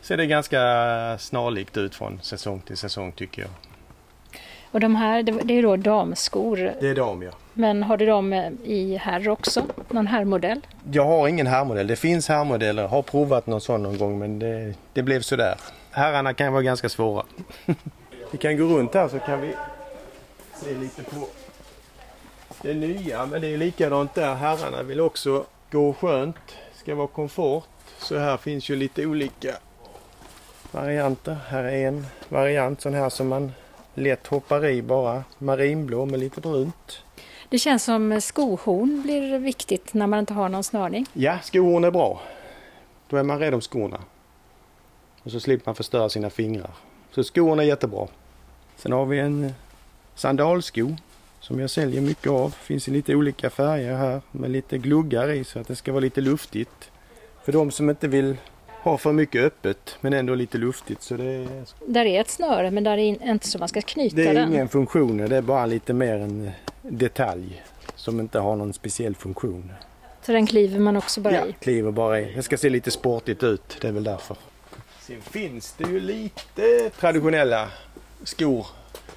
ser 0.00 0.16
det 0.16 0.26
ganska 0.26 0.58
snarlikt 1.18 1.76
ut 1.76 1.94
från 1.94 2.20
säsong 2.22 2.60
till 2.60 2.76
säsong 2.76 3.12
tycker 3.12 3.42
jag. 3.42 3.50
Och 4.72 4.80
de 4.80 4.96
här, 4.96 5.22
det 5.22 5.58
är 5.58 5.62
då 5.62 5.76
damskor. 5.76 6.56
Det 6.80 6.88
är 6.88 6.94
dam 6.94 7.22
ja. 7.22 7.30
Men 7.52 7.82
har 7.82 7.96
du 7.96 8.06
dem 8.06 8.32
i 8.64 8.96
herr 8.96 9.28
också? 9.28 9.66
Någon 9.88 10.06
herrmodell? 10.06 10.60
Jag 10.92 11.04
har 11.04 11.28
ingen 11.28 11.46
herrmodell. 11.46 11.86
Det 11.86 11.96
finns 11.96 12.28
herrmodeller. 12.28 12.86
Har 12.86 13.02
provat 13.02 13.46
någon 13.46 13.60
sån 13.60 13.82
någon 13.82 13.98
gång 13.98 14.18
men 14.18 14.38
det, 14.38 14.74
det 14.92 15.02
blev 15.02 15.20
sådär. 15.20 15.54
Herrarna 15.90 16.34
kan 16.34 16.52
vara 16.52 16.62
ganska 16.62 16.88
svåra. 16.88 17.24
vi 18.30 18.38
kan 18.38 18.56
gå 18.56 18.64
runt 18.64 18.94
här 18.94 19.08
så 19.08 19.18
kan 19.18 19.40
vi 19.40 19.54
se 20.54 20.74
lite 20.74 21.02
på 21.02 21.26
det 22.62 22.74
nya. 22.74 23.26
Men 23.26 23.40
det 23.40 23.48
är 23.48 23.58
likadant 23.58 24.14
där. 24.14 24.34
Herrarna 24.34 24.82
vill 24.82 25.00
också 25.00 25.44
gå 25.72 25.94
skönt. 25.94 26.36
Ska 26.74 26.94
vara 26.94 27.06
komfort. 27.06 27.68
Så 27.98 28.18
här 28.18 28.36
finns 28.36 28.68
ju 28.68 28.76
lite 28.76 29.06
olika 29.06 29.56
varianter. 30.70 31.36
Här 31.48 31.64
är 31.64 31.88
en 31.88 32.06
variant 32.28 32.80
sån 32.80 32.94
här 32.94 33.08
som 33.08 33.28
man 33.28 33.52
lätt 33.94 34.26
hoppar 34.26 34.66
i 34.66 34.82
bara. 34.82 35.24
Marinblå 35.38 36.06
med 36.06 36.20
lite 36.20 36.40
brunt. 36.40 37.04
Det 37.48 37.58
känns 37.58 37.84
som 37.84 38.20
skohorn 38.20 39.02
blir 39.02 39.38
viktigt 39.38 39.94
när 39.94 40.06
man 40.06 40.18
inte 40.18 40.34
har 40.34 40.48
någon 40.48 40.64
snörning. 40.64 41.06
Ja, 41.12 41.38
skohorn 41.42 41.84
är 41.84 41.90
bra. 41.90 42.20
Då 43.08 43.16
är 43.16 43.22
man 43.22 43.38
rädd 43.38 43.54
om 43.54 43.60
skorna. 43.60 44.00
Och 45.22 45.30
så 45.30 45.40
slipper 45.40 45.68
man 45.68 45.74
förstöra 45.74 46.08
sina 46.08 46.30
fingrar. 46.30 46.70
Så 47.10 47.24
skon 47.24 47.58
är 47.58 47.62
jättebra. 47.62 48.06
Sen 48.76 48.92
har 48.92 49.06
vi 49.06 49.18
en 49.18 49.54
sandalsko 50.14 50.96
som 51.42 51.60
jag 51.60 51.70
säljer 51.70 52.00
mycket 52.00 52.30
av. 52.32 52.50
Finns 52.50 52.88
i 52.88 52.90
lite 52.90 53.14
olika 53.14 53.50
färger 53.50 53.96
här 53.96 54.20
med 54.32 54.50
lite 54.50 54.78
gluggar 54.78 55.28
i 55.30 55.44
så 55.44 55.58
att 55.58 55.68
det 55.68 55.76
ska 55.76 55.92
vara 55.92 56.00
lite 56.00 56.20
luftigt. 56.20 56.90
För 57.44 57.52
de 57.52 57.70
som 57.70 57.90
inte 57.90 58.08
vill 58.08 58.36
ha 58.82 58.98
för 58.98 59.12
mycket 59.12 59.42
öppet 59.44 59.96
men 60.00 60.12
ändå 60.12 60.34
lite 60.34 60.58
luftigt 60.58 61.02
så 61.02 61.16
det 61.16 61.24
är, 61.24 61.48
Där 61.86 62.04
är 62.06 62.20
ett 62.20 62.30
snöre 62.30 62.70
men 62.70 62.84
där 62.84 62.92
är 62.92 62.96
in- 62.98 63.22
inte 63.22 63.46
så 63.48 63.58
man 63.58 63.68
ska 63.68 63.82
knyta 63.82 64.16
det 64.16 64.26
är 64.28 64.34
den. 64.34 64.52
ingen 64.52 64.68
funktion. 64.68 65.16
Det 65.16 65.36
är 65.36 65.42
bara 65.42 65.66
lite 65.66 65.92
mer 65.92 66.14
en 66.14 66.50
detalj 66.82 67.62
som 67.96 68.20
inte 68.20 68.38
har 68.38 68.56
någon 68.56 68.72
speciell 68.72 69.14
funktion. 69.14 69.72
Så 70.22 70.32
den 70.32 70.46
kliver 70.46 70.78
man 70.80 70.96
också 70.96 71.20
bara 71.20 71.34
ja, 71.34 71.46
i? 71.46 71.52
kliver 71.60 71.90
bara 71.90 72.20
i. 72.20 72.32
Det 72.36 72.42
ska 72.42 72.56
se 72.56 72.68
lite 72.70 72.90
sportigt 72.90 73.42
ut, 73.42 73.78
det 73.80 73.88
är 73.88 73.92
väl 73.92 74.04
därför. 74.04 74.36
Sen 75.00 75.20
finns 75.20 75.72
det 75.78 75.84
ju 75.90 76.00
lite 76.00 76.90
traditionella 77.00 77.68
skor 78.24 78.66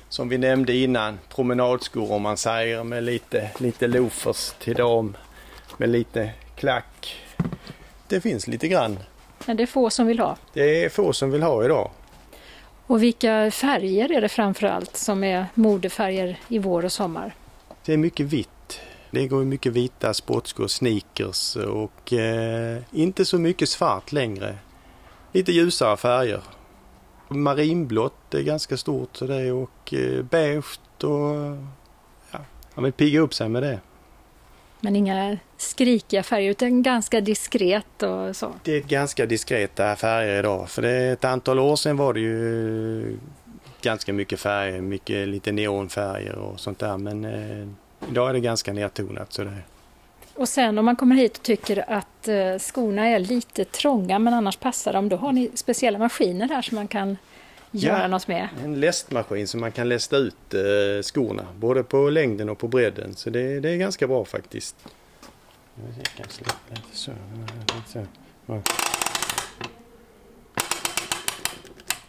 som 0.10 0.30
vi 0.30 0.38
nämnde 0.38 0.74
innan. 0.74 1.20
Promenadskor 1.30 2.12
om 2.12 2.22
man 2.22 2.38
säger 2.38 2.84
med 2.84 3.04
lite, 3.04 3.50
lite 3.60 3.88
loafers 3.88 4.54
till 4.60 4.76
dem. 4.76 5.18
Med 5.78 5.90
lite 5.90 6.32
klack. 6.56 7.16
Det 8.08 8.22
finns 8.22 8.48
lite 8.48 8.68
grann. 8.68 9.00
Men 9.46 9.58
det 9.58 9.64
är 9.64 9.68
få 9.68 9.90
som 9.90 10.08
vill 10.08 10.20
ha? 10.20 10.38
Det 10.54 10.86
är 10.86 10.90
få 10.90 11.14
som 11.14 11.32
vill 11.32 11.44
ha 11.44 11.66
idag. 11.66 11.92
Och 12.88 13.04
vilka 13.04 13.52
färger 13.52 14.12
är 14.12 14.22
det 14.22 14.30
framförallt 14.30 14.98
som 14.98 15.24
är 15.24 15.46
modefärger 15.54 16.40
i 16.48 16.60
vår 16.60 16.86
och 16.86 16.92
sommar? 16.92 17.36
Det 17.86 17.94
är 17.94 17.98
mycket 17.98 18.26
vitt. 18.26 18.50
Det 19.12 19.28
går 19.28 19.44
mycket 19.44 19.74
vita 19.74 20.14
sportskor, 20.14 20.68
sneakers 20.68 21.56
och 21.56 22.14
eh, 22.14 22.82
inte 22.92 23.26
så 23.26 23.38
mycket 23.40 23.70
svart 23.70 24.12
längre. 24.12 24.58
Lite 25.32 25.52
ljusare 25.52 25.98
färger. 25.98 26.42
Marinblått 27.28 28.34
är 28.34 28.42
ganska 28.42 28.78
stort 28.78 29.10
så 29.18 29.28
det 29.28 29.52
och 29.52 29.94
eh, 29.94 30.24
beige 30.24 30.80
och 31.04 31.58
ja, 32.32 32.40
man 32.76 32.84
vill 32.84 32.94
pigga 32.94 33.20
upp 33.20 33.34
sig 33.34 33.50
med 33.50 33.64
det. 33.64 33.80
Men 34.80 34.96
inga 34.96 35.38
skrikiga 35.58 36.24
färger 36.24 36.52
utan 36.52 36.84
ganska 36.84 37.22
diskret 37.22 38.04
och 38.04 38.36
så? 38.36 38.52
Det 38.64 38.72
är 38.72 38.82
ganska 38.82 39.26
diskreta 39.26 39.96
färger 39.96 40.40
idag 40.40 40.70
för 40.70 40.82
det 40.82 40.92
är 40.92 41.14
ett 41.14 41.26
antal 41.26 41.60
år 41.60 41.76
sedan 41.76 41.98
var 41.98 42.14
det 42.14 42.20
ju 42.20 43.18
ganska 43.82 44.14
mycket 44.14 44.40
färger, 44.40 44.82
mycket 44.82 45.28
lite 45.28 45.52
neonfärger 45.52 46.36
och 46.36 46.60
sånt 46.60 46.80
där 46.80 46.98
men 46.98 47.26
eh, 47.26 47.68
idag 48.10 48.30
är 48.30 48.34
det 48.34 48.40
ganska 48.40 48.74
nedtonat. 48.74 49.34
Så 49.34 49.44
det... 49.44 49.58
Och 50.36 50.50
sen 50.50 50.78
om 50.78 50.86
man 50.86 50.96
kommer 50.96 51.16
hit 51.16 51.38
och 51.38 51.44
tycker 51.44 51.92
att 51.92 52.28
eh, 52.28 52.58
skorna 52.60 53.08
är 53.08 53.20
lite 53.20 53.66
trånga 53.66 54.20
men 54.20 54.34
annars 54.34 54.58
passar 54.58 54.94
de, 54.94 55.10
då 55.10 55.16
har 55.16 55.32
ni 55.32 55.52
speciella 55.54 56.00
maskiner 56.00 56.48
här 56.48 56.62
som 56.62 56.76
man 56.76 56.88
kan 56.88 57.18
göra 57.72 58.02
ja, 58.02 58.08
något 58.08 58.28
med? 58.28 58.50
en 58.64 58.80
lästmaskin 58.80 59.48
som 59.48 59.60
man 59.60 59.72
kan 59.72 59.90
lästa 59.90 60.18
ut 60.18 60.54
eh, 60.54 61.04
skorna 61.04 61.48
både 61.58 61.84
på 61.84 62.10
längden 62.10 62.50
och 62.50 62.58
på 62.58 62.68
bredden 62.68 63.16
så 63.16 63.30
det, 63.30 63.60
det 63.60 63.70
är 63.70 63.78
ganska 63.78 64.08
bra 64.08 64.26
faktiskt. 64.26 64.76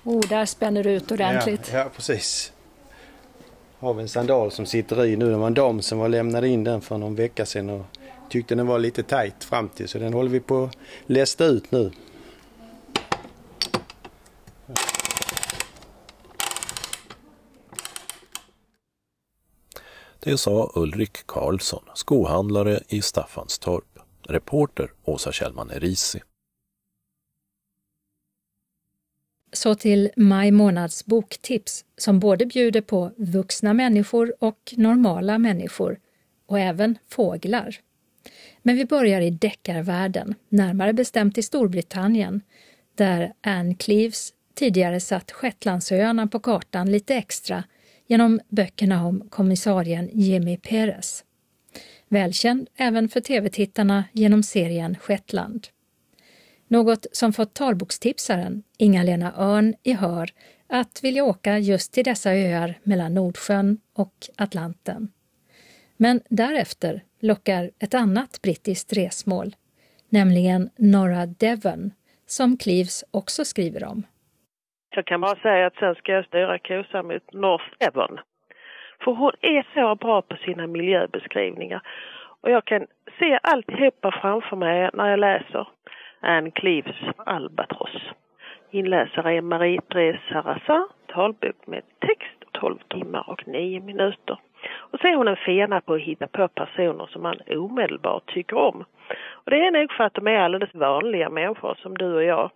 Oh, 0.04 0.20
där 0.28 0.46
spänner 0.46 0.84
du 0.84 0.90
ut 0.90 1.12
ordentligt. 1.12 1.70
Ja, 1.72 1.78
ja 1.78 1.90
precis 1.96 2.52
har 3.78 3.94
vi 3.94 4.02
en 4.02 4.08
sandal 4.08 4.50
som 4.50 4.66
sitter 4.66 5.04
i 5.04 5.16
nu. 5.16 5.30
Det 5.30 5.36
var 5.36 5.46
en 5.46 5.54
dam 5.54 5.82
som 5.82 5.98
var 5.98 6.08
lämnade 6.08 6.48
in 6.48 6.64
den 6.64 6.80
för 6.80 6.98
någon 6.98 7.14
vecka 7.14 7.46
sedan 7.46 7.70
och 7.70 7.84
tyckte 8.28 8.54
den 8.54 8.66
var 8.66 8.78
lite 8.78 9.02
tajt 9.02 9.44
fram 9.44 9.68
till 9.68 9.88
så 9.88 9.98
den 9.98 10.12
håller 10.12 10.30
vi 10.30 10.40
på 10.40 10.64
att 10.64 10.76
lästa 11.06 11.44
ut 11.44 11.72
nu. 11.72 11.92
Det 20.20 20.38
sa 20.38 20.72
Ulrik 20.74 21.26
Karlsson, 21.26 21.82
skohandlare 21.94 22.80
i 22.88 23.02
Staffanstorp. 23.02 23.98
Reporter 24.28 24.92
Åsa 25.04 25.32
Kjellman 25.32 25.70
Erisi. 25.70 26.20
Så 29.52 29.74
till 29.74 30.10
maj 30.16 30.50
månads 30.50 31.06
boktips 31.06 31.84
som 31.96 32.20
både 32.20 32.46
bjuder 32.46 32.80
på 32.80 33.10
vuxna 33.16 33.74
människor 33.74 34.34
och 34.38 34.74
normala 34.76 35.38
människor 35.38 35.98
och 36.46 36.58
även 36.58 36.98
fåglar. 37.08 37.76
Men 38.62 38.76
vi 38.76 38.84
börjar 38.84 39.20
i 39.20 39.30
deckarvärlden, 39.30 40.34
närmare 40.48 40.92
bestämt 40.92 41.38
i 41.38 41.42
Storbritannien, 41.42 42.40
där 42.94 43.32
Anne 43.40 43.74
Cleeves 43.74 44.32
tidigare 44.54 45.00
satt 45.00 45.32
Shetlandsöarna 45.32 46.26
på 46.26 46.40
kartan 46.40 46.92
lite 46.92 47.14
extra 47.14 47.64
genom 48.06 48.40
böckerna 48.48 49.06
om 49.06 49.28
kommissarien 49.28 50.10
Jimmy 50.12 50.56
Perez. 50.56 51.24
Välkänd 52.08 52.68
även 52.76 53.08
för 53.08 53.20
tv-tittarna 53.20 54.04
genom 54.12 54.42
serien 54.42 54.96
Shetland. 55.00 55.68
Något 56.68 57.06
som 57.12 57.32
fått 57.32 57.54
talbokstipsaren 57.54 58.62
Inga-Lena 58.78 59.34
Örn 59.36 59.74
i 59.82 59.92
hör 59.92 60.30
att 60.66 61.04
vilja 61.04 61.24
åka 61.24 61.58
just 61.58 61.92
till 61.92 62.04
dessa 62.04 62.34
öar 62.34 62.78
mellan 62.82 63.14
Nordsjön 63.14 63.78
och 63.92 64.14
Atlanten. 64.36 65.08
Men 65.96 66.20
därefter 66.28 67.04
lockar 67.20 67.70
ett 67.78 67.94
annat 67.94 68.42
brittiskt 68.42 68.96
resmål, 68.96 69.46
nämligen 70.08 70.70
norra 70.76 71.26
Devon, 71.26 71.90
som 72.26 72.56
Cleves 72.56 73.04
också 73.10 73.44
skriver 73.44 73.84
om. 73.84 74.02
Jag 74.90 75.06
kan 75.06 75.20
bara 75.20 75.36
säga 75.36 75.66
att 75.66 75.76
sen 75.76 75.94
ska 75.94 76.12
jag 76.12 76.24
styra 76.24 76.58
kosan 76.58 77.06
mot 77.06 77.32
North 77.32 77.64
Devon. 77.78 78.18
För 79.04 79.12
hon 79.12 79.32
är 79.40 79.66
så 79.74 79.94
bra 79.94 80.22
på 80.22 80.36
sina 80.36 80.66
miljöbeskrivningar. 80.66 81.82
Och 82.40 82.50
jag 82.50 82.64
kan 82.64 82.86
se 83.18 83.38
alltihopa 83.42 84.18
framför 84.22 84.56
mig 84.56 84.90
när 84.94 85.10
jag 85.10 85.18
läser. 85.18 85.68
Anne 86.20 86.50
Cleeves 86.50 86.96
Albatross. 87.16 88.02
Inläsare 88.70 89.34
är 89.36 89.40
Marie-Therese 89.40 90.20
Sarrazin, 90.28 90.88
talbok 91.06 91.66
med 91.66 91.82
text 92.00 92.52
12 92.52 92.78
timmar 92.88 93.30
och 93.30 93.48
9 93.48 93.80
minuter. 93.80 94.38
Och 94.74 95.00
så 95.00 95.06
är 95.06 95.16
hon 95.16 95.28
en 95.28 95.36
fena 95.36 95.80
på 95.80 95.94
att 95.94 96.00
hitta 96.00 96.26
på 96.26 96.48
personer 96.48 97.06
som 97.06 97.22
man 97.22 97.40
omedelbart 97.48 98.26
tycker 98.26 98.56
om. 98.56 98.84
Och 99.30 99.50
det 99.50 99.66
är 99.66 99.70
nog 99.70 99.92
för 99.92 100.04
att 100.04 100.14
de 100.14 100.26
är 100.26 100.38
alldeles 100.38 100.74
vanliga 100.74 101.30
människor 101.30 101.74
som 101.82 101.98
du 101.98 102.14
och 102.14 102.24
jag. 102.24 102.50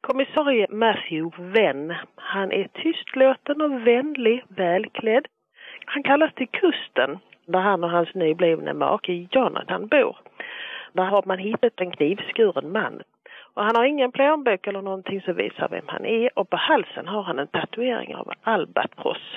Kommissarie 0.00 0.66
Matthew 0.70 1.42
Venn, 1.42 1.94
han 2.16 2.52
är 2.52 2.68
tystlåten 2.68 3.60
och 3.60 3.86
vänlig, 3.86 4.44
välklädd. 4.48 5.26
Han 5.86 6.02
kallas 6.02 6.34
till 6.34 6.48
kusten 6.48 7.18
där 7.46 7.60
han 7.60 7.84
och 7.84 7.90
hans 7.90 8.14
nyblivne 8.14 8.72
make 8.72 9.12
Jonathan 9.12 9.86
bor. 9.86 10.16
Där 10.92 11.04
har 11.04 11.22
man 11.26 11.38
hittat 11.38 11.80
en 11.80 11.90
knivskuren 11.90 12.72
man. 12.72 13.02
Och 13.54 13.64
han 13.64 13.76
har 13.76 13.84
ingen 13.84 14.12
plånbok 14.12 14.66
eller 14.66 14.82
någonting 14.82 15.20
som 15.20 15.34
visar 15.34 15.68
vem 15.68 15.84
han 15.86 16.04
är 16.04 16.38
och 16.38 16.50
på 16.50 16.56
halsen 16.56 17.08
har 17.08 17.22
han 17.22 17.38
en 17.38 17.46
tatuering 17.46 18.16
av 18.16 18.32
albatross. 18.42 19.36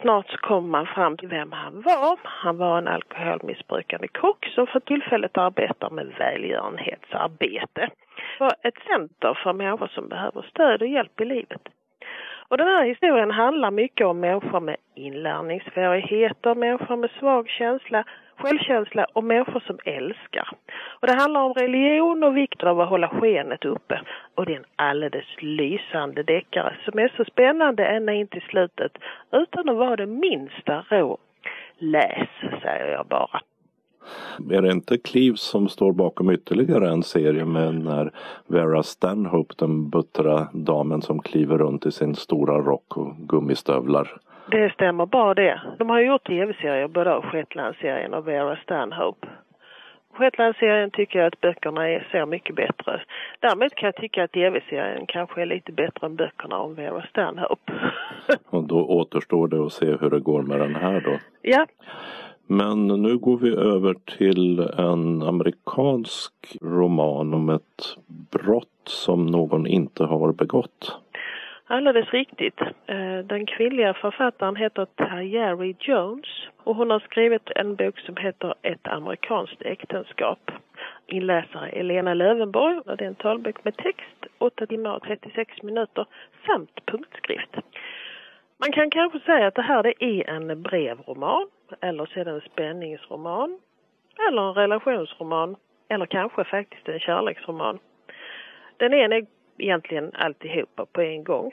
Snart 0.00 0.30
så 0.30 0.36
kommer 0.36 0.68
man 0.68 0.86
fram 0.86 1.16
till 1.16 1.28
vem 1.28 1.52
han 1.52 1.82
var. 1.82 2.18
Han 2.22 2.56
var 2.56 2.78
en 2.78 2.88
alkoholmissbrukande 2.88 4.08
kock 4.08 4.46
som 4.46 4.66
för 4.66 4.80
tillfället 4.80 5.38
arbetar 5.38 5.90
med 5.90 6.06
välgörenhetsarbete. 6.18 7.90
Det 8.38 8.44
var 8.44 8.54
ett 8.62 8.78
center 8.86 9.38
för 9.42 9.52
människor 9.52 9.86
som 9.86 10.08
behöver 10.08 10.42
stöd 10.42 10.82
och 10.82 10.88
hjälp 10.88 11.20
i 11.20 11.24
livet. 11.24 11.62
Och 12.48 12.56
den 12.56 12.66
här 12.66 12.84
historien 12.84 13.30
handlar 13.30 13.70
mycket 13.70 14.06
om 14.06 14.20
människor 14.20 14.60
med 14.60 14.76
inlärningssvårigheter, 14.94 16.54
människor 16.54 16.96
med 16.96 17.10
svag 17.10 17.48
känsla 17.48 18.04
självkänsla 18.38 19.06
och 19.12 19.24
människor 19.24 19.60
som 19.66 19.78
älskar. 19.84 20.48
Och 21.00 21.06
det 21.06 21.14
handlar 21.14 21.40
om 21.40 21.54
religion 21.54 22.22
och 22.22 22.36
vikten 22.36 22.68
av 22.68 22.80
att 22.80 22.88
hålla 22.88 23.08
skenet 23.08 23.64
uppe. 23.64 24.00
Och 24.34 24.46
det 24.46 24.52
är 24.52 24.56
en 24.56 24.64
alldeles 24.76 25.26
lysande 25.38 26.22
deckare 26.22 26.76
som 26.84 26.98
är 26.98 27.12
så 27.16 27.24
spännande 27.24 27.86
ända 27.86 28.12
in 28.12 28.26
till 28.26 28.42
slutet 28.42 28.92
utan 29.32 29.68
att 29.68 29.76
vara 29.76 29.96
det 29.96 30.06
minsta 30.06 30.84
rå. 30.88 31.18
Läs, 31.78 32.28
säger 32.62 32.92
jag 32.92 33.06
bara. 33.06 33.40
Är 34.50 34.62
det 34.62 34.72
inte 34.72 34.98
Cleves 34.98 35.40
som 35.40 35.68
står 35.68 35.92
bakom 35.92 36.30
ytterligare 36.30 36.88
en 36.88 37.02
serie 37.02 37.44
med 37.44 37.74
när 37.74 38.12
Vera 38.46 38.82
Stanhope, 38.82 39.54
den 39.58 39.90
buttra 39.90 40.48
damen 40.52 41.02
som 41.02 41.22
kliver 41.22 41.58
runt 41.58 41.86
i 41.86 41.92
sin 41.92 42.14
stora 42.14 42.58
rock 42.58 42.96
och 42.96 43.16
gummistövlar? 43.16 44.20
Det 44.50 44.72
stämmer 44.72 45.06
bra 45.06 45.34
det. 45.34 45.60
De 45.78 45.90
har 45.90 46.00
gjort 46.00 46.26
tv-serier 46.26 46.88
både 46.88 47.14
av 47.14 47.22
Shetlandsserien 47.22 48.14
och 48.14 48.28
Vera 48.28 48.56
Stanhope. 48.56 49.28
Shetlandsserien 50.12 50.90
tycker 50.90 51.18
jag 51.18 51.26
att 51.26 51.40
böckerna 51.40 51.88
är, 51.88 52.08
ser 52.12 52.26
mycket 52.26 52.56
bättre. 52.56 53.00
Däremot 53.40 53.74
kan 53.74 53.86
jag 53.86 53.96
tycka 53.96 54.24
att 54.24 54.32
tv-serien 54.32 55.06
kanske 55.06 55.42
är 55.42 55.46
lite 55.46 55.72
bättre 55.72 56.06
än 56.06 56.16
böckerna 56.16 56.58
om 56.58 56.74
Vera 56.74 57.06
Stanhope. 57.10 57.72
och 58.50 58.64
då 58.64 58.86
återstår 58.86 59.48
det 59.48 59.66
att 59.66 59.72
se 59.72 59.86
hur 59.86 60.10
det 60.10 60.20
går 60.20 60.42
med 60.42 60.60
den 60.60 60.74
här 60.74 61.00
då. 61.00 61.18
Ja. 61.42 61.66
Men 62.46 62.86
nu 62.86 63.18
går 63.18 63.36
vi 63.36 63.56
över 63.56 63.94
till 64.18 64.58
en 64.58 65.22
amerikansk 65.22 66.32
roman 66.62 67.34
om 67.34 67.48
ett 67.48 67.96
brott 68.30 68.68
som 68.84 69.26
någon 69.26 69.66
inte 69.66 70.04
har 70.04 70.32
begått. 70.32 70.98
Alldeles 71.70 72.10
riktigt. 72.10 72.60
Eh, 72.86 73.18
den 73.24 73.46
kvinnliga 73.46 73.94
författaren 73.94 74.56
heter 74.56 74.84
Tayari 74.84 75.76
Jones 75.80 76.26
och 76.64 76.76
hon 76.76 76.90
har 76.90 77.00
skrivit 77.00 77.50
en 77.56 77.76
bok 77.76 77.98
som 77.98 78.16
heter 78.16 78.54
Ett 78.62 78.88
amerikanskt 78.88 79.62
äktenskap. 79.62 80.50
Inläsare 81.06 81.68
Elena 81.68 82.14
Lövenborg 82.14 82.78
och 82.78 82.96
det 82.96 83.04
är 83.04 83.08
en 83.08 83.14
talbok 83.14 83.64
med 83.64 83.76
text, 83.76 84.26
8 84.38 84.66
timmar 84.66 84.96
och 84.96 85.02
36 85.02 85.62
minuter 85.62 86.06
samt 86.46 86.86
punktskrift. 86.86 87.56
Man 88.58 88.72
kan 88.72 88.90
kanske 88.90 89.20
säga 89.20 89.46
att 89.46 89.54
det 89.54 89.62
här 89.62 90.02
är 90.02 90.30
en 90.30 90.62
brevroman 90.62 91.48
eller 91.80 92.06
så 92.06 92.20
är 92.20 92.24
det 92.24 92.30
en 92.30 92.40
spänningsroman. 92.40 93.58
eller 94.28 94.48
en 94.48 94.54
relationsroman 94.54 95.56
eller 95.88 96.06
kanske 96.06 96.44
faktiskt 96.44 96.88
en 96.88 97.00
kärleksroman. 97.00 97.78
Den 98.76 98.92
är 98.92 99.04
en 99.04 99.12
egentligen 99.58 100.10
alltihopa 100.14 100.86
på 100.86 101.02
en 101.02 101.24
gång. 101.24 101.52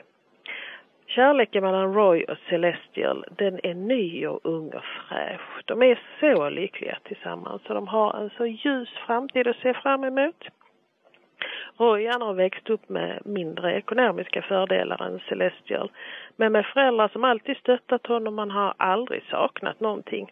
Kärleken 1.06 1.64
mellan 1.64 1.94
Roy 1.94 2.24
och 2.24 2.38
Celestial, 2.48 3.24
den 3.38 3.60
är 3.62 3.74
ny 3.74 4.26
och 4.26 4.40
ung 4.42 4.66
och 4.66 4.84
fräsch. 4.84 5.62
De 5.64 5.82
är 5.82 6.00
så 6.20 6.48
lyckliga 6.48 6.98
tillsammans 7.04 7.62
och 7.68 7.74
de 7.74 7.88
har 7.88 8.14
en 8.14 8.30
så 8.30 8.46
ljus 8.46 8.88
framtid 9.06 9.46
att 9.46 9.56
se 9.56 9.74
fram 9.74 10.04
emot. 10.04 10.44
Roy 11.76 12.06
han 12.06 12.22
har 12.22 12.34
växt 12.34 12.70
upp 12.70 12.88
med 12.88 13.22
mindre 13.24 13.76
ekonomiska 13.76 14.42
fördelar 14.42 15.02
än 15.02 15.20
Celestial. 15.28 15.90
Men 16.36 16.52
med 16.52 16.66
föräldrar 16.66 17.08
som 17.08 17.24
alltid 17.24 17.56
stöttat 17.56 18.06
honom, 18.06 18.38
han 18.38 18.50
har 18.50 18.74
aldrig 18.76 19.22
saknat 19.30 19.80
någonting. 19.80 20.30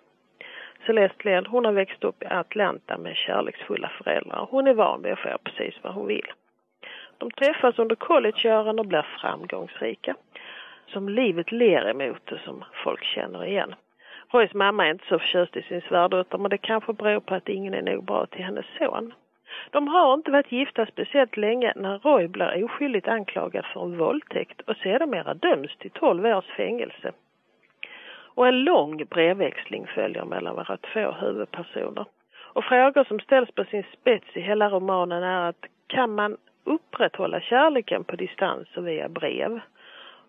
Celestial, 0.86 1.46
hon 1.46 1.64
har 1.64 1.72
växt 1.72 2.04
upp 2.04 2.22
i 2.22 2.26
Atlanta 2.26 2.98
med 2.98 3.16
kärleksfulla 3.16 3.88
föräldrar. 3.88 4.46
Hon 4.50 4.66
är 4.66 4.74
van 4.74 5.02
vid 5.02 5.12
att 5.12 5.18
få 5.18 5.38
precis 5.44 5.74
vad 5.82 5.94
hon 5.94 6.06
vill. 6.06 6.26
De 7.24 7.30
träffas 7.30 7.78
under 7.78 7.96
collegeåren 7.96 8.78
och 8.78 8.86
blir 8.86 9.06
framgångsrika. 9.20 10.14
Som 10.86 11.08
livet 11.08 11.52
ler 11.52 11.90
emot 11.90 12.32
och 12.32 12.38
som 12.38 12.64
folk 12.84 13.04
känner 13.04 13.44
igen. 13.44 13.74
Roys 14.32 14.54
mamma 14.54 14.86
är 14.86 14.90
inte 14.90 15.06
så 15.08 15.18
förtjust 15.18 15.56
i 15.56 15.62
sin 15.62 15.80
svärdotter 15.80 16.38
men 16.38 16.50
det 16.50 16.58
kanske 16.58 16.92
beror 16.92 17.20
på 17.20 17.34
att 17.34 17.48
ingen 17.48 17.74
är 17.74 17.82
nog 17.82 18.04
bra 18.04 18.26
till 18.26 18.44
hennes 18.44 18.66
son. 18.78 19.14
De 19.70 19.88
har 19.88 20.14
inte 20.14 20.30
varit 20.30 20.52
gifta 20.52 20.86
speciellt 20.86 21.36
länge 21.36 21.72
när 21.76 21.98
Roy 21.98 22.28
blir 22.28 22.64
oskyldigt 22.64 23.08
anklagad 23.08 23.64
för 23.64 23.82
en 23.82 23.98
våldtäkt 23.98 24.60
och 24.60 24.76
sedermera 24.76 25.34
döms 25.34 25.76
till 25.78 25.90
12 25.90 26.26
års 26.26 26.46
fängelse. 26.56 27.12
Och 28.34 28.48
en 28.48 28.64
lång 28.64 29.04
brevväxling 29.04 29.86
följer 29.86 30.24
mellan 30.24 30.54
våra 30.54 30.76
två 30.76 31.12
huvudpersoner. 31.12 32.04
Och 32.52 32.64
frågor 32.64 33.04
som 33.04 33.20
ställs 33.20 33.50
på 33.50 33.64
sin 33.64 33.84
spets 33.92 34.36
i 34.36 34.40
hela 34.40 34.70
romanen 34.70 35.22
är 35.22 35.48
att 35.48 35.66
kan 35.86 36.14
man 36.14 36.36
upprätthålla 36.64 37.40
kärleken 37.40 38.04
på 38.04 38.16
distans 38.16 38.68
och 38.76 38.86
via 38.86 39.08
brev? 39.08 39.60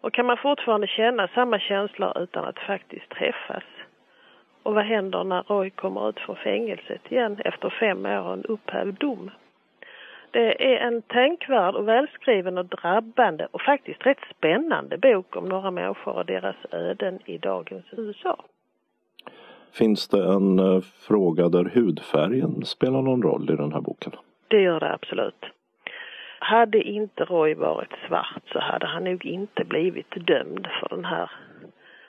Och 0.02 0.14
kan 0.14 0.26
man 0.26 0.38
fortfarande 0.38 0.88
känna 0.88 1.28
samma 1.28 1.60
känslor 1.60 2.18
utan 2.18 2.46
att 2.46 2.60
faktiskt 2.60 3.10
träffas? 3.10 3.64
Och 4.64 4.74
vad 4.74 4.86
händer 4.86 5.24
när 5.24 5.44
Roy 5.44 5.70
kommer 5.70 6.10
ut 6.10 6.20
från 6.20 6.36
fängelset 6.36 7.12
igen 7.12 7.42
efter 7.46 7.70
fem 7.70 8.06
år 8.06 8.22
och 8.22 8.34
en 8.34 8.46
upphävd 8.46 9.00
dom? 9.00 9.32
Det 10.32 10.74
är 10.74 10.88
en 10.88 11.02
tänkvärd 11.02 11.76
och 11.76 11.88
välskriven 11.88 12.58
och 12.58 12.66
drabbande 12.66 13.48
och 13.52 13.62
faktiskt 13.62 14.06
rätt 14.06 14.20
spännande 14.38 14.98
bok 14.98 15.36
om 15.36 15.50
några 15.50 15.72
människor 15.72 16.14
och 16.14 16.26
deras 16.26 16.56
öden 16.72 17.20
i 17.26 17.38
dagens 17.38 17.86
USA. 17.92 18.44
Finns 19.74 20.08
det 20.08 20.24
en 20.34 20.60
eh, 20.60 20.82
fråga 20.82 21.50
där 21.50 21.72
hudfärgen 21.74 22.66
spelar 22.66 23.02
någon 23.02 23.24
roll 23.24 23.50
i 23.50 23.56
den 23.56 23.74
här 23.74 23.82
boken? 23.82 24.12
Det 24.48 24.62
gör 24.62 24.80
det 24.80 24.94
absolut. 24.94 25.46
Hade 26.40 26.82
inte 26.82 27.24
Roy 27.24 27.54
varit 27.54 27.94
svart 28.08 28.44
så 28.52 28.60
hade 28.60 28.88
han 28.88 29.04
nog 29.04 29.26
inte 29.26 29.64
blivit 29.66 30.28
dömd 30.28 30.68
för 30.80 30.90
den 30.90 31.06
här 31.06 31.32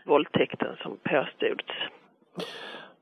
våldtäkten 0.04 0.76
som 0.82 0.98
påstods. 1.02 1.64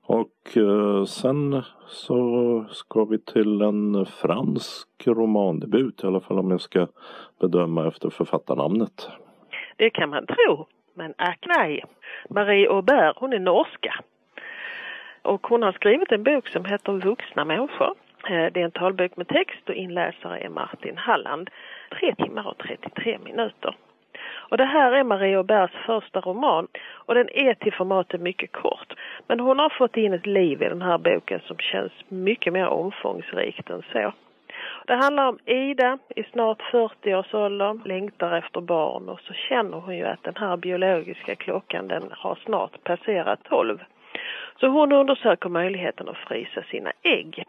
Och 0.07 0.57
eh, 0.57 1.05
sen 1.05 1.63
så 1.87 2.65
ska 2.71 3.05
vi 3.05 3.19
till 3.19 3.63
en 3.63 4.07
fransk 4.07 4.89
romandebut 5.07 6.05
i 6.05 6.07
alla 6.07 6.21
fall 6.21 6.39
om 6.39 6.51
jag 6.51 6.61
ska 6.61 6.87
bedöma 7.41 7.89
efter 7.89 8.11
författarnamnet. 8.11 9.09
Det 9.77 9.91
kan 9.91 10.11
man 10.11 10.27
tro, 10.27 10.67
men 10.95 11.15
ack 11.19 11.45
nej. 11.47 11.85
Marie 12.31 12.71
Aubert, 12.71 13.17
hon 13.17 13.33
är 13.33 13.39
norska. 13.39 13.95
Och 15.23 15.47
hon 15.47 15.63
har 15.63 15.73
skrivit 15.73 16.13
en 16.13 16.23
bok 16.23 16.49
som 16.49 16.65
heter 16.65 16.93
Vuxna 16.93 17.45
människor. 17.45 17.95
Eh, 18.27 18.53
det 18.53 18.61
är 18.61 18.65
en 18.65 18.71
talbok 18.71 19.17
med 19.17 19.29
text 19.29 19.69
och 19.69 19.75
inläsare 19.75 20.39
är 20.39 20.49
Martin 20.49 20.97
Halland. 20.97 21.51
Tre 21.91 22.15
timmar 22.15 22.47
och 22.49 22.59
33 22.59 23.19
minuter. 23.25 23.77
Och 24.51 24.57
det 24.57 24.65
här 24.65 24.93
är 24.93 25.05
Marie 25.05 25.37
Auberts 25.37 25.75
första 25.87 26.21
roman 26.21 26.67
och 27.07 27.15
den 27.15 27.29
är 27.29 27.55
till 27.55 27.73
formatet 27.73 28.21
mycket 28.21 28.53
kort. 28.53 28.93
Men 29.27 29.41
hon 29.41 29.59
har 29.59 29.69
fått 29.69 29.97
in 29.97 30.13
ett 30.13 30.27
liv 30.27 30.63
i 30.63 30.69
den 30.69 30.83
här 30.83 30.99
boken 30.99 31.41
som 31.47 31.57
känns 31.59 31.93
mycket 32.09 32.53
mer 32.53 32.67
omfångsrikt 32.67 33.71
än 33.71 33.83
så. 33.93 34.13
Det 34.87 34.95
handlar 34.95 35.29
om 35.29 35.39
Ida 35.47 35.99
i 36.17 36.23
snart 36.23 36.63
40 36.63 37.15
års 37.15 37.35
ålder, 37.35 37.81
längtar 37.85 38.37
efter 38.37 38.61
barn 38.61 39.09
och 39.09 39.21
så 39.21 39.33
känner 39.33 39.77
hon 39.79 39.97
ju 39.97 40.05
att 40.05 40.23
den 40.23 40.37
här 40.37 40.57
biologiska 40.57 41.35
klockan 41.35 41.89
den 41.89 42.03
har 42.11 42.39
snart 42.45 42.85
passerat 42.85 43.41
12. 43.45 43.79
Så 44.61 44.67
hon 44.67 44.93
undersöker 44.93 45.49
möjligheten 45.49 46.09
att 46.09 46.17
frysa 46.17 46.63
sina 46.63 46.93
ägg. 47.03 47.45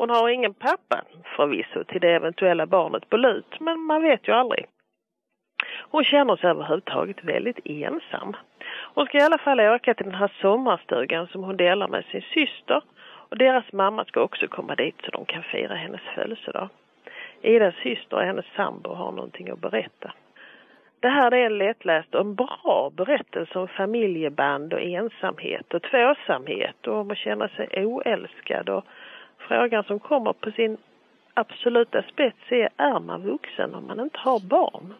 Hon 0.00 0.10
har 0.10 0.28
ingen 0.28 0.54
pappa 0.54 1.02
förvisso 1.36 1.84
till 1.84 2.00
det 2.00 2.10
eventuella 2.10 2.66
barnet 2.66 3.08
på 3.10 3.16
lut, 3.16 3.60
men 3.60 3.80
man 3.80 4.02
vet 4.02 4.28
ju 4.28 4.32
aldrig. 4.32 4.66
Hon 5.90 6.04
känner 6.04 6.36
sig 6.36 6.50
överhuvudtaget 6.50 7.24
väldigt 7.24 7.58
ensam. 7.64 8.36
Hon 8.94 9.06
ska 9.06 9.18
i 9.18 9.22
alla 9.22 9.38
fall 9.38 9.60
åka 9.60 9.94
till 9.94 10.06
den 10.06 10.14
här 10.14 10.32
sommarstugan 10.40 11.26
som 11.26 11.44
hon 11.44 11.56
delar 11.56 11.88
med 11.88 12.04
sin 12.04 12.22
syster 12.22 12.82
och 13.28 13.38
deras 13.38 13.72
mamma 13.72 14.04
ska 14.04 14.20
också 14.20 14.48
komma 14.48 14.74
dit 14.74 14.94
så 15.04 15.10
de 15.10 15.24
kan 15.24 15.42
fira 15.42 15.74
hennes 15.74 16.02
födelsedag. 16.14 16.68
Idas 17.42 17.74
syster 17.74 18.16
och 18.16 18.22
hennes 18.22 18.46
sambo 18.56 18.94
har 18.94 19.12
någonting 19.12 19.50
att 19.50 19.60
berätta. 19.60 20.12
Det 21.00 21.08
här 21.08 21.34
är 21.34 21.46
en 21.46 21.58
lättläst 21.58 22.14
och 22.14 22.20
en 22.20 22.34
bra 22.34 22.90
berättelse 22.96 23.58
om 23.58 23.68
familjeband 23.68 24.72
och 24.72 24.80
ensamhet 24.80 25.74
och 25.74 25.82
tvåsamhet 25.82 26.86
och 26.86 26.94
om 26.94 27.10
att 27.10 27.18
känna 27.18 27.48
sig 27.48 27.86
oälskad 27.86 28.68
och 28.68 28.84
frågan 29.50 29.84
som 29.84 29.98
kommer 29.98 30.32
på 30.32 30.50
sin 30.50 30.76
absoluta 31.34 32.02
spets 32.02 32.38
är, 32.48 32.68
är 32.76 33.00
man 33.00 33.22
vuxen 33.22 33.74
om 33.74 33.86
man 33.86 34.00
inte 34.00 34.18
har 34.18 34.40
barn? 34.40 34.94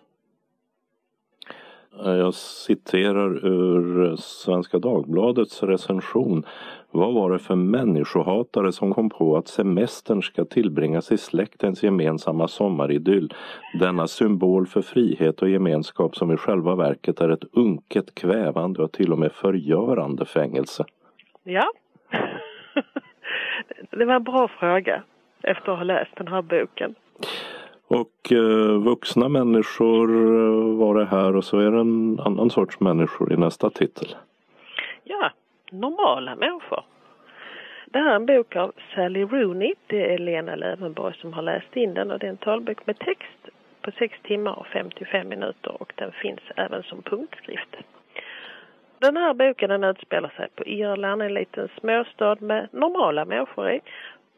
Jag 1.93 2.35
citerar 2.35 3.47
ur 3.47 4.17
Svenska 4.17 4.79
Dagbladets 4.79 5.63
recension. 5.63 6.47
Vad 6.91 7.15
var 7.15 7.31
det 7.31 7.39
för 7.39 7.55
människohatare 7.55 8.73
som 8.73 8.95
kom 8.95 9.11
på 9.11 9.37
att 9.37 9.49
semestern 9.49 10.23
ska 10.23 10.45
tillbringas 10.45 11.13
i 11.13 11.19
släktens 11.19 11.83
gemensamma 11.83 12.49
sommaridyll? 12.49 13.35
Denna 13.81 14.07
symbol 14.07 14.67
för 14.67 14.83
frihet 14.83 15.43
och 15.43 15.49
gemenskap 15.49 16.17
som 16.17 16.33
i 16.33 16.37
själva 16.37 16.75
verket 16.75 17.21
är 17.21 17.29
ett 17.29 17.45
unket, 17.53 18.15
kvävande 18.15 18.83
och 18.83 18.93
till 18.93 19.13
och 19.13 19.19
med 19.19 19.33
förgörande 19.33 20.25
fängelse. 20.25 20.85
Ja, 21.43 21.73
det 23.91 24.05
var 24.05 24.15
en 24.15 24.23
bra 24.23 24.49
fråga 24.49 25.03
efter 25.43 25.73
att 25.73 25.79
ha 25.79 25.85
läst 25.85 26.17
den 26.17 26.29
här 26.29 26.43
boken. 26.43 26.95
Och 27.89 28.33
eh, 28.33 28.83
vuxna 28.83 29.29
människor 29.29 30.11
eh, 30.11 30.79
var 30.79 30.95
det 30.95 31.05
här 31.05 31.37
och 31.37 31.45
så 31.45 31.59
är 31.59 31.71
det 31.71 31.81
en 31.81 32.21
annan 32.21 32.51
sorts 32.51 32.81
människor 32.81 33.33
i 33.33 33.37
nästa 33.37 33.71
titel. 33.71 34.15
Ja, 35.05 35.31
normala 35.71 36.37
människor. 36.37 36.85
Det 37.87 37.99
här 37.99 38.11
är 38.11 38.17
en 38.17 38.27
bok 38.27 38.57
av 38.57 38.73
Sally 38.95 39.25
Rooney. 39.25 39.75
Det 39.87 40.15
är 40.15 40.19
Lena 40.19 40.57
Lövenborg 40.57 41.15
som 41.21 41.33
har 41.33 41.43
läst 41.43 41.77
in 41.77 41.95
den 41.95 42.11
och 42.11 42.19
det 42.19 42.27
är 42.27 42.31
en 42.31 42.37
talbok 42.37 42.87
med 42.87 42.99
text 42.99 43.49
på 43.83 43.91
6 43.91 44.19
timmar 44.23 44.59
och 44.59 44.67
55 44.67 45.29
minuter 45.29 45.83
och 45.83 45.93
den 45.97 46.13
finns 46.13 46.41
även 46.57 46.83
som 46.83 47.03
punktskrift. 47.03 47.77
Den 49.01 49.17
här 49.17 49.35
boken 49.35 49.71
den 49.71 49.85
utspelar 49.85 50.29
sig 50.29 50.49
på 50.55 50.65
Irland, 50.65 51.23
en 51.23 51.35
liten 51.35 51.69
småstad 51.81 52.37
med 52.41 52.69
normala 52.73 53.25
människor 53.25 53.71
i. 53.71 53.81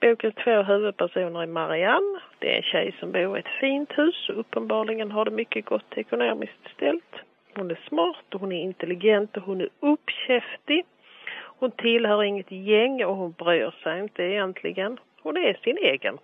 Bokens 0.00 0.34
två 0.34 0.62
huvudpersoner 0.62 1.42
är 1.42 1.46
Marianne. 1.46 2.20
Det 2.38 2.52
är 2.52 2.56
en 2.56 2.62
tjej 2.62 2.94
som 3.00 3.12
bor 3.12 3.36
i 3.36 3.40
ett 3.40 3.60
fint 3.60 3.98
hus 3.98 4.28
och 4.28 4.40
uppenbarligen 4.40 5.10
har 5.10 5.24
det 5.24 5.30
mycket 5.30 5.64
gott 5.64 5.92
ekonomiskt 5.96 6.68
ställt. 6.74 7.14
Hon 7.54 7.70
är 7.70 7.78
smart 7.88 8.34
och 8.34 8.40
hon 8.40 8.52
är 8.52 8.62
intelligent 8.62 9.36
och 9.36 9.42
hon 9.42 9.60
är 9.60 9.68
uppkäftig. 9.80 10.84
Hon 11.58 11.70
tillhör 11.70 12.22
inget 12.22 12.50
gäng 12.52 13.04
och 13.04 13.16
hon 13.16 13.32
bryr 13.32 13.74
sig 13.82 14.00
inte 14.00 14.22
egentligen. 14.22 15.00
Hon 15.22 15.36
är 15.36 15.54
sin 15.54 15.78
egen. 15.78 16.18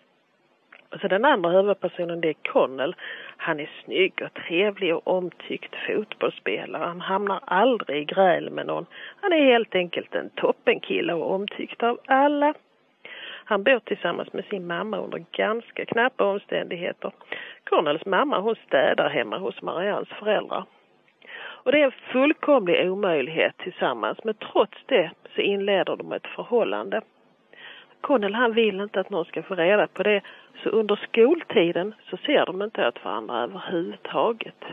Och 0.91 1.01
så 1.01 1.09
den 1.09 1.25
andra 1.25 1.51
huvudpersonen 1.51 2.21
det 2.21 2.29
är 2.29 2.53
Connell. 2.53 2.95
Han 3.41 3.61
är 3.61 3.71
snygg 3.85 4.23
och 4.23 4.35
trevlig 4.35 4.95
och 4.95 5.09
omtyckt 5.09 5.75
fotbollsspelare. 5.87 6.85
Han 6.85 7.01
hamnar 7.01 7.41
aldrig 7.45 8.03
i 8.03 8.05
gräl 8.05 8.51
med 8.51 8.67
någon. 8.67 8.87
Han 9.21 9.33
är 9.33 9.45
helt 9.45 9.75
enkelt 9.75 10.15
en 10.15 10.31
toppenkille 10.31 11.13
och 11.15 11.35
omtyckt 11.35 11.83
av 11.83 11.99
alla. 12.07 12.55
Han 13.45 13.63
bor 13.63 13.79
tillsammans 13.79 14.33
med 14.33 14.45
sin 14.45 14.67
mamma 14.67 14.99
under 14.99 15.25
ganska 15.33 15.85
knappa 15.85 16.25
omständigheter. 16.25 17.13
Cornels 17.65 18.07
mamma 18.07 18.41
hon 18.41 18.57
städar 18.67 19.09
hemma 19.09 19.39
hos 19.39 19.63
Marians 19.63 20.09
föräldrar. 20.09 20.65
Och 21.65 21.73
det 21.73 21.81
är 21.81 21.85
en 21.85 22.13
fullkomlig 22.13 22.91
omöjlighet 22.91 23.57
tillsammans 23.59 24.19
men 24.25 24.35
trots 24.35 24.79
det 24.87 25.11
så 25.35 25.41
inleder 25.41 25.97
de 25.97 26.13
ett 26.13 26.27
förhållande. 26.27 27.01
Connell 28.01 28.35
han 28.35 28.53
vill 28.53 28.81
inte 28.81 29.01
att 29.01 29.11
någon 29.11 29.25
ska 29.25 29.43
få 29.43 29.55
reda 29.55 29.87
på 29.87 30.03
det 30.03 30.21
så 30.63 30.69
under 30.69 30.97
skoltiden 30.97 31.95
så 32.11 32.17
ser 32.17 32.47
de 32.47 32.63
inte 32.63 32.89
åt 32.89 33.05
varandra 33.05 33.43
överhuvudtaget. 33.43 34.65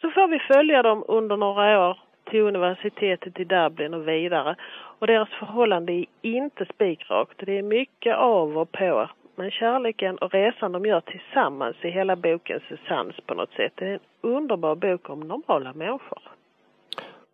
Så 0.00 0.10
får 0.10 0.28
vi 0.28 0.38
följa 0.38 0.82
dem 0.82 1.04
under 1.08 1.36
några 1.36 1.88
år 1.88 1.98
till 2.24 2.40
universitetet 2.40 3.40
i 3.40 3.44
Dublin 3.44 3.94
och 3.94 4.08
vidare. 4.08 4.56
Och 4.98 5.06
deras 5.06 5.28
förhållande 5.28 5.92
är 5.92 6.06
inte 6.22 6.66
spikrakt. 6.74 7.46
Det 7.46 7.58
är 7.58 7.62
mycket 7.62 8.16
av 8.16 8.58
och 8.58 8.72
på. 8.72 9.08
Men 9.36 9.50
kärleken 9.50 10.18
och 10.18 10.32
resan 10.32 10.72
de 10.72 10.86
gör 10.86 11.00
tillsammans 11.00 11.76
i 11.82 11.90
hela 11.90 12.16
bokens 12.16 12.62
essens 12.70 13.14
på 13.26 13.34
något 13.34 13.52
sätt. 13.52 13.72
Det 13.74 13.86
är 13.86 13.92
en 13.92 14.00
underbar 14.20 14.74
bok 14.74 15.10
om 15.10 15.20
normala 15.20 15.72
människor. 15.72 16.22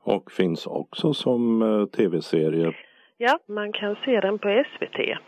Och 0.03 0.33
finns 0.33 0.67
också 0.67 1.15
som 1.15 1.63
eh, 1.63 1.87
tv-serie. 1.87 2.73
Ja, 3.19 3.39
man 3.47 3.73
kan 3.73 3.97
se 4.05 4.21
den 4.21 4.39
på 4.39 4.65
SVT. 4.65 5.19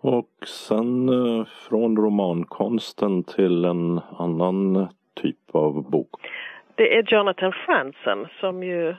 Och 0.00 0.30
sen 0.46 1.08
eh, 1.08 1.44
från 1.44 1.96
romankonsten 1.96 3.24
till 3.24 3.64
en 3.64 4.00
annan 4.18 4.88
typ 5.14 5.54
av 5.54 5.90
bok. 5.90 6.10
Det 6.74 6.96
är 6.96 7.12
Jonathan 7.12 7.52
Franzen 7.52 8.26
som 8.40 8.62
ju 8.62 8.94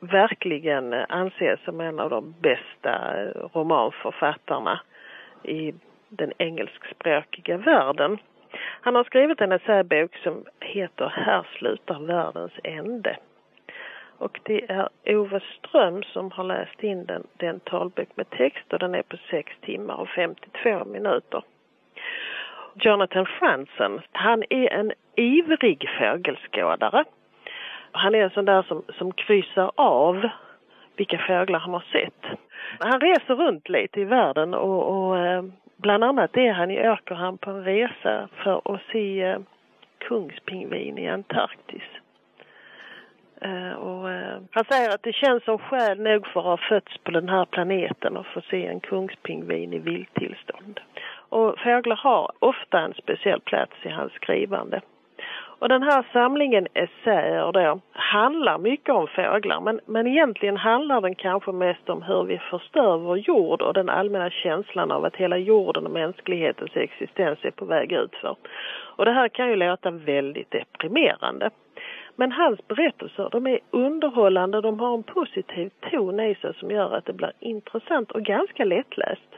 verkligen 0.00 0.92
anses 0.92 1.60
som 1.64 1.80
en 1.80 2.00
av 2.00 2.10
de 2.10 2.34
bästa 2.40 3.14
romanförfattarna 3.52 4.80
i 5.42 5.74
den 6.08 6.32
engelskspråkiga 6.38 7.56
världen. 7.56 8.18
Han 8.80 8.94
har 8.94 9.04
skrivit 9.04 9.40
en 9.40 9.52
essäbok 9.52 10.16
som 10.16 10.44
heter 10.60 11.06
Här 11.06 11.46
slutar 11.58 12.00
världens 12.00 12.52
ände. 12.64 13.16
Och 14.20 14.40
det 14.42 14.70
är 14.70 14.88
Ove 15.06 15.40
Ström 15.40 16.02
som 16.02 16.30
har 16.30 16.44
läst 16.44 16.82
in 16.82 17.04
den, 17.06 17.26
den 17.36 17.60
talbok 17.60 18.08
med 18.14 18.30
text 18.30 18.72
och 18.72 18.78
den 18.78 18.94
är 18.94 19.02
på 19.02 19.16
6 19.30 19.52
timmar 19.60 19.94
och 19.94 20.08
52 20.08 20.84
minuter. 20.84 21.42
Jonathan 22.74 23.26
Franzen, 23.26 24.00
han 24.12 24.42
är 24.50 24.68
en 24.68 24.92
ivrig 25.16 25.88
fågelskådare. 25.98 27.04
Han 27.92 28.14
är 28.14 28.22
en 28.24 28.30
sån 28.30 28.44
där 28.44 28.62
som, 28.62 28.82
som 28.98 29.12
kryssar 29.12 29.70
av 29.74 30.28
vilka 30.96 31.18
fåglar 31.18 31.58
han 31.58 31.74
har 31.74 31.84
sett. 31.92 32.38
Han 32.78 33.00
reser 33.00 33.34
runt 33.34 33.68
lite 33.68 34.00
i 34.00 34.04
världen 34.04 34.54
och, 34.54 35.08
och 35.08 35.18
eh, 35.18 35.44
bland 35.76 36.04
annat 36.04 36.36
är 36.36 36.52
han 36.52 36.70
i 36.70 36.88
Åkerhamn 36.88 37.38
på 37.38 37.50
en 37.50 37.64
resa 37.64 38.28
för 38.36 38.74
att 38.74 38.80
se 38.92 39.22
eh, 39.22 39.38
kungspingvin 39.98 40.98
i 40.98 41.08
Antarktis. 41.08 41.82
Eh, 43.40 43.72
och, 43.72 44.10
eh, 44.10 44.38
han 44.50 44.64
säger 44.64 44.94
att 44.94 45.02
det 45.02 45.12
känns 45.12 45.44
som 45.44 45.58
skäl 45.58 46.00
nog 46.00 46.26
för 46.26 46.40
att 46.40 46.46
ha 46.46 46.56
fötts 46.56 46.98
på 46.98 47.10
den 47.10 47.28
här 47.28 47.44
planeten 47.44 48.16
och 48.16 48.26
få 48.26 48.40
se 48.40 48.66
en 48.66 48.80
kungspingvin 48.80 49.72
i 49.72 49.78
vildtillstånd. 49.78 50.80
Och 51.28 51.58
fåglar 51.58 51.96
har 51.96 52.32
ofta 52.38 52.80
en 52.80 52.94
speciell 52.94 53.40
plats 53.40 53.72
i 53.82 53.88
hans 53.88 54.12
skrivande. 54.12 54.80
Och 55.60 55.68
den 55.68 55.82
här 55.82 56.04
samlingen 56.12 56.66
essäer 56.74 57.52
då 57.52 57.80
handlar 57.92 58.58
mycket 58.58 58.94
om 58.94 59.06
fåglar 59.06 59.60
men, 59.60 59.80
men 59.86 60.06
egentligen 60.06 60.56
handlar 60.56 61.00
den 61.00 61.14
kanske 61.14 61.52
mest 61.52 61.88
om 61.88 62.02
hur 62.02 62.24
vi 62.24 62.38
förstör 62.38 62.96
vår 62.96 63.18
jord 63.18 63.62
och 63.62 63.74
den 63.74 63.88
allmänna 63.88 64.30
känslan 64.30 64.90
av 64.90 65.04
att 65.04 65.16
hela 65.16 65.36
jorden 65.36 65.86
och 65.86 65.92
mänsklighetens 65.92 66.76
existens 66.76 67.38
är 67.42 67.50
på 67.50 67.64
väg 67.64 67.92
utför. 67.92 68.36
Och 68.96 69.04
det 69.04 69.12
här 69.12 69.28
kan 69.28 69.48
ju 69.48 69.56
låta 69.56 69.90
väldigt 69.90 70.50
deprimerande. 70.50 71.50
Men 72.20 72.32
hans 72.32 72.68
berättelser 72.68 73.28
de 73.32 73.46
är 73.46 73.58
underhållande, 73.70 74.60
de 74.60 74.80
har 74.80 74.94
en 74.94 75.02
positiv 75.02 75.70
ton 75.90 76.20
i 76.20 76.34
sig 76.34 76.54
som 76.54 76.70
gör 76.70 76.96
att 76.96 77.04
det 77.04 77.12
blir 77.12 77.32
intressant 77.40 78.10
och 78.10 78.22
ganska 78.22 78.64
lättläst. 78.64 79.30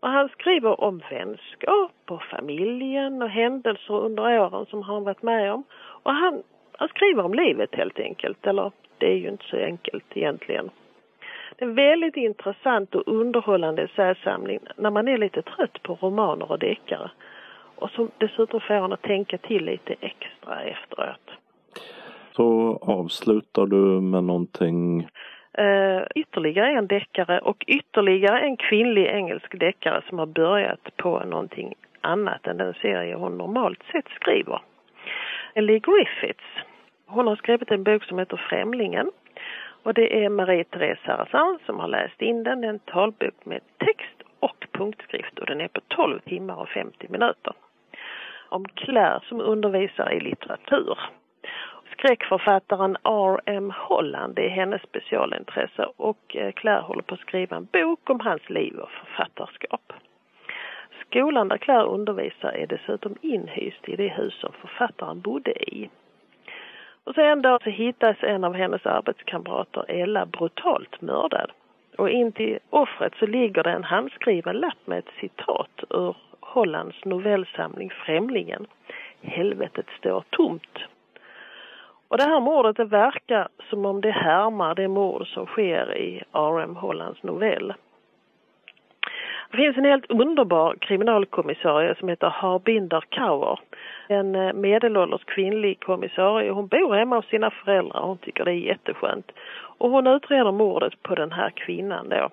Och 0.00 0.08
han 0.08 0.28
skriver 0.28 0.80
om 0.80 1.02
vänskap 1.10 1.92
och 2.08 2.22
familjen 2.22 3.22
och 3.22 3.30
händelser 3.30 3.94
under 3.94 4.40
åren 4.40 4.66
som 4.66 4.82
han 4.82 5.04
varit 5.04 5.22
med 5.22 5.52
om. 5.52 5.64
Och 6.02 6.12
han, 6.12 6.42
han 6.72 6.88
skriver 6.88 7.24
om 7.24 7.34
livet 7.34 7.74
helt 7.74 7.98
enkelt, 7.98 8.46
eller 8.46 8.72
det 8.98 9.06
är 9.06 9.16
ju 9.16 9.28
inte 9.28 9.44
så 9.44 9.56
enkelt 9.56 10.16
egentligen. 10.16 10.70
Det 11.56 11.64
är 11.64 11.68
en 11.68 11.74
väldigt 11.74 12.16
intressant 12.16 12.94
och 12.94 13.08
underhållande 13.08 13.82
essäsamling 13.82 14.60
när 14.76 14.90
man 14.90 15.08
är 15.08 15.18
lite 15.18 15.42
trött 15.42 15.82
på 15.82 15.94
romaner 15.94 16.50
och 16.50 16.58
deckare. 16.58 17.10
Och 17.76 17.90
som 17.90 18.10
dessutom 18.18 18.60
får 18.60 18.74
en 18.74 18.92
att 18.92 19.02
tänka 19.02 19.38
till 19.38 19.64
lite 19.64 19.94
extra 20.00 20.62
efteråt. 20.62 21.30
Så 22.36 22.78
avslutar 22.82 23.66
du 23.66 24.00
med 24.00 24.24
någonting 24.24 25.08
Uh, 25.58 26.02
ytterligare 26.14 26.78
en 26.78 26.86
deckare 26.86 27.38
och 27.38 27.64
ytterligare 27.66 28.40
en 28.40 28.56
kvinnlig 28.56 29.06
engelsk 29.06 29.58
deckare 29.60 30.02
som 30.08 30.18
har 30.18 30.26
börjat 30.26 30.96
på 30.96 31.24
någonting 31.24 31.74
annat 32.00 32.46
än 32.46 32.56
den 32.56 32.74
serie 32.74 33.14
hon 33.14 33.38
normalt 33.38 33.82
sett 33.92 34.08
skriver. 34.20 34.60
Ellie 35.54 35.78
Griffiths. 35.78 36.44
Hon 37.06 37.26
har 37.26 37.36
skrivit 37.36 37.70
en 37.70 37.82
bok 37.82 38.04
som 38.04 38.18
heter 38.18 38.46
Främlingen. 38.50 39.10
Och 39.82 39.94
det 39.94 40.24
är 40.24 40.28
Marie-Therese 40.28 41.04
Sarrazin 41.04 41.58
som 41.66 41.80
har 41.80 41.88
läst 41.88 42.22
in 42.22 42.42
den. 42.42 42.60
Det 42.60 42.66
är 42.66 42.70
en 42.70 42.78
talbok 42.78 43.44
med 43.44 43.60
text 43.78 44.22
och 44.40 44.66
punktskrift 44.72 45.38
och 45.38 45.46
den 45.46 45.60
är 45.60 45.68
på 45.68 45.80
12 45.88 46.20
timmar 46.20 46.56
och 46.56 46.68
50 46.68 47.06
minuter. 47.08 47.52
Om 48.48 48.68
Claire 48.68 49.20
som 49.28 49.40
undervisar 49.40 50.12
i 50.12 50.20
litteratur 50.20 50.98
skräckförfattaren 51.98 52.96
R.M. 53.04 53.72
Holland, 53.76 54.34
det 54.34 54.46
är 54.46 54.50
hennes 54.50 54.82
specialintresse 54.82 55.86
och 55.96 56.36
eh, 56.36 56.52
Claire 56.52 56.80
håller 56.80 57.02
på 57.02 57.14
att 57.14 57.20
skriva 57.20 57.56
en 57.56 57.68
bok 57.72 58.10
om 58.10 58.20
hans 58.20 58.50
liv 58.50 58.76
och 58.78 58.90
författarskap. 58.90 59.92
Skolan 61.06 61.48
där 61.48 61.58
Claire 61.58 61.86
undervisar 61.86 62.48
är 62.48 62.66
dessutom 62.66 63.16
inhyst 63.20 63.88
i 63.88 63.96
det 63.96 64.08
hus 64.08 64.34
som 64.40 64.52
författaren 64.52 65.20
bodde 65.20 65.74
i. 65.74 65.90
Och 67.04 67.14
sen 67.14 67.24
en 67.24 67.42
dag 67.42 67.62
så 67.62 67.70
hittas 67.70 68.16
en 68.20 68.44
av 68.44 68.54
hennes 68.54 68.86
arbetskamrater, 68.86 69.84
Ella, 69.88 70.26
brutalt 70.26 71.00
mördad. 71.00 71.50
Och 71.98 72.10
in 72.10 72.32
till 72.32 72.58
offret 72.70 73.12
så 73.18 73.26
ligger 73.26 73.62
det 73.62 73.70
en 73.70 73.84
handskriven 73.84 74.56
lapp 74.56 74.86
med 74.86 74.98
ett 74.98 75.14
citat 75.20 75.84
ur 75.90 76.16
Hollands 76.40 77.04
novellsamling 77.04 77.90
Främlingen. 77.90 78.66
Helvetet 79.22 79.86
står 79.98 80.24
tomt. 80.30 80.78
Och 82.08 82.18
det 82.18 82.24
här 82.24 82.40
mordet 82.40 82.76
det 82.76 82.84
verkar 82.84 83.48
som 83.70 83.86
om 83.86 84.00
det 84.00 84.10
härmar 84.10 84.74
det 84.74 84.88
mord 84.88 85.26
som 85.26 85.46
sker 85.46 85.96
i 85.96 86.22
R.M. 86.32 86.76
Hollands 86.76 87.22
novell. 87.22 87.74
Det 89.50 89.56
finns 89.56 89.76
en 89.76 89.84
helt 89.84 90.10
underbar 90.10 90.74
kriminalkommissarie 90.80 91.94
som 91.94 92.08
heter 92.08 92.28
Harbinder 92.28 93.04
Kaur. 93.08 93.58
En 94.08 94.34
eh, 94.34 94.52
medelålders 94.52 95.24
kvinnlig 95.24 95.80
kommissarie. 95.80 96.50
Hon 96.50 96.66
bor 96.66 96.94
hemma 96.94 97.16
hos 97.16 97.26
sina 97.26 97.50
föräldrar 97.50 98.00
och 98.00 98.08
hon 98.08 98.18
tycker 98.18 98.44
det 98.44 98.50
är 98.52 98.54
jätteskönt. 98.54 99.32
Och 99.78 99.90
hon 99.90 100.06
utreder 100.06 100.52
mordet 100.52 101.02
på 101.02 101.14
den 101.14 101.32
här 101.32 101.50
kvinnan 101.50 102.08
då. 102.08 102.28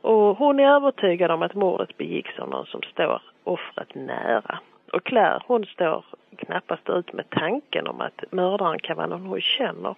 Och 0.00 0.36
hon 0.36 0.60
är 0.60 0.68
övertygad 0.76 1.30
om 1.30 1.42
att 1.42 1.54
mordet 1.54 1.96
begicks 1.96 2.38
av 2.38 2.48
någon 2.48 2.66
som 2.66 2.82
står 2.82 3.22
offret 3.44 3.94
nära. 3.94 4.58
Och 4.92 5.04
Claire 5.04 5.42
hon 5.46 5.64
står 5.64 6.04
knappast 6.38 6.88
ut 6.88 7.12
med 7.12 7.30
tanken 7.30 7.86
om 7.86 8.00
att 8.00 8.24
mördaren 8.30 8.78
kan 8.78 8.96
vara 8.96 9.06
någon 9.06 9.26
hon 9.26 9.40
känner. 9.40 9.94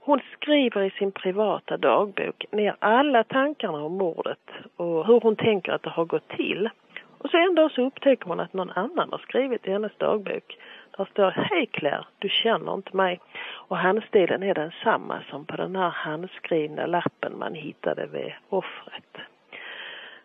Hon 0.00 0.20
skriver 0.32 0.82
i 0.82 0.90
sin 0.90 1.12
privata 1.12 1.76
dagbok 1.76 2.44
ner 2.50 2.76
alla 2.78 3.24
tankarna 3.24 3.84
om 3.84 3.92
mordet 3.92 4.50
och 4.76 5.06
hur 5.06 5.20
hon 5.20 5.36
tänker 5.36 5.72
att 5.72 5.82
det 5.82 5.90
har 5.90 6.04
gått 6.04 6.28
till. 6.28 6.70
Och 7.18 7.30
så 7.30 7.36
en 7.36 7.54
dag 7.54 7.70
så 7.70 7.82
upptäcker 7.82 8.26
hon 8.26 8.40
att 8.40 8.52
någon 8.52 8.70
annan 8.70 9.08
har 9.10 9.18
skrivit 9.18 9.66
i 9.66 9.70
hennes 9.70 9.96
dagbok. 9.96 10.58
Där 10.96 11.04
står 11.04 11.30
Hej 11.30 11.66
Claire, 11.66 12.04
du 12.18 12.28
känner 12.28 12.74
inte 12.74 12.96
mig. 12.96 13.20
Och 13.68 13.76
handstilen 13.76 14.42
är 14.42 14.54
densamma 14.54 15.22
som 15.30 15.44
på 15.44 15.56
den 15.56 15.76
här 15.76 15.90
handskrivna 15.90 16.86
lappen 16.86 17.38
man 17.38 17.54
hittade 17.54 18.06
vid 18.06 18.32
offret. 18.48 19.31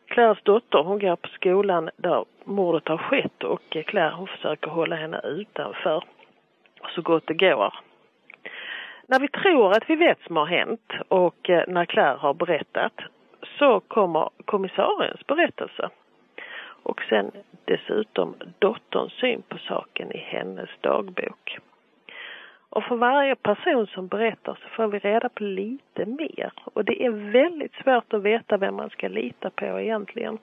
Claires 0.08 0.42
dotter 0.44 0.80
hon 0.80 1.00
går 1.00 1.16
på 1.16 1.28
skolan 1.28 1.90
där 1.98 2.26
mordet 2.44 2.88
har 2.88 2.98
skett 2.98 3.44
och 3.44 3.62
Claire 3.70 4.16
hon 4.16 4.28
försöker 4.28 4.70
hålla 4.70 4.96
henne 4.96 5.22
utanför 5.24 6.04
så 6.96 7.02
gott 7.02 7.28
det 7.28 7.34
går. 7.34 7.74
När 9.08 9.20
vi 9.20 9.28
tror 9.28 9.72
att 9.72 9.90
vi 9.90 9.96
vet 9.96 10.22
som 10.22 10.38
har 10.38 10.46
hänt 10.46 10.92
och 11.08 11.50
eh, 11.50 11.64
när 11.68 11.86
Claire 11.86 12.18
har 12.18 12.34
berättat 12.34 12.94
så 13.60 13.80
kommer 13.80 14.30
kommissariens 14.46 15.28
berättelse. 15.28 15.90
Och 16.84 17.02
sen 17.10 17.32
dessutom 17.66 18.36
dotterns 18.60 19.14
syn 19.14 19.42
på 19.50 19.58
saken 19.58 20.12
i 20.12 20.18
hennes 20.18 20.70
dagbok. 20.82 21.58
Och 22.70 22.84
för 22.84 22.96
varje 22.96 23.36
person 23.36 23.88
som 23.88 24.08
berättar 24.08 24.54
så 24.54 24.76
får 24.76 24.88
vi 24.88 25.00
reda 25.00 25.30
på 25.30 25.44
lite 25.44 26.06
mer. 26.06 26.54
Och 26.74 26.86
det 26.86 27.06
är 27.06 27.32
väldigt 27.32 27.74
svårt 27.84 28.14
att 28.14 28.24
veta 28.24 28.58
vem 28.58 28.76
man 28.76 28.90
ska 28.90 29.08
lita 29.08 29.50
på 29.50 29.66
egentligen. 29.66 30.38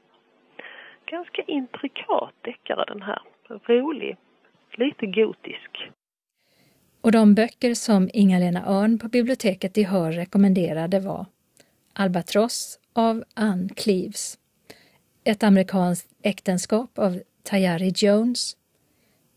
Ganska 1.07 1.43
intrikat 1.43 2.35
deckare 2.41 2.85
den 2.89 3.03
här. 3.03 3.22
Rolig, 3.49 4.16
lite 4.77 5.07
gotisk. 5.07 5.91
Och 7.01 7.12
de 7.12 7.35
böcker 7.35 7.75
som 7.75 8.11
Inga-Lena 8.12 8.66
Örn 8.66 8.99
på 8.99 9.09
biblioteket 9.09 9.79
i 9.79 9.83
Hör 9.83 10.12
rekommenderade 10.12 11.01
var 11.01 11.27
Albatross 11.93 12.79
av 12.93 13.25
Ann 13.35 13.68
Cleves, 13.77 14.39
Ett 15.25 15.43
amerikanskt 15.43 16.09
äktenskap 16.22 16.99
av 16.99 17.20
Tayari 17.43 17.93
Jones, 17.97 18.57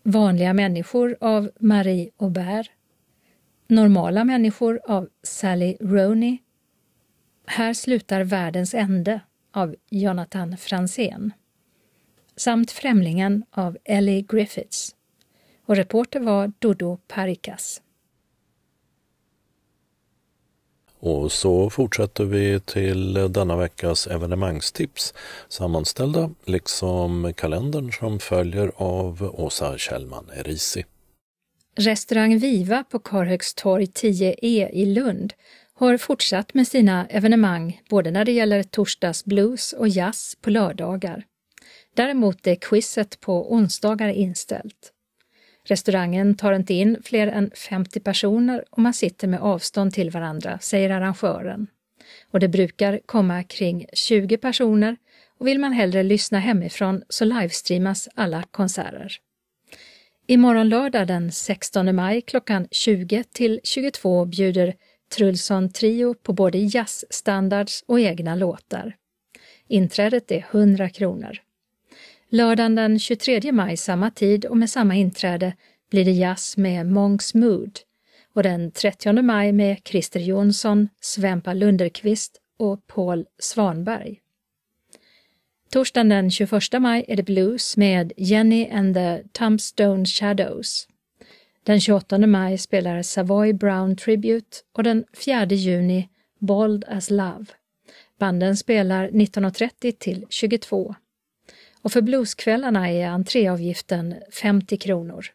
Vanliga 0.04 0.54
människor 0.54 1.18
av 1.22 1.50
Marie 1.60 2.10
Aubert 2.20 2.72
Normala 3.70 4.24
människor 4.24 4.82
av 4.86 5.10
Sally 5.24 5.78
Roney. 5.80 6.38
Här 7.46 7.74
slutar 7.74 8.24
världens 8.24 8.74
ände 8.74 9.22
av 9.52 9.76
Jonathan 9.90 10.58
Franzén. 10.58 11.32
Samt 12.36 12.72
Främlingen 12.72 13.44
av 13.52 13.78
Ellie 13.84 14.22
Griffiths. 14.22 14.96
Och 15.66 15.76
reporter 15.76 16.20
var 16.20 16.52
Dodo 16.60 16.98
Parikas. 17.08 17.82
Och 21.00 21.32
så 21.32 21.70
fortsätter 21.70 22.26
vi 22.26 22.60
till 22.60 23.14
denna 23.14 23.56
veckas 23.56 24.08
evenemangstips 24.08 25.14
sammanställda 25.48 26.30
liksom 26.46 27.34
kalendern 27.38 27.92
som 27.92 28.20
följer 28.20 28.72
av 28.76 29.32
Åsa 29.34 29.78
Kjellman 29.78 30.30
Erisi. 30.36 30.86
Restaurang 31.80 32.40
Viva 32.40 32.84
på 32.84 33.00
Karhögstorg 33.00 33.86
10E 33.86 34.70
i 34.74 34.86
Lund 34.86 35.34
har 35.74 35.98
fortsatt 35.98 36.54
med 36.54 36.68
sina 36.68 37.08
evenemang 37.08 37.82
både 37.90 38.12
när 38.12 38.26
det 38.26 38.32
gäller 38.32 38.64
torsdagsblues 38.64 39.74
och 39.74 39.88
jazz 39.88 40.36
på 40.42 40.50
lördagar. 40.50 41.24
Däremot 41.96 42.48
är 42.48 42.56
quizet 42.56 43.20
på 43.20 43.54
onsdagar 43.54 44.08
inställt. 44.08 44.92
Restaurangen 45.66 46.36
tar 46.36 46.54
inte 46.54 46.74
in 46.74 46.98
fler 47.04 47.28
än 47.28 47.52
50 47.70 48.00
personer 48.00 48.66
och 48.70 48.80
man 48.80 48.94
sitter 48.94 49.28
med 49.28 49.42
avstånd 49.42 49.94
till 49.94 50.10
varandra, 50.10 50.60
säger 50.60 50.90
arrangören. 50.90 51.68
Och 52.32 52.40
det 52.40 52.48
brukar 52.48 53.00
komma 53.06 53.44
kring 53.44 53.86
20 53.94 54.38
personer 54.38 54.98
och 55.40 55.48
vill 55.48 55.60
man 55.60 55.74
hellre 55.74 56.04
lyssna 56.04 56.40
hemifrån 56.40 57.04
så 57.10 57.26
livestreamas 57.26 58.10
alla 58.16 58.44
konserter. 58.52 59.20
Imorgon 60.30 60.70
lördag 60.70 61.08
den 61.08 61.32
16 61.32 61.96
maj 61.96 62.22
klockan 62.22 62.68
20 62.72 63.24
till 63.24 63.60
22 63.64 64.26
bjuder 64.26 64.74
Trulsson 65.16 65.70
Trio 65.70 66.14
på 66.14 66.34
både 66.34 66.58
jazzstandards 66.58 67.84
och 67.88 68.00
egna 68.00 68.36
låtar. 68.36 68.96
Inträdet 69.68 70.32
är 70.32 70.46
100 70.52 70.90
kronor. 70.90 71.38
Lördagen 72.30 72.76
den 72.76 73.00
23 73.00 73.52
maj 73.52 73.78
samma 73.78 74.12
tid 74.12 74.46
och 74.46 74.58
med 74.58 74.70
samma 74.70 74.96
inträde 74.96 75.54
blir 75.92 76.06
det 76.06 76.12
jazz 76.12 76.58
med 76.58 76.86
Monks 76.86 77.34
Mood 77.34 77.80
och 78.34 78.44
den 78.44 78.72
30 78.72 79.22
maj 79.22 79.52
med 79.52 79.78
Christer 79.84 80.20
Jonsson, 80.20 80.90
Svempa 81.02 81.54
Lunderqvist 81.54 82.42
och 82.60 82.88
Paul 82.88 83.26
Svanberg. 83.40 84.20
Torsdagen 85.70 86.10
den 86.10 86.32
21 86.32 86.82
maj 86.82 87.06
är 87.08 87.16
det 87.16 87.24
blues 87.24 87.78
med 87.78 88.14
Jenny 88.18 88.70
and 88.70 88.96
the 88.96 89.24
Tombstone 89.32 90.06
Shadows. 90.06 90.88
Den 91.64 91.80
28 91.80 92.18
maj 92.18 92.58
spelar 92.58 93.02
Savoy 93.02 93.54
Brown 93.54 93.96
Tribute 93.96 94.58
och 94.74 94.84
den 94.84 95.06
4 95.26 95.46
juni 95.46 96.10
Bold 96.40 96.86
as 96.88 97.10
Love. 97.10 97.46
Banden 98.20 98.58
spelar 98.58 99.10
19.30 99.10 99.92
till 99.92 100.26
22 100.30 100.96
och 101.82 101.92
för 101.92 102.02
blueskvällarna 102.02 102.90
är 102.90 103.08
entréavgiften 103.08 104.16
50 104.32 104.78
kronor. 104.78 105.26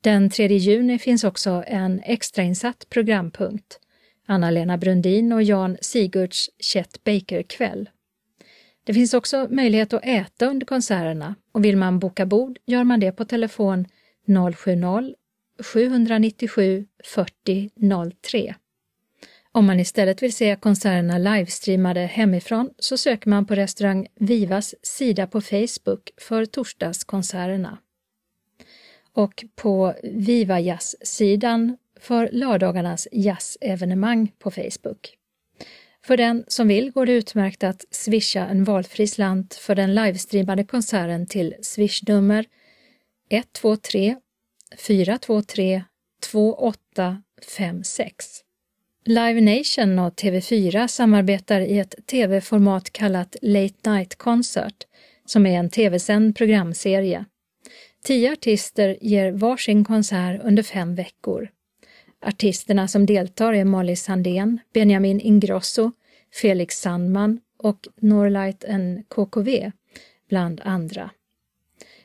Den 0.00 0.30
3 0.30 0.46
juni 0.46 0.98
finns 0.98 1.24
också 1.24 1.64
en 1.66 2.00
extrainsatt 2.04 2.86
programpunkt, 2.90 3.80
Anna-Lena 4.26 4.78
Brundin 4.78 5.32
och 5.32 5.42
Jan 5.42 5.76
Sigurds 5.80 6.50
Chet 6.58 7.04
Baker-kväll. 7.04 7.88
Det 8.84 8.94
finns 8.94 9.14
också 9.14 9.48
möjlighet 9.50 9.92
att 9.92 10.04
äta 10.04 10.46
under 10.46 10.66
konserterna 10.66 11.34
och 11.52 11.64
vill 11.64 11.76
man 11.76 11.98
boka 11.98 12.26
bord 12.26 12.58
gör 12.66 12.84
man 12.84 13.00
det 13.00 13.12
på 13.12 13.24
telefon 13.24 13.86
070-797 14.26 16.86
40 17.04 17.70
03. 18.22 18.54
Om 19.52 19.66
man 19.66 19.80
istället 19.80 20.22
vill 20.22 20.32
se 20.32 20.56
konserterna 20.56 21.18
livestreamade 21.18 22.00
hemifrån 22.00 22.70
så 22.78 22.96
söker 22.96 23.30
man 23.30 23.46
på 23.46 23.54
restaurang 23.54 24.06
Vivas 24.14 24.74
sida 24.82 25.26
på 25.26 25.40
Facebook 25.40 26.10
för 26.20 26.44
torsdagskonserterna. 26.44 27.78
Och 29.12 29.44
på 29.54 29.94
Viva 30.02 30.60
Jazz-sidan 30.60 31.76
för 32.00 32.28
lördagarnas 32.32 33.08
jazzevenemang 33.12 34.32
på 34.38 34.50
Facebook. 34.50 35.19
För 36.04 36.16
den 36.16 36.44
som 36.48 36.68
vill 36.68 36.90
går 36.90 37.06
det 37.06 37.12
utmärkt 37.12 37.64
att 37.64 37.84
swisha 37.90 38.46
en 38.46 38.64
valfri 38.64 39.06
slant 39.06 39.54
för 39.54 39.74
den 39.74 39.94
livestreamade 39.94 40.64
konserten 40.64 41.26
till 41.26 41.54
swishnummer 41.62 42.44
123 43.30 44.16
423 44.78 45.84
2856. 46.32 48.44
Live 49.04 49.40
Nation 49.40 49.98
och 49.98 50.14
TV4 50.14 50.86
samarbetar 50.86 51.60
i 51.60 51.78
ett 51.78 51.94
tv-format 52.06 52.92
kallat 52.92 53.36
Late 53.42 53.90
Night 53.90 54.16
Concert, 54.16 54.86
som 55.24 55.46
är 55.46 55.58
en 55.58 55.70
tv-sänd 55.70 56.36
programserie. 56.36 57.24
Tio 58.04 58.32
artister 58.32 58.96
ger 59.00 59.32
varsin 59.32 59.84
konsert 59.84 60.40
under 60.44 60.62
fem 60.62 60.94
veckor. 60.94 61.48
Artisterna 62.20 62.88
som 62.88 63.06
deltar 63.06 63.52
är 63.52 63.64
Molly 63.64 63.96
Sandén, 63.96 64.58
Benjamin 64.72 65.20
Ingrosso, 65.20 65.92
Felix 66.32 66.80
Sandman 66.80 67.40
och 67.58 67.88
Norlight 68.00 68.64
KKV, 69.08 69.70
bland 70.28 70.60
andra. 70.64 71.10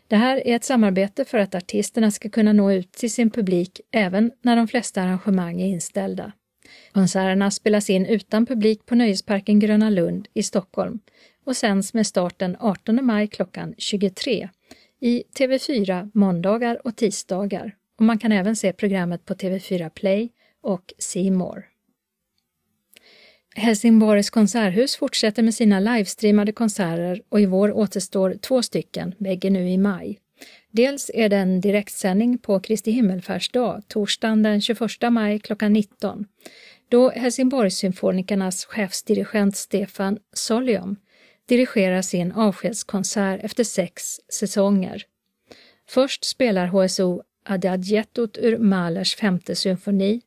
Det 0.08 0.16
här 0.16 0.48
är 0.48 0.56
ett 0.56 0.64
samarbete 0.64 1.26
för 1.26 1.38
att 1.38 1.56
artisterna 1.56 2.12
ska 2.12 2.30
kunna 2.30 2.54
nå 2.54 2.72
ut 2.72 2.92
till 2.92 3.12
sin 3.12 3.30
publik 3.30 3.82
även 3.92 4.32
när 4.42 4.56
de 4.56 4.68
flesta 4.68 5.02
arrangemang 5.02 5.62
är 5.62 5.68
inställda. 5.68 6.32
Konserterna 6.92 7.52
spelas 7.52 7.90
in 7.90 8.06
utan 8.06 8.46
publik 8.46 8.86
på 8.86 8.96
Nöjesparken 8.96 9.60
Gröna 9.60 9.90
Lund 9.90 10.28
i 10.34 10.44
Stockholm 10.44 11.00
och 11.46 11.58
sänds 11.58 11.94
med 11.94 12.08
start 12.08 12.40
den 12.40 12.58
18 12.60 13.06
maj 13.06 13.28
klockan 13.28 13.76
23 13.78 14.50
i 15.00 15.24
TV4 15.40 16.12
måndagar 16.14 16.88
och 16.88 16.96
tisdagar. 16.96 17.76
Och 17.98 18.06
man 18.06 18.20
kan 18.20 18.32
även 18.32 18.56
se 18.56 18.74
programmet 18.74 19.26
på 19.26 19.34
TV4 19.34 19.90
Play 19.90 20.30
och 20.62 20.94
C 21.00 21.32
More. 21.32 21.64
Helsingborgs 23.56 24.30
konserthus 24.30 24.96
fortsätter 24.96 25.44
med 25.44 25.54
sina 25.54 25.80
livestreamade 25.80 26.52
konserter 26.52 27.22
och 27.30 27.40
i 27.40 27.46
vår 27.46 27.72
återstår 27.72 28.38
två 28.42 28.62
stycken, 28.62 29.16
bägge 29.18 29.50
nu 29.50 29.70
i 29.70 29.78
maj. 29.78 30.20
Dels 30.72 31.12
är 31.14 31.30
det 31.30 31.38
en 31.38 31.62
direktsändning 31.62 32.38
på 32.38 32.60
Kristi 32.60 32.92
himmelfärdsdag, 32.92 33.82
torsdagen 33.88 34.44
den 34.44 34.62
21 34.62 34.82
maj 35.12 35.40
klockan 35.40 35.74
19, 35.74 36.26
då 36.90 37.10
Helsingborgssymfonikernas 37.10 38.66
chefsdirigent 38.66 39.56
Stefan 39.56 40.18
Solium 40.34 40.96
dirigerar 41.46 42.02
sin 42.02 42.32
avskedskonsert 42.32 43.44
efter 43.44 43.64
sex 43.64 44.04
säsonger. 44.34 45.04
Först 45.88 46.26
spelar 46.26 46.68
HSO 46.68 47.22
Adagiettot 47.46 48.38
ur 48.38 48.58
Mahlers 48.58 49.16
femte 49.16 49.56
symfoni, 49.56 50.22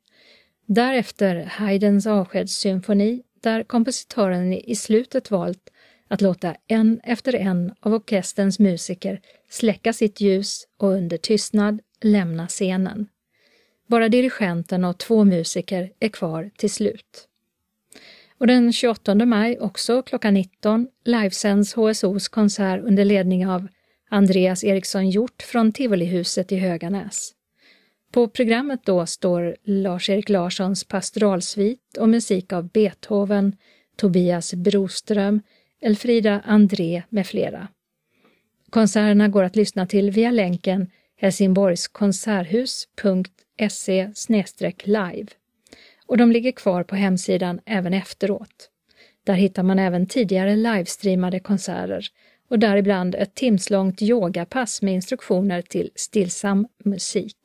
därefter 0.67 1.45
Haydns 1.45 2.07
avskedssymfoni 2.07 3.23
där 3.41 3.63
kompositören 3.63 4.53
i 4.53 4.77
slutet 4.77 5.31
valt 5.31 5.71
att 6.09 6.21
låta 6.21 6.57
en 6.67 7.01
efter 7.05 7.35
en 7.35 7.75
av 7.81 7.95
orkesterns 7.95 8.59
musiker 8.59 9.21
släcka 9.51 9.93
sitt 9.93 10.21
ljus 10.21 10.67
och 10.77 10.89
under 10.89 11.17
tystnad 11.17 11.81
lämna 12.01 12.47
scenen. 12.47 13.07
Bara 13.87 14.09
dirigenten 14.09 14.85
och 14.85 14.99
två 14.99 15.25
musiker 15.25 15.93
är 16.01 16.09
kvar 16.09 16.51
till 16.57 16.71
slut. 16.71 17.29
Och 18.39 18.47
den 18.47 18.73
28 18.73 19.15
maj, 19.15 19.59
också 19.59 20.03
klockan 20.03 20.35
19, 20.35 20.89
livesänds 21.05 21.75
HSOs 21.75 22.29
konsert 22.29 22.81
under 22.85 23.05
ledning 23.05 23.47
av 23.47 23.69
Andreas 24.09 24.65
Eriksson 24.65 25.11
Hjort 25.11 25.43
från 25.43 25.73
Tivolihuset 25.73 26.53
i 26.53 26.57
Höganäs. 26.57 27.33
På 28.13 28.29
programmet 28.29 28.81
då 28.85 29.07
står 29.07 29.57
Lars-Erik 29.63 30.29
Larssons 30.29 30.85
pastoralsvit 30.85 31.97
och 31.99 32.09
musik 32.09 32.53
av 32.53 32.69
Beethoven, 32.69 33.57
Tobias 33.97 34.55
Broström, 34.55 35.41
Elfrida 35.81 36.43
André 36.45 37.03
med 37.09 37.27
flera. 37.27 37.69
Konserterna 38.71 39.29
går 39.29 39.43
att 39.43 39.57
lyssna 39.57 39.87
till 39.87 40.11
via 40.11 40.31
länken 40.31 40.91
helsingborgskonserthus.se 41.17 44.11
live 44.85 45.27
och 46.07 46.17
de 46.17 46.33
ligger 46.33 46.53
kvar 46.53 46.83
på 46.83 46.97
hemsidan 46.97 47.61
även 47.67 47.95
efteråt. 47.95 48.71
Där 49.25 49.35
hittar 49.35 49.63
man 49.63 49.79
även 49.79 50.07
tidigare 50.07 50.57
livestreamade 50.57 51.41
konserter 51.41 52.09
och 52.49 52.59
däribland 52.59 53.15
ett 53.15 53.35
timslångt 53.35 54.03
yogapass 54.03 54.83
med 54.83 54.95
instruktioner 54.95 55.63
till 55.63 55.91
stillsam 55.95 56.67
musik. 56.85 57.37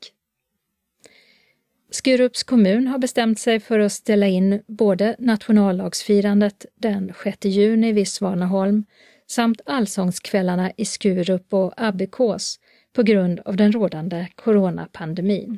Skurups 1.91 2.43
kommun 2.43 2.87
har 2.87 2.97
bestämt 2.97 3.39
sig 3.39 3.59
för 3.59 3.79
att 3.79 3.91
ställa 3.91 4.27
in 4.27 4.61
både 4.67 5.15
nationaldagsfirandet 5.19 6.65
den 6.75 7.13
6 7.23 7.45
juni 7.45 7.91
vid 7.91 8.07
Svaneholm 8.07 8.85
samt 9.27 9.61
allsångskvällarna 9.65 10.71
i 10.77 10.85
Skurup 10.85 11.53
och 11.53 11.73
Abbekås 11.77 12.59
på 12.93 13.03
grund 13.03 13.39
av 13.39 13.55
den 13.55 13.71
rådande 13.71 14.27
coronapandemin. 14.35 15.57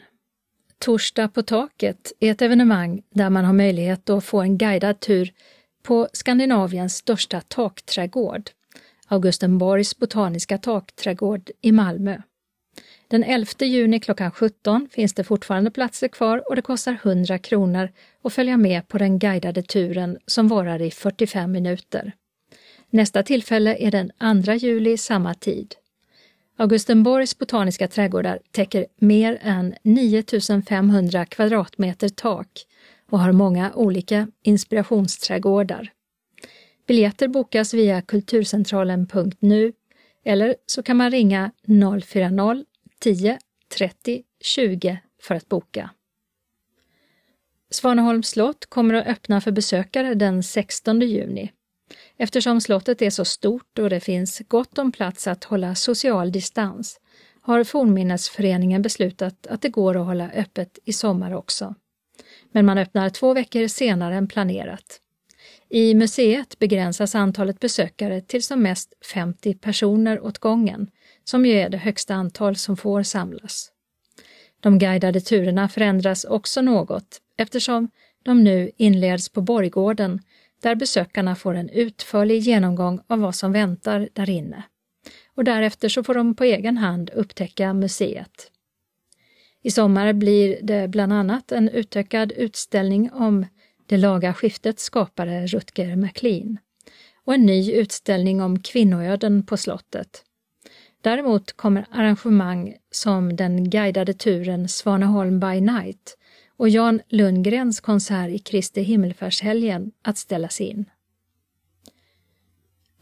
Torsdag 0.80 1.28
på 1.28 1.44
taket 1.44 2.12
är 2.20 2.32
ett 2.32 2.42
evenemang 2.42 3.02
där 3.10 3.30
man 3.30 3.46
har 3.46 3.54
möjlighet 3.54 4.10
att 4.10 4.24
få 4.24 4.42
en 4.42 4.58
guidad 4.58 5.00
tur 5.00 5.34
på 5.84 6.08
Skandinaviens 6.14 6.96
största 6.96 7.42
takträdgård, 7.42 8.50
Augustenborgs 9.08 9.98
botaniska 9.98 10.58
takträdgård 10.58 11.50
i 11.62 11.72
Malmö. 11.72 12.18
Den 13.08 13.24
11 13.24 13.52
juni 13.60 14.00
klockan 14.00 14.32
17 14.32 14.88
finns 14.92 15.14
det 15.14 15.24
fortfarande 15.24 15.72
platser 15.72 16.08
kvar 16.08 16.50
och 16.50 16.56
det 16.56 16.62
kostar 16.62 16.98
100 17.04 17.38
kronor 17.38 17.90
att 18.24 18.34
följa 18.34 18.58
med 18.58 18.88
på 18.88 18.98
den 18.98 19.20
guidade 19.20 19.62
turen 19.62 20.18
som 20.26 20.48
varar 20.48 20.82
i 20.82 20.92
45 20.92 21.52
minuter. 21.52 22.12
Nästa 22.90 23.24
tillfälle 23.24 23.78
är 23.80 23.92
den 23.92 24.12
2 24.46 24.54
juli 24.54 24.98
samma 24.98 25.34
tid. 25.34 25.76
Augustenborgs 26.58 27.38
botaniska 27.38 27.88
trädgårdar 27.88 28.40
täcker 28.52 28.86
mer 28.98 29.40
än 29.42 29.76
9500 29.84 31.26
kvadratmeter 31.26 32.10
tak 32.10 32.50
och 33.10 33.20
har 33.20 33.32
många 33.32 33.74
olika 33.74 34.28
inspirationsträdgårdar. 34.44 35.95
Biljetter 36.88 37.28
bokas 37.28 37.74
via 37.74 38.02
kulturcentralen.nu 38.02 39.74
eller 40.26 40.56
så 40.66 40.84
kan 40.84 40.98
man 40.98 41.12
ringa 41.12 41.52
040 42.06 42.66
10 43.00 43.40
30 43.78 44.24
20 44.42 44.98
för 45.22 45.36
att 45.36 45.50
boka. 45.50 45.90
Svaneholms 47.70 48.28
slott 48.28 48.66
kommer 48.66 48.94
att 48.94 49.08
öppna 49.08 49.42
för 49.42 49.52
besökare 49.52 50.14
den 50.14 50.44
16 50.44 51.02
juni. 51.02 51.52
Eftersom 52.18 52.62
slottet 52.62 53.02
är 53.02 53.10
så 53.10 53.26
stort 53.26 53.80
och 53.80 53.90
det 53.90 54.00
finns 54.00 54.42
gott 54.48 54.78
om 54.78 54.92
plats 54.92 55.28
att 55.28 55.44
hålla 55.44 55.76
social 55.76 56.32
distans 56.32 57.00
har 57.42 57.64
Fornminnesföreningen 57.64 58.82
beslutat 58.82 59.48
att 59.48 59.62
det 59.62 59.70
går 59.70 59.98
att 59.98 60.06
hålla 60.06 60.32
öppet 60.32 60.80
i 60.86 60.94
sommar 60.94 61.34
också. 61.34 61.76
Men 62.52 62.66
man 62.66 62.78
öppnar 62.78 63.10
två 63.10 63.34
veckor 63.34 63.68
senare 63.68 64.16
än 64.16 64.28
planerat. 64.28 65.02
I 65.70 65.94
museet 65.94 66.60
begränsas 66.60 67.16
antalet 67.16 67.60
besökare 67.60 68.22
till 68.22 68.44
som 68.44 68.62
mest 68.62 68.94
50 69.14 69.54
personer 69.54 70.20
åt 70.20 70.38
gången, 70.38 70.88
som 71.24 71.46
ju 71.46 71.54
är 71.54 71.70
det 71.70 71.78
högsta 71.78 72.14
antal 72.14 72.56
som 72.56 72.78
får 72.78 73.04
samlas. 73.04 73.72
De 74.60 74.80
guidade 74.80 75.22
turerna 75.22 75.70
förändras 75.70 76.26
också 76.26 76.62
något 76.62 77.22
eftersom 77.38 77.90
de 78.24 78.44
nu 78.44 78.72
inleds 78.78 79.30
på 79.30 79.42
Borggården 79.42 80.20
där 80.62 80.76
besökarna 80.76 81.36
får 81.36 81.56
en 81.56 81.70
utförlig 81.70 82.40
genomgång 82.40 83.02
av 83.08 83.20
vad 83.20 83.36
som 83.36 83.52
väntar 83.52 84.10
där 84.14 84.30
inne. 84.30 84.64
Och 85.36 85.44
därefter 85.44 85.90
så 85.90 86.04
får 86.04 86.14
de 86.14 86.36
på 86.36 86.44
egen 86.44 86.78
hand 86.78 87.10
upptäcka 87.10 87.74
museet. 87.74 88.52
I 89.62 89.72
sommar 89.72 90.14
blir 90.14 90.60
det 90.62 90.88
bland 90.88 91.14
annat 91.14 91.52
en 91.52 91.70
utökad 91.70 92.32
utställning 92.32 93.12
om 93.12 93.46
det 93.86 93.98
laga 93.98 94.34
skiftets 94.34 94.84
skapare 94.84 95.48
Rutger 95.48 95.96
MacLean 95.96 96.58
och 97.26 97.34
en 97.34 97.46
ny 97.46 97.72
utställning 97.72 98.42
om 98.42 98.60
kvinnoöden 98.60 99.46
på 99.46 99.58
slottet. 99.58 100.24
Däremot 101.02 101.54
kommer 101.54 101.86
arrangemang 101.92 102.76
som 102.92 103.36
den 103.36 103.70
guidade 103.70 104.14
turen 104.14 104.68
Svaneholm 104.68 105.40
by 105.40 105.62
night 105.62 106.18
och 106.58 106.70
Jan 106.70 107.02
Lundgrens 107.10 107.80
konsert 107.80 108.30
i 108.30 108.40
Kristi 108.40 108.82
himmelfärdshelgen 108.82 109.92
att 110.02 110.18
ställas 110.18 110.62
in. 110.62 110.86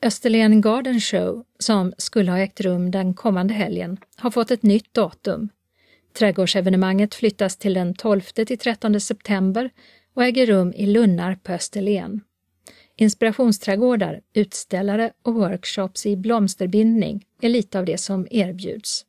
Österlen 0.02 0.62
Garden 0.62 1.02
Show, 1.02 1.44
som 1.60 1.94
skulle 1.98 2.32
ha 2.32 2.40
ägt 2.40 2.62
rum 2.62 2.92
den 2.92 3.14
kommande 3.14 3.54
helgen, 3.54 3.98
har 4.16 4.32
fått 4.32 4.52
ett 4.52 4.64
nytt 4.64 4.94
datum. 4.94 5.50
Trädgårdsevenemanget 6.14 7.16
flyttas 7.16 7.58
till 7.58 7.74
den 7.74 7.94
12 7.94 8.22
till 8.22 8.58
13 8.58 9.00
september 9.00 9.70
och 10.14 10.24
äger 10.24 10.46
rum 10.46 10.74
i 10.76 10.86
Lunnarp 10.86 11.44
på 11.44 11.52
Österlen. 11.52 12.22
Inspirationsträdgårdar, 12.96 14.22
utställare 14.34 15.12
och 15.22 15.34
workshops 15.34 16.06
i 16.06 16.16
blomsterbindning 16.16 17.26
är 17.42 17.50
lite 17.50 17.80
av 17.80 17.86
det 17.86 17.98
som 17.98 18.28
erbjuds. 18.32 19.06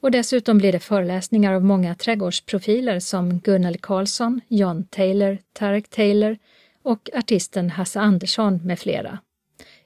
Och 0.00 0.10
dessutom 0.10 0.58
blir 0.58 0.72
det 0.72 0.80
föreläsningar 0.80 1.54
av 1.54 1.64
många 1.64 1.94
trädgårdsprofiler 1.94 3.00
som 3.00 3.38
Gunnel 3.38 3.76
Karlsson, 3.76 4.40
John 4.48 4.84
Taylor, 4.84 5.38
Tarek 5.52 5.88
Taylor 5.88 6.38
och 6.82 7.10
artisten 7.14 7.70
Hasse 7.70 8.00
Andersson 8.00 8.60
med 8.64 8.78
flera. 8.78 9.18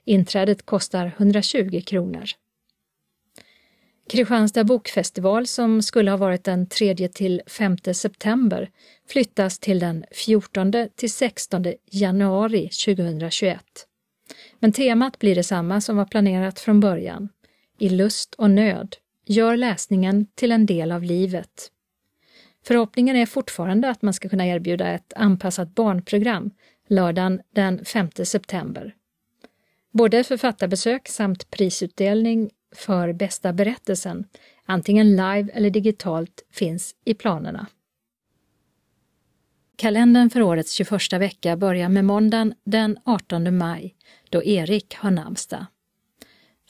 Inträdet 0.04 0.66
kostar 0.66 1.12
120 1.16 1.82
kronor. 1.86 2.24
Kristianstad 4.08 4.64
bokfestival 4.64 5.46
som 5.46 5.82
skulle 5.82 6.10
ha 6.10 6.18
varit 6.18 6.44
den 6.44 6.66
3 6.66 7.08
till 7.08 7.42
5 7.46 7.76
september 7.94 8.70
flyttas 9.08 9.58
till 9.58 9.78
den 9.78 10.04
14 10.12 10.72
till 10.96 11.12
16 11.12 11.64
januari 11.90 12.68
2021. 12.86 13.60
Men 14.58 14.72
temat 14.72 15.18
blir 15.18 15.34
detsamma 15.34 15.80
som 15.80 15.96
var 15.96 16.04
planerat 16.04 16.60
från 16.60 16.80
början. 16.80 17.28
I 17.78 17.88
lust 17.88 18.34
och 18.34 18.50
nöd 18.50 18.96
gör 19.26 19.56
läsningen 19.56 20.26
till 20.34 20.52
en 20.52 20.66
del 20.66 20.92
av 20.92 21.02
livet. 21.02 21.70
Förhoppningen 22.66 23.16
är 23.16 23.26
fortfarande 23.26 23.90
att 23.90 24.02
man 24.02 24.14
ska 24.14 24.28
kunna 24.28 24.46
erbjuda 24.46 24.88
ett 24.88 25.12
anpassat 25.16 25.74
barnprogram 25.74 26.50
lördagen 26.88 27.40
den 27.54 27.84
5 27.84 28.10
september. 28.24 28.94
Både 29.92 30.24
författarbesök 30.24 31.08
samt 31.08 31.50
prisutdelning 31.50 32.50
för 32.74 33.12
bästa 33.12 33.52
berättelsen, 33.52 34.24
antingen 34.64 35.10
live 35.10 35.48
eller 35.52 35.70
digitalt, 35.70 36.44
finns 36.50 36.94
i 37.04 37.14
planerna. 37.14 37.66
Kalendern 39.76 40.30
för 40.30 40.42
årets 40.42 40.72
21 40.72 41.12
vecka 41.12 41.56
börjar 41.56 41.88
med 41.88 42.04
måndagen 42.04 42.54
den 42.64 42.98
18 43.04 43.58
maj, 43.58 43.94
då 44.30 44.44
Erik 44.44 44.94
har 44.94 45.10
namnsdag. 45.10 45.66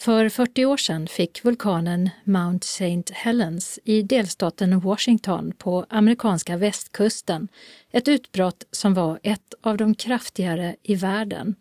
För 0.04 0.28
40 0.28 0.64
år 0.64 0.76
sedan 0.76 1.06
fick 1.06 1.44
vulkanen 1.44 2.10
Mount 2.24 2.64
St. 2.64 3.02
Helens 3.12 3.78
i 3.84 4.02
delstaten 4.02 4.80
Washington 4.80 5.52
på 5.58 5.86
amerikanska 5.88 6.56
västkusten 6.56 7.48
ett 7.90 8.08
utbrott 8.08 8.64
som 8.70 8.94
var 8.94 9.20
ett 9.22 9.54
av 9.62 9.76
de 9.76 9.94
kraftigare 9.94 10.76
i 10.82 10.94
världen 10.94 11.54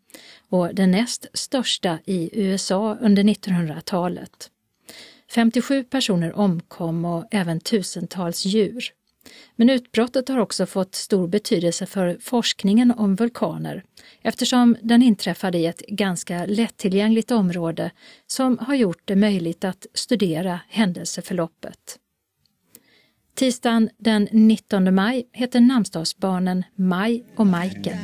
och 0.49 0.75
det 0.75 0.87
näst 0.87 1.25
största 1.33 1.99
i 2.05 2.29
USA 2.33 2.97
under 3.01 3.23
1900-talet. 3.23 4.49
57 5.31 5.83
personer 5.83 6.37
omkom 6.37 7.05
och 7.05 7.25
även 7.31 7.59
tusentals 7.59 8.45
djur. 8.45 8.83
Men 9.55 9.69
utbrottet 9.69 10.30
har 10.30 10.38
också 10.38 10.65
fått 10.65 10.95
stor 10.95 11.28
betydelse 11.28 11.86
för 11.86 12.17
forskningen 12.21 12.91
om 12.91 13.15
vulkaner 13.15 13.84
eftersom 14.21 14.76
den 14.82 15.01
inträffade 15.01 15.57
i 15.57 15.65
ett 15.65 15.82
ganska 15.88 16.45
lättillgängligt 16.45 17.32
område 17.32 17.91
som 18.28 18.57
har 18.57 18.76
gjort 18.76 19.01
det 19.05 19.15
möjligt 19.15 19.63
att 19.63 19.86
studera 19.93 20.59
händelseförloppet. 20.69 21.99
Tisdagen 23.36 23.89
den 23.97 24.28
19 24.32 24.95
maj 24.95 25.30
heter 25.32 25.59
namnsdagsbarnen 25.59 26.63
Maj 26.76 27.26
och 27.36 27.47
Majken. 27.47 27.97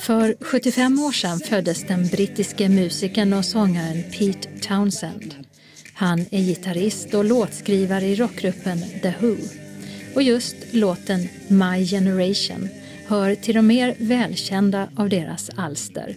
För 0.00 0.44
75 0.44 0.98
år 0.98 1.12
sedan 1.12 1.40
föddes 1.40 1.84
den 1.86 2.06
brittiske 2.06 2.68
musikern 2.68 3.32
och 3.32 3.44
sångaren 3.44 4.02
Pete 4.02 4.48
Townsend. 4.68 5.34
Han 5.94 6.20
är 6.30 6.40
gitarrist 6.40 7.14
och 7.14 7.24
låtskrivare 7.24 8.04
i 8.04 8.14
rockgruppen 8.14 8.78
The 9.02 9.14
Who. 9.20 9.36
Och 10.14 10.22
just 10.22 10.56
låten 10.70 11.28
My 11.48 11.86
Generation 11.86 12.68
hör 13.06 13.34
till 13.34 13.54
de 13.54 13.66
mer 13.66 13.94
välkända 13.98 14.88
av 14.96 15.08
deras 15.08 15.50
alster. 15.56 16.16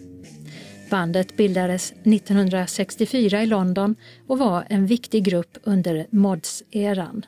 Bandet 0.90 1.38
bildades 1.38 1.92
1964 1.92 3.44
i 3.44 3.46
London 3.46 3.96
och 4.28 4.40
var 4.40 4.66
en 4.70 4.88
viktig 4.88 5.24
grupp 5.24 5.58
under 5.64 6.08
mods-eran. 6.10 7.26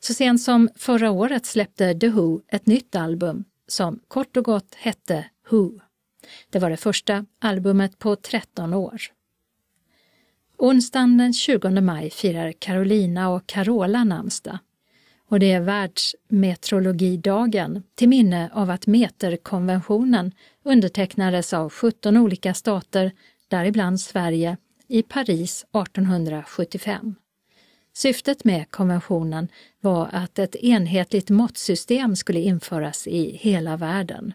Så 0.00 0.14
sent 0.14 0.42
som 0.42 0.68
förra 0.76 1.10
året 1.10 1.46
släppte 1.46 1.94
The 1.94 2.08
Who 2.08 2.40
ett 2.48 2.66
nytt 2.66 2.96
album 2.96 3.44
som 3.68 4.00
kort 4.08 4.36
och 4.36 4.44
gott 4.44 4.74
hette 4.74 5.24
Who. 5.50 5.80
Det 6.50 6.58
var 6.58 6.70
det 6.70 6.76
första 6.76 7.24
albumet 7.40 7.98
på 7.98 8.16
13 8.16 8.74
år. 8.74 9.02
Onsdagen 10.56 11.18
den 11.18 11.32
20 11.32 11.80
maj 11.80 12.10
firar 12.10 12.52
Carolina 12.52 13.28
och 13.28 13.46
Carola 13.46 14.04
namnsdag. 14.04 14.58
Och 15.28 15.40
det 15.40 15.52
är 15.52 15.60
världsmeteorologidagen 15.60 17.82
till 17.94 18.08
minne 18.08 18.50
av 18.52 18.70
att 18.70 18.86
meterkonventionen 18.86 20.32
undertecknades 20.64 21.52
av 21.52 21.70
17 21.70 22.16
olika 22.16 22.54
stater, 22.54 23.12
däribland 23.48 24.00
Sverige, 24.00 24.56
i 24.88 25.02
Paris 25.02 25.62
1875. 25.62 27.14
Syftet 27.98 28.44
med 28.44 28.70
konventionen 28.70 29.48
var 29.80 30.08
att 30.12 30.38
ett 30.38 30.56
enhetligt 30.56 31.30
måttsystem 31.30 32.16
skulle 32.16 32.40
införas 32.40 33.06
i 33.06 33.36
hela 33.36 33.76
världen. 33.76 34.32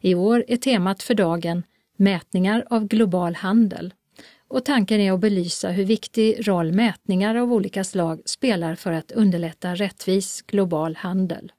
I 0.00 0.14
år 0.14 0.44
är 0.48 0.56
temat 0.56 1.02
för 1.02 1.14
dagen 1.14 1.62
Mätningar 1.96 2.66
av 2.70 2.88
global 2.88 3.34
handel 3.34 3.94
och 4.48 4.64
tanken 4.64 5.00
är 5.00 5.12
att 5.12 5.20
belysa 5.20 5.70
hur 5.70 5.84
viktig 5.84 6.48
roll 6.48 6.72
mätningar 6.72 7.34
av 7.34 7.52
olika 7.52 7.84
slag 7.84 8.22
spelar 8.24 8.74
för 8.74 8.92
att 8.92 9.12
underlätta 9.12 9.74
rättvis 9.74 10.42
global 10.42 10.96
handel. 10.96 11.52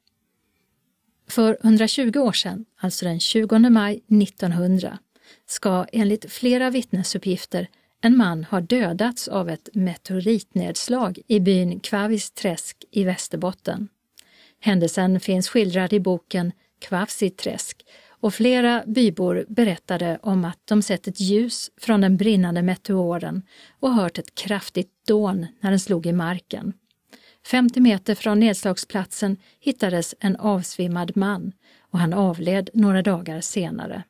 För 1.30 1.58
120 1.64 2.20
år 2.20 2.34
sedan, 2.34 2.66
alltså 2.78 3.06
den 3.06 3.20
20 3.20 3.60
maj 3.70 3.96
1900, 3.96 4.98
ska 5.46 5.86
enligt 5.92 6.32
flera 6.32 6.70
vittnesuppgifter 6.70 7.68
en 8.02 8.18
man 8.18 8.44
har 8.44 8.62
dödats 8.62 9.28
av 9.28 9.50
ett 9.50 9.70
meteoritnedslag 9.74 11.20
i 11.28 11.40
byn 11.40 11.80
Kvavisträsk 11.80 12.78
i 12.92 13.04
Västerbotten. 13.04 13.88
Händelsen 14.60 15.20
finns 15.20 15.50
skildrad 15.50 15.94
i 15.94 16.00
boken 16.00 16.52
Kvavsiträsk 16.80 17.86
och 18.20 18.34
flera 18.34 18.84
bybor 18.88 19.46
berättade 19.50 20.20
om 20.22 20.46
att 20.46 20.60
de 20.66 20.82
sett 20.82 21.08
ett 21.08 21.20
ljus 21.20 21.72
från 21.78 22.02
den 22.02 22.18
brinnande 22.18 22.62
meteoren 22.62 23.42
och 23.80 23.94
hört 23.94 24.18
ett 24.18 24.36
kraftigt 24.36 24.92
dån 25.08 25.48
när 25.60 25.70
den 25.70 25.80
slog 25.80 26.06
i 26.06 26.14
marken. 26.14 26.74
50 27.46 27.80
meter 27.80 28.16
från 28.16 28.40
nedslagsplatsen 28.40 29.38
hittades 29.60 30.16
en 30.20 30.36
avsvimmad 30.36 31.18
man 31.18 31.52
och 31.92 32.00
han 32.00 32.14
avled 32.14 32.70
några 32.74 33.02
dagar 33.02 33.42
senare. 33.42 34.04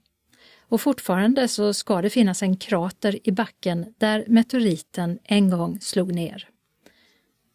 Och 0.70 0.82
fortfarande 0.82 1.48
så 1.48 1.74
ska 1.74 2.02
det 2.02 2.10
finnas 2.10 2.44
en 2.44 2.58
krater 2.58 3.28
i 3.28 3.32
backen 3.32 3.94
där 3.98 4.26
meteoriten 4.28 5.20
en 5.24 5.50
gång 5.50 5.80
slog 5.82 6.16
ner. 6.16 6.50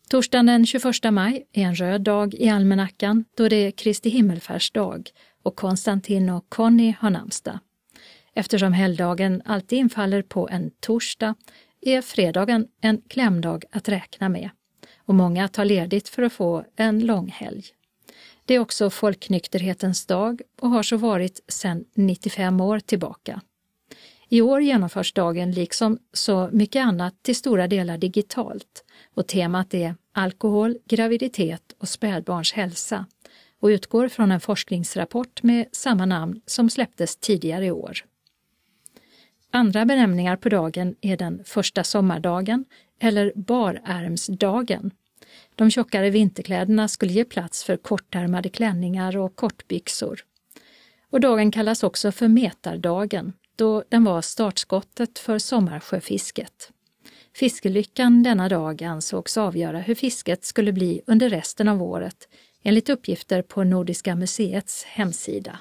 Torsdagen 0.09 0.47
den 0.47 0.67
21 0.67 0.85
maj 1.13 1.47
är 1.53 1.63
en 1.63 1.75
röd 1.75 2.01
dag 2.01 2.35
i 2.35 2.49
almanackan 2.49 3.25
då 3.37 3.49
det 3.49 3.57
är 3.57 3.71
Kristi 3.71 4.11
himmelfärdsdag 4.11 5.11
och 5.43 5.57
Konstantin 5.57 6.31
och 6.31 6.49
Conny 6.49 6.95
har 6.99 7.11
namnsdag. 7.11 7.59
Eftersom 8.35 8.73
helgdagen 8.73 9.43
alltid 9.45 9.79
infaller 9.79 10.23
på 10.23 10.49
en 10.49 10.71
torsdag 10.81 11.35
är 11.81 12.03
fredagen 12.03 12.67
en 12.81 13.03
klämdag 13.09 13.65
att 13.71 13.89
räkna 13.89 14.29
med 14.29 14.51
och 14.97 15.15
många 15.15 15.49
tar 15.49 15.65
ledigt 15.65 16.09
för 16.09 16.23
att 16.23 16.33
få 16.33 16.65
en 16.77 17.07
lång 17.07 17.29
helg. 17.29 17.65
Det 18.45 18.55
är 18.55 18.59
också 18.59 18.91
folknykterhetens 18.91 20.07
dag 20.07 20.41
och 20.61 20.69
har 20.69 20.83
så 20.83 20.97
varit 20.97 21.41
sedan 21.49 21.85
95 21.95 22.61
år 22.61 22.79
tillbaka. 22.79 23.41
I 24.29 24.41
år 24.41 24.63
genomförs 24.63 25.13
dagen 25.13 25.53
liksom 25.53 25.99
så 26.13 26.49
mycket 26.53 26.85
annat 26.85 27.23
till 27.23 27.37
stora 27.37 27.67
delar 27.67 27.99
digitalt 27.99 28.85
och 29.15 29.27
temat 29.27 29.75
är 29.75 29.95
alkohol, 30.13 30.79
graviditet 30.85 31.75
och 31.79 31.89
spädbarns 31.89 32.53
hälsa 32.53 33.07
och 33.61 33.67
utgår 33.67 34.09
från 34.09 34.33
en 34.33 34.41
forskningsrapport 34.41 35.43
med 35.43 35.69
samma 35.73 36.07
namn 36.07 36.41
som 36.47 36.71
släpptes 36.71 37.17
tidigare 37.17 37.67
i 37.67 37.71
år. 37.71 37.99
Andra 39.51 39.85
benämningar 39.85 40.37
på 40.37 40.49
dagen 40.49 40.95
är 41.01 41.17
den 41.17 41.45
första 41.45 41.85
sommardagen 41.85 42.65
eller 43.01 43.33
barärmsdagen. 43.35 44.91
De 45.55 45.71
tjockare 45.71 46.11
vinterkläderna 46.11 46.89
skulle 46.89 47.13
ge 47.13 47.25
plats 47.25 47.65
för 47.65 47.77
kortärmade 47.77 48.49
klänningar 48.49 49.17
och 49.17 49.37
kortbyxor. 49.37 50.21
Och 51.11 51.21
dagen 51.21 51.51
kallas 51.51 51.83
också 51.83 52.13
för 52.13 52.29
metardagen, 52.29 53.33
då 53.57 53.85
den 53.89 54.05
var 54.05 54.23
startskottet 54.23 55.19
för 55.19 55.39
sommarsjöfisket. 55.39 56.71
Fiskelyckan 57.35 58.23
denna 58.23 58.49
dag 58.49 58.83
ansågs 58.83 59.37
avgöra 59.37 59.79
hur 59.79 59.95
fisket 59.95 60.45
skulle 60.45 60.73
bli 60.73 61.01
under 61.07 61.31
resten 61.31 61.69
av 61.69 61.83
året 61.83 62.29
enligt 62.63 62.89
uppgifter 62.89 63.43
på 63.43 63.65
Nordiska 63.65 64.17
museets 64.17 64.85
hemsida. 64.85 65.59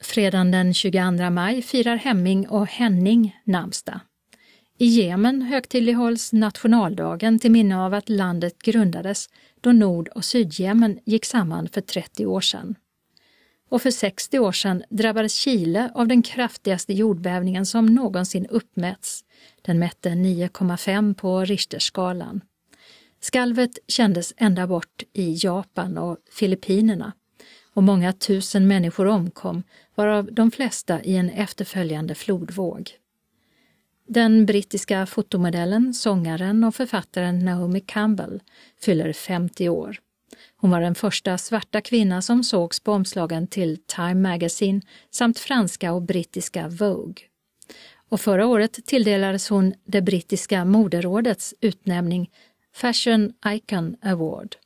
Fredagen 0.00 0.50
den 0.50 0.74
22 0.74 1.30
maj 1.30 1.62
firar 1.62 1.96
Hemming 1.96 2.48
och 2.48 2.66
Henning 2.66 3.36
namnsdag. 3.44 4.00
I 4.80 4.86
Jemen 4.86 5.42
högtidlighålls 5.42 6.32
nationaldagen 6.32 7.38
till 7.38 7.50
minne 7.50 7.78
av 7.78 7.94
att 7.94 8.08
landet 8.08 8.62
grundades 8.62 9.28
då 9.60 9.72
Nord 9.72 10.08
och 10.08 10.24
Sydjemen 10.24 10.98
gick 11.04 11.24
samman 11.24 11.68
för 11.68 11.80
30 11.80 12.26
år 12.26 12.40
sedan. 12.40 12.74
Och 13.68 13.82
för 13.82 13.90
60 13.90 14.38
år 14.38 14.52
sedan 14.52 14.82
drabbades 14.90 15.34
Chile 15.34 15.90
av 15.94 16.08
den 16.08 16.22
kraftigaste 16.22 16.92
jordbävningen 16.92 17.66
som 17.66 17.86
någonsin 17.86 18.46
uppmätts. 18.46 19.24
Den 19.62 19.78
mätte 19.78 20.08
9,5 20.10 21.14
på 21.14 21.44
Richterskalan. 21.44 22.40
Skalvet 23.20 23.78
kändes 23.88 24.34
ända 24.36 24.66
bort 24.66 25.02
i 25.12 25.36
Japan 25.42 25.98
och 25.98 26.16
Filippinerna 26.30 27.12
och 27.74 27.82
många 27.82 28.12
tusen 28.12 28.68
människor 28.68 29.06
omkom, 29.06 29.62
varav 29.94 30.28
de 30.32 30.50
flesta 30.50 31.02
i 31.02 31.16
en 31.16 31.30
efterföljande 31.30 32.14
flodvåg. 32.14 32.90
Den 34.10 34.46
brittiska 34.46 35.06
fotomodellen, 35.06 35.94
sångaren 35.94 36.64
och 36.64 36.74
författaren 36.74 37.38
Naomi 37.38 37.80
Campbell 37.80 38.42
fyller 38.80 39.12
50 39.12 39.68
år. 39.68 39.98
Hon 40.56 40.70
var 40.70 40.80
den 40.80 40.94
första 40.94 41.38
svarta 41.38 41.80
kvinna 41.80 42.22
som 42.22 42.44
sågs 42.44 42.80
på 42.80 42.92
omslagen 42.92 43.46
till 43.46 43.78
Time 43.86 44.14
Magazine 44.14 44.80
samt 45.10 45.38
franska 45.38 45.92
och 45.92 46.02
brittiska 46.02 46.68
Vogue. 46.68 47.24
Och 48.08 48.20
förra 48.20 48.46
året 48.46 48.86
tilldelades 48.86 49.48
hon 49.48 49.74
det 49.84 50.02
brittiska 50.02 50.64
moderådets 50.64 51.54
utnämning 51.60 52.30
Fashion 52.74 53.32
Icon 53.46 53.96
Award. 54.02 54.56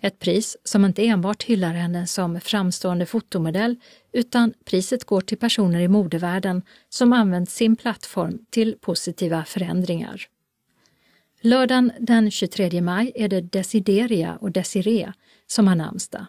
Ett 0.00 0.18
pris 0.18 0.56
som 0.64 0.84
inte 0.84 1.06
enbart 1.06 1.42
hyllar 1.42 1.72
henne 1.72 2.06
som 2.06 2.40
framstående 2.40 3.06
fotomodell 3.06 3.76
utan 4.12 4.52
priset 4.64 5.04
går 5.04 5.20
till 5.20 5.38
personer 5.38 5.80
i 5.80 5.88
modevärlden 5.88 6.62
som 6.88 7.12
använt 7.12 7.50
sin 7.50 7.76
plattform 7.76 8.38
till 8.50 8.76
positiva 8.80 9.44
förändringar. 9.44 10.22
Lördagen 11.40 11.92
den 12.00 12.30
23 12.30 12.80
maj 12.80 13.12
är 13.14 13.28
det 13.28 13.40
Desideria 13.40 14.36
och 14.36 14.52
Desiree 14.52 15.12
som 15.46 15.68
har 15.68 15.74
namnsdag. 15.74 16.26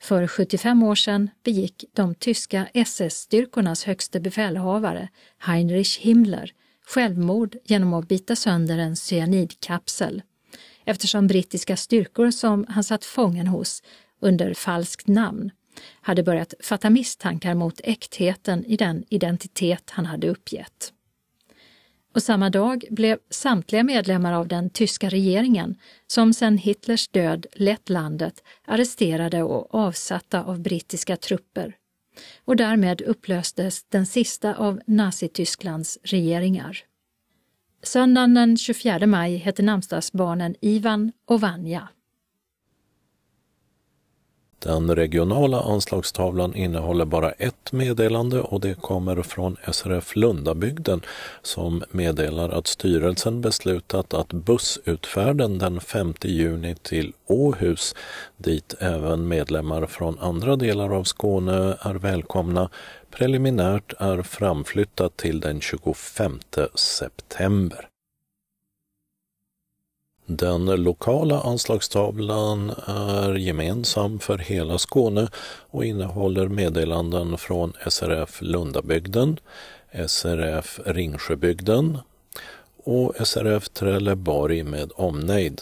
För 0.00 0.26
75 0.26 0.82
år 0.82 0.94
sedan 0.94 1.30
begick 1.44 1.84
de 1.92 2.14
tyska 2.14 2.68
SS-styrkornas 2.74 3.84
högste 3.84 4.20
befälhavare, 4.20 5.08
Heinrich 5.38 5.98
Himmler, 5.98 6.52
självmord 6.86 7.56
genom 7.64 7.94
att 7.94 8.08
bita 8.08 8.36
sönder 8.36 8.78
en 8.78 8.96
cyanidkapsel 8.96 10.22
eftersom 10.88 11.26
brittiska 11.26 11.76
styrkor 11.76 12.30
som 12.30 12.66
han 12.68 12.84
satt 12.84 13.04
fången 13.04 13.46
hos 13.46 13.82
under 14.20 14.54
falskt 14.54 15.06
namn 15.06 15.50
hade 16.00 16.22
börjat 16.22 16.54
fatta 16.60 16.90
misstankar 16.90 17.54
mot 17.54 17.80
äktheten 17.84 18.64
i 18.64 18.76
den 18.76 19.04
identitet 19.08 19.90
han 19.90 20.06
hade 20.06 20.28
uppgett. 20.28 20.92
Och 22.14 22.22
samma 22.22 22.50
dag 22.50 22.84
blev 22.90 23.18
samtliga 23.30 23.82
medlemmar 23.82 24.32
av 24.32 24.48
den 24.48 24.70
tyska 24.70 25.08
regeringen, 25.08 25.76
som 26.06 26.32
sedan 26.32 26.58
Hitlers 26.58 27.08
död 27.08 27.46
lett 27.52 27.88
landet, 27.88 28.42
arresterade 28.66 29.42
och 29.42 29.74
avsatta 29.74 30.44
av 30.44 30.60
brittiska 30.60 31.16
trupper. 31.16 31.74
Och 32.44 32.56
därmed 32.56 33.00
upplöstes 33.00 33.84
den 33.88 34.06
sista 34.06 34.54
av 34.54 34.80
Nazitysklands 34.86 35.98
regeringar. 36.02 36.78
Söndagen 37.82 38.34
den 38.34 38.56
24 38.56 39.06
maj 39.06 39.36
heter 39.36 39.62
namnsdagsbarnen 39.62 40.54
Ivan 40.60 41.12
och 41.26 41.40
Vanja. 41.40 41.88
Den 44.58 44.94
regionala 44.94 45.60
anslagstavlan 45.60 46.54
innehåller 46.54 47.04
bara 47.04 47.32
ett 47.32 47.72
meddelande 47.72 48.40
och 48.40 48.60
det 48.60 48.74
kommer 48.74 49.22
från 49.22 49.56
SRF 49.72 50.16
Lundabygden 50.16 51.00
som 51.42 51.82
meddelar 51.90 52.48
att 52.48 52.66
styrelsen 52.66 53.40
beslutat 53.40 54.14
att 54.14 54.32
bussutfärden 54.32 55.58
den 55.58 55.80
5 55.80 56.14
juni 56.22 56.74
till 56.74 57.12
Åhus, 57.26 57.94
dit 58.36 58.74
även 58.80 59.28
medlemmar 59.28 59.86
från 59.86 60.18
andra 60.18 60.56
delar 60.56 60.96
av 60.96 61.04
Skåne 61.04 61.76
är 61.80 61.94
välkomna, 61.94 62.70
preliminärt 63.10 63.92
är 63.98 64.22
framflyttat 64.22 65.16
till 65.16 65.40
den 65.40 65.60
25 65.60 66.40
september. 66.74 67.88
Den 70.26 70.66
lokala 70.66 71.40
anslagstavlan 71.40 72.70
är 72.86 73.34
gemensam 73.34 74.18
för 74.18 74.38
hela 74.38 74.78
Skåne 74.78 75.28
och 75.70 75.84
innehåller 75.84 76.48
meddelanden 76.48 77.38
från 77.38 77.72
SRF 77.88 78.38
Lundabygden, 78.42 79.40
SRF 80.06 80.80
Ringsjöbygden 80.84 81.98
och 82.84 83.28
SRF 83.28 83.68
Trelleborg 83.68 84.62
med 84.62 84.92
omnejd 84.94 85.60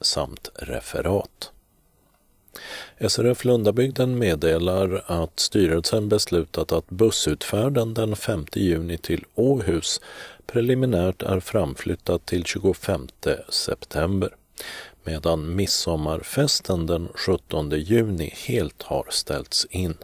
samt 0.00 0.50
referat. 0.54 1.52
SRF 3.00 3.44
Lundabygden 3.44 4.18
meddelar 4.18 5.04
att 5.06 5.40
styrelsen 5.40 6.08
beslutat 6.08 6.72
att 6.72 6.90
bussutfärden 6.90 7.94
den 7.94 8.16
5 8.16 8.46
juni 8.54 8.98
till 8.98 9.24
Åhus 9.34 10.00
preliminärt 10.46 11.22
är 11.22 11.40
framflyttad 11.40 12.26
till 12.26 12.44
25 12.44 13.08
september. 13.48 14.34
medan 15.04 15.56
midsommarfesten 15.56 16.86
den 16.86 17.08
17 17.14 17.70
juni 17.70 18.34
helt 18.46 18.82
har 18.82 19.06
ställts 19.10 19.66
in. 19.70 19.96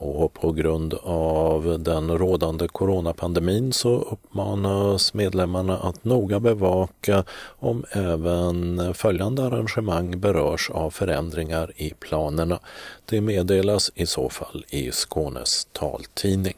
Och 0.00 0.32
på 0.32 0.52
grund 0.52 0.94
av 1.02 1.76
den 1.80 2.18
rådande 2.18 2.68
coronapandemin 2.68 3.72
så 3.72 4.00
uppmanas 4.00 5.14
medlemmarna 5.14 5.78
att 5.78 6.04
noga 6.04 6.40
bevaka 6.40 7.24
om 7.58 7.84
även 7.90 8.94
följande 8.94 9.44
arrangemang 9.44 10.20
berörs 10.20 10.70
av 10.70 10.90
förändringar 10.90 11.72
i 11.76 11.90
planerna. 11.90 12.58
Det 13.04 13.20
meddelas 13.20 13.90
i 13.94 14.06
så 14.06 14.28
fall 14.28 14.64
i 14.68 14.90
Skånes 14.92 15.68
taltidning. 15.72 16.56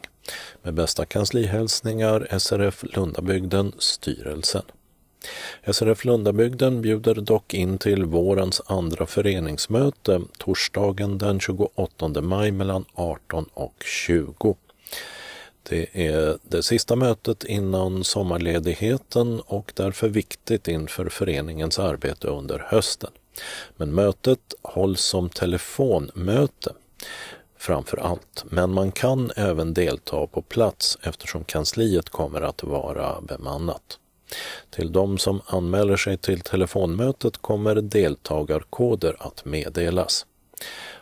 Med 0.61 0.73
bästa 0.73 1.05
kanslihälsningar 1.05 2.39
SRF 2.39 2.83
Lundabygden, 2.83 3.71
styrelsen. 3.77 4.63
SRF 5.63 6.05
Lundabygden 6.05 6.81
bjuder 6.81 7.15
dock 7.15 7.53
in 7.53 7.77
till 7.77 8.05
vårens 8.05 8.61
andra 8.65 9.05
föreningsmöte 9.05 10.21
torsdagen 10.37 11.17
den 11.17 11.39
28 11.39 12.21
maj 12.21 12.51
mellan 12.51 12.85
18 12.93 13.45
och 13.53 13.83
20. 13.85 14.55
Det 15.69 15.87
är 16.09 16.37
det 16.43 16.63
sista 16.63 16.95
mötet 16.95 17.43
innan 17.43 18.03
sommarledigheten 18.03 19.39
och 19.39 19.71
därför 19.75 20.09
viktigt 20.09 20.67
inför 20.67 21.09
föreningens 21.09 21.79
arbete 21.79 22.27
under 22.27 22.59
hösten. 22.67 23.11
Men 23.77 23.95
mötet 23.95 24.53
hålls 24.61 25.01
som 25.01 25.29
telefonmöte 25.29 26.73
framför 27.57 27.97
allt, 27.97 28.43
men 28.49 28.73
man 28.73 28.91
kan 28.91 29.31
även 29.35 29.73
delta 29.73 30.27
på 30.27 30.41
plats 30.41 30.97
eftersom 31.01 31.43
kansliet 31.43 32.09
kommer 32.09 32.41
att 32.41 32.63
vara 32.63 33.21
bemannat. 33.21 33.99
Till 34.69 34.91
de 34.91 35.17
som 35.17 35.41
anmäler 35.45 35.97
sig 35.97 36.17
till 36.17 36.41
telefonmötet 36.41 37.37
kommer 37.37 37.75
deltagarkoder 37.75 39.15
att 39.19 39.45
meddelas. 39.45 40.25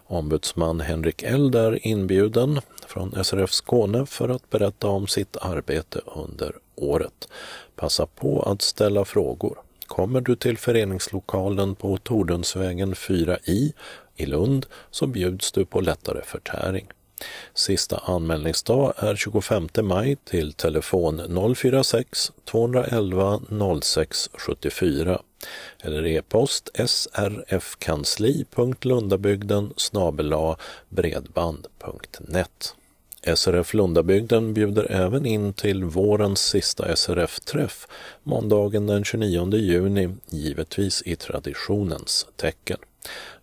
Ombudsman 0.08 0.80
Henrik 0.80 1.24
Eld 1.24 1.56
är 1.56 1.88
inbjuden 1.88 2.62
från 2.88 3.24
SRF 3.24 3.52
Skåne 3.52 4.06
för 4.06 4.30
att 4.30 4.50
berätta 4.50 4.88
om 4.88 5.08
sitt 5.08 5.38
arbete 5.38 6.02
under 6.06 6.56
året. 6.76 7.30
Passa 7.76 8.06
på 8.06 8.42
att 8.42 8.62
ställa 8.62 9.06
frågor. 9.06 9.58
Kommer 9.88 10.22
du 10.22 10.36
till 10.36 10.58
föreningslokalen 10.58 11.76
på 11.76 11.98
Tordensvägen 11.98 12.94
4i 12.94 13.74
i 14.16 14.26
Lund 14.26 14.66
så 14.92 15.08
bjuds 15.08 15.52
du 15.52 15.66
på 15.66 15.82
lättare 15.82 16.22
förtäring. 16.22 16.88
Sista 17.54 17.98
anmälningsdag 17.98 18.94
är 18.98 19.16
25 19.16 19.68
maj 19.82 20.16
till 20.16 20.54
telefon 20.54 21.22
046 21.56 22.32
211 22.46 23.40
06 23.82 24.30
74 24.34 25.22
eller 25.80 26.06
e-post 26.06 26.70
srfkansli.lundabygden 26.86 29.74
snabela 29.78 30.58
bredband.net. 30.90 32.76
SRF 33.36 33.74
Lundabygden 33.74 34.54
bjuder 34.54 34.92
även 34.92 35.26
in 35.26 35.54
till 35.54 35.84
vårens 35.84 36.42
sista 36.42 36.96
SRF-träff 36.96 37.88
måndagen 38.24 38.88
den 38.88 39.04
29 39.04 39.56
juni, 39.56 40.10
givetvis 40.30 41.04
i 41.06 41.16
traditionens 41.16 42.28
tecken. 42.36 42.78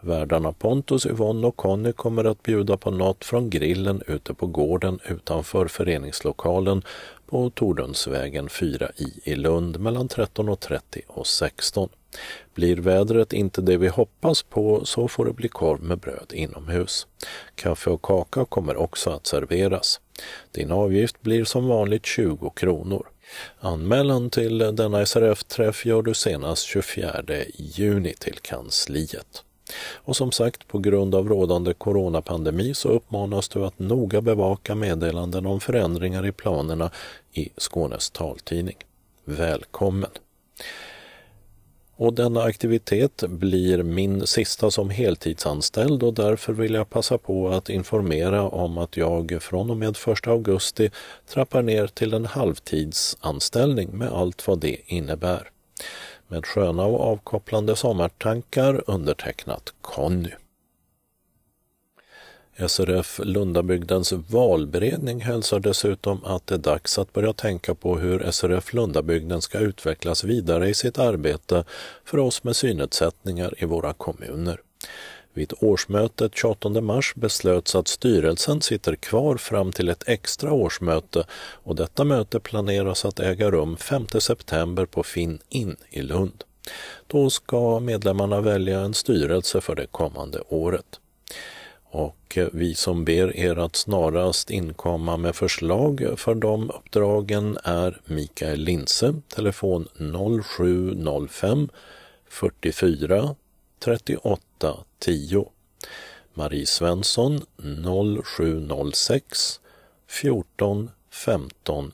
Värdarna 0.00 0.52
Pontus, 0.52 1.06
Yvonne 1.06 1.46
och 1.46 1.56
Conny 1.56 1.92
kommer 1.92 2.24
att 2.24 2.42
bjuda 2.42 2.76
på 2.76 2.90
något 2.90 3.24
från 3.24 3.50
grillen 3.50 4.02
ute 4.06 4.34
på 4.34 4.46
gården 4.46 4.98
utanför 5.08 5.66
föreningslokalen 5.66 6.82
på 7.26 7.50
Tordundsvägen 7.50 8.48
4 8.48 8.90
i 8.96 9.30
i 9.30 9.34
Lund 9.34 9.80
mellan 9.80 10.08
13.30 10.08 10.80
och 11.06 11.26
16. 11.26 11.88
Blir 12.54 12.76
vädret 12.76 13.32
inte 13.32 13.60
det 13.60 13.76
vi 13.76 13.88
hoppas 13.88 14.42
på 14.42 14.84
så 14.84 15.08
får 15.08 15.24
det 15.24 15.32
bli 15.32 15.48
korv 15.48 15.82
med 15.82 15.98
bröd 15.98 16.32
inomhus. 16.32 17.06
Kaffe 17.54 17.90
och 17.90 18.02
kaka 18.02 18.44
kommer 18.44 18.76
också 18.76 19.10
att 19.10 19.26
serveras. 19.26 20.00
Din 20.52 20.72
avgift 20.72 21.22
blir 21.22 21.44
som 21.44 21.68
vanligt 21.68 22.06
20 22.06 22.50
kronor. 22.50 23.06
Anmälan 23.60 24.30
till 24.30 24.58
denna 24.58 25.06
SRF-träff 25.06 25.86
gör 25.86 26.02
du 26.02 26.14
senast 26.14 26.66
24 26.66 27.22
juni 27.54 28.14
till 28.14 28.38
kansliet. 28.38 29.45
Och 29.94 30.16
som 30.16 30.32
sagt, 30.32 30.68
på 30.68 30.78
grund 30.78 31.14
av 31.14 31.28
rådande 31.28 31.74
coronapandemi 31.74 32.74
så 32.74 32.88
uppmanas 32.88 33.48
du 33.48 33.64
att 33.64 33.78
noga 33.78 34.20
bevaka 34.20 34.74
meddelanden 34.74 35.46
om 35.46 35.60
förändringar 35.60 36.26
i 36.26 36.32
planerna 36.32 36.90
i 37.32 37.48
Skånes 37.56 38.10
taltidning. 38.10 38.76
Välkommen! 39.24 40.10
Och 41.98 42.12
denna 42.12 42.42
aktivitet 42.42 43.24
blir 43.28 43.82
min 43.82 44.26
sista 44.26 44.70
som 44.70 44.90
heltidsanställd 44.90 46.02
och 46.02 46.14
därför 46.14 46.52
vill 46.52 46.74
jag 46.74 46.90
passa 46.90 47.18
på 47.18 47.48
att 47.48 47.68
informera 47.68 48.48
om 48.48 48.78
att 48.78 48.96
jag 48.96 49.38
från 49.40 49.70
och 49.70 49.76
med 49.76 49.96
1 50.08 50.26
augusti 50.26 50.90
trappar 51.28 51.62
ner 51.62 51.86
till 51.86 52.14
en 52.14 52.26
halvtidsanställning 52.26 53.90
med 53.98 54.08
allt 54.12 54.46
vad 54.46 54.58
det 54.58 54.76
innebär 54.86 55.50
med 56.28 56.46
sköna 56.46 56.84
och 56.84 57.00
avkopplande 57.00 57.76
sommartankar 57.76 58.84
undertecknat 58.86 59.74
Conny. 59.80 60.30
SRF 62.68 63.20
Lundabygdens 63.24 64.12
valberedning 64.12 65.20
hälsar 65.20 65.60
dessutom 65.60 66.24
att 66.24 66.46
det 66.46 66.54
är 66.54 66.58
dags 66.58 66.98
att 66.98 67.12
börja 67.12 67.32
tänka 67.32 67.74
på 67.74 67.98
hur 67.98 68.30
SRF 68.30 68.72
Lundabygden 68.72 69.42
ska 69.42 69.58
utvecklas 69.58 70.24
vidare 70.24 70.68
i 70.68 70.74
sitt 70.74 70.98
arbete 70.98 71.64
för 72.04 72.18
oss 72.18 72.44
med 72.44 72.56
synnedsättningar 72.56 73.54
i 73.58 73.64
våra 73.64 73.92
kommuner. 73.92 74.60
Vid 75.36 75.52
årsmötet 75.60 76.34
28 76.34 76.68
mars 76.80 77.14
beslöts 77.14 77.74
att 77.74 77.88
styrelsen 77.88 78.60
sitter 78.60 78.94
kvar 78.96 79.36
fram 79.36 79.72
till 79.72 79.88
ett 79.88 80.08
extra 80.08 80.52
årsmöte 80.52 81.24
och 81.32 81.76
detta 81.76 82.04
möte 82.04 82.40
planeras 82.40 83.04
att 83.04 83.20
äga 83.20 83.50
rum 83.50 83.76
5 83.76 84.06
september 84.18 84.86
på 84.86 85.02
Finn 85.02 85.38
In 85.48 85.76
i 85.90 86.02
Lund. 86.02 86.44
Då 87.06 87.30
ska 87.30 87.80
medlemmarna 87.80 88.40
välja 88.40 88.80
en 88.80 88.94
styrelse 88.94 89.60
för 89.60 89.74
det 89.74 89.86
kommande 89.86 90.40
året. 90.48 91.00
Och 91.84 92.38
vi 92.52 92.74
som 92.74 93.04
ber 93.04 93.36
er 93.36 93.58
att 93.58 93.76
snarast 93.76 94.50
inkomma 94.50 95.16
med 95.16 95.36
förslag 95.36 96.14
för 96.16 96.34
de 96.34 96.70
uppdragen 96.70 97.58
är 97.64 98.00
Mikael 98.04 98.60
Linse, 98.60 99.14
telefon 99.28 99.88
0705 100.44 101.68
44 102.28 103.36
38 103.86 104.84
10. 104.98 105.44
Marie 106.34 106.66
Svensson 106.66 107.40
0706 108.24 109.60
14 110.06 110.90
15 111.10 111.92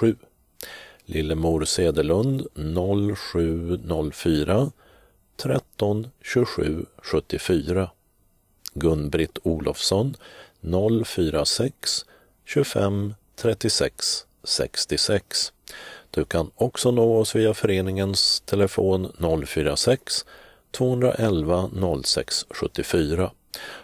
07. 0.00 0.16
Lillemor 1.04 1.64
Sedelund 1.64 2.46
0704 2.54 4.72
13 5.36 6.08
27 6.22 6.86
74. 7.02 7.90
Gun-Britt 8.74 9.38
Olofsson 9.42 10.16
046 11.04 12.04
25 12.44 13.14
36 13.36 14.26
66. 14.44 15.52
Du 16.10 16.24
kan 16.24 16.50
också 16.54 16.90
nå 16.90 17.18
oss 17.18 17.34
via 17.34 17.54
föreningens 17.54 18.40
telefon 18.40 19.12
046 19.46 20.24
211 20.76 21.70
06 22.04 22.46
74. 22.50 23.30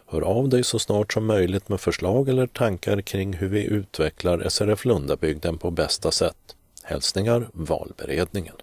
Hör 0.06 0.20
av 0.20 0.48
dig 0.48 0.64
så 0.64 0.78
snart 0.78 1.12
som 1.12 1.26
möjligt 1.26 1.68
med 1.68 1.80
förslag 1.80 2.28
eller 2.28 2.46
tankar 2.46 3.00
kring 3.00 3.32
hur 3.32 3.48
vi 3.48 3.64
utvecklar 3.64 4.48
SRF 4.48 4.84
Lundabygden 4.84 5.58
på 5.58 5.70
bästa 5.70 6.10
sätt. 6.10 6.56
Hälsningar 6.82 7.48
Valberedningen. 7.52 8.54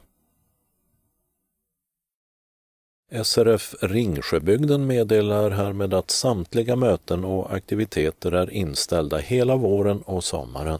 SRF 3.23 3.76
Ringsjöbygden 3.81 4.88
meddelar 4.88 5.49
härmed 5.49 5.93
att 5.93 6.11
samtliga 6.11 6.76
möten 6.76 7.26
och 7.26 7.53
aktiviteter 7.53 8.31
är 8.31 8.49
inställda 8.49 9.18
hela 9.18 9.56
våren 9.56 10.01
och 10.01 10.23
sommaren. 10.23 10.80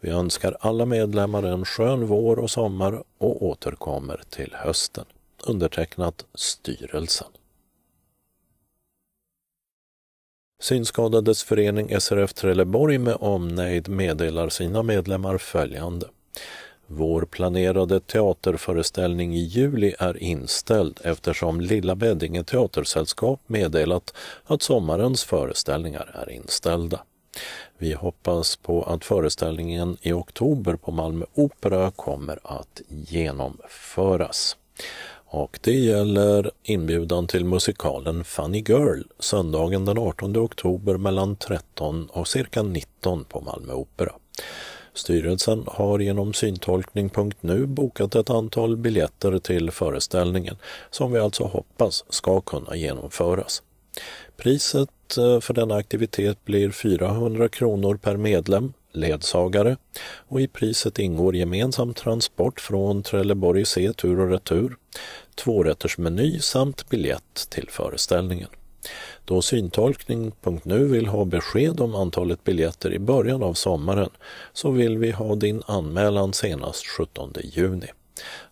Vi 0.00 0.10
önskar 0.10 0.56
alla 0.60 0.86
medlemmar 0.86 1.42
en 1.42 1.64
skön 1.64 2.06
vår 2.06 2.38
och 2.38 2.50
sommar 2.50 3.02
och 3.18 3.42
återkommer 3.42 4.20
till 4.30 4.54
hösten 4.54 5.04
undertecknat 5.46 6.24
styrelsen. 6.34 7.28
Synskadades 10.60 11.42
förening 11.42 12.00
SRF 12.00 12.32
Trelleborg 12.32 12.98
med 12.98 13.16
omnejd 13.20 13.88
meddelar 13.88 14.48
sina 14.48 14.82
medlemmar 14.82 15.38
följande. 15.38 16.08
Vår 16.86 17.24
planerade 17.24 18.00
teaterföreställning 18.00 19.34
i 19.34 19.40
juli 19.40 19.94
är 19.98 20.22
inställd 20.22 21.00
eftersom 21.04 21.60
Lilla 21.60 21.94
Beddinge 21.94 22.44
teatersällskap 22.44 23.40
meddelat 23.46 24.14
att 24.44 24.62
sommarens 24.62 25.24
föreställningar 25.24 26.10
är 26.14 26.30
inställda. 26.30 27.00
Vi 27.78 27.92
hoppas 27.92 28.56
på 28.56 28.82
att 28.82 29.04
föreställningen 29.04 29.96
i 30.02 30.12
oktober 30.12 30.76
på 30.76 30.90
Malmö 30.90 31.24
Opera 31.34 31.90
kommer 31.90 32.38
att 32.42 32.82
genomföras. 32.88 34.56
Och 35.36 35.58
det 35.62 35.74
gäller 35.74 36.50
inbjudan 36.62 37.26
till 37.26 37.44
musikalen 37.44 38.24
Funny 38.24 38.64
Girl 38.68 39.02
söndagen 39.18 39.84
den 39.84 39.98
18 39.98 40.36
oktober 40.36 40.96
mellan 40.96 41.36
13 41.36 42.06
och 42.06 42.28
cirka 42.28 42.62
19 42.62 43.24
på 43.24 43.40
Malmö 43.40 43.72
Opera. 43.72 44.12
Styrelsen 44.94 45.64
har 45.66 45.98
genom 45.98 46.32
syntolkning.nu 46.32 47.66
bokat 47.66 48.14
ett 48.14 48.30
antal 48.30 48.76
biljetter 48.76 49.38
till 49.38 49.70
föreställningen 49.70 50.56
som 50.90 51.12
vi 51.12 51.18
alltså 51.18 51.44
hoppas 51.44 52.04
ska 52.08 52.40
kunna 52.40 52.76
genomföras. 52.76 53.62
Priset 54.36 55.16
eh, 55.18 55.40
för 55.40 55.54
denna 55.54 55.74
aktivitet 55.74 56.44
blir 56.44 56.70
400 56.70 57.48
kronor 57.48 57.96
per 57.96 58.16
medlem, 58.16 58.72
ledsagare 58.92 59.76
och 60.28 60.40
i 60.40 60.48
priset 60.48 60.98
ingår 60.98 61.36
gemensam 61.36 61.94
transport 61.94 62.60
från 62.60 63.02
Trelleborg 63.02 63.64
C 63.64 63.92
tur 63.92 64.20
och 64.20 64.30
retur, 64.30 64.76
tvårättersmeny 65.36 66.40
samt 66.40 66.88
biljett 66.88 67.46
till 67.50 67.68
föreställningen. 67.70 68.48
Då 69.24 69.42
syntolkning.nu 69.42 70.84
vill 70.84 71.06
ha 71.06 71.24
besked 71.24 71.80
om 71.80 71.94
antalet 71.94 72.44
biljetter 72.44 72.92
i 72.92 72.98
början 72.98 73.42
av 73.42 73.54
sommaren 73.54 74.10
så 74.52 74.70
vill 74.70 74.98
vi 74.98 75.10
ha 75.10 75.34
din 75.34 75.62
anmälan 75.66 76.32
senast 76.32 76.86
17 76.86 77.32
juni. 77.42 77.86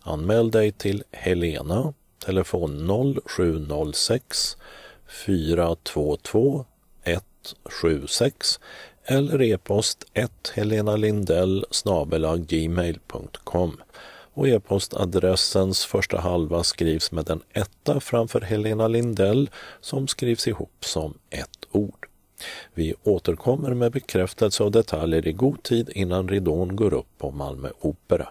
Anmäl 0.01 0.51
dig 0.51 0.71
till 0.71 1.03
Helena, 1.11 1.93
telefon 2.25 2.87
0706 3.67 4.57
422 5.07 6.65
176 7.03 8.59
eller 9.05 9.41
e-post 9.41 10.05
1 10.13 10.31
helenalindell 10.55 11.65
gmail.com 12.47 13.77
och 14.33 14.47
e-postadressens 14.47 15.85
första 15.85 16.19
halva 16.19 16.63
skrivs 16.63 17.11
med 17.11 17.29
en 17.29 17.41
etta 17.53 17.99
framför 17.99 18.41
Helena 18.41 18.87
Lindell 18.87 19.49
som 19.81 20.07
skrivs 20.07 20.47
ihop 20.47 20.85
som 20.85 21.13
ett 21.29 21.65
ord. 21.71 22.07
Vi 22.73 22.93
återkommer 23.03 23.73
med 23.73 23.91
bekräftelse 23.91 24.63
och 24.63 24.71
detaljer 24.71 25.27
i 25.27 25.31
god 25.31 25.63
tid 25.63 25.89
innan 25.93 26.29
ridån 26.29 26.75
går 26.75 26.93
upp 26.93 27.17
på 27.17 27.31
Malmö 27.31 27.69
Opera. 27.81 28.29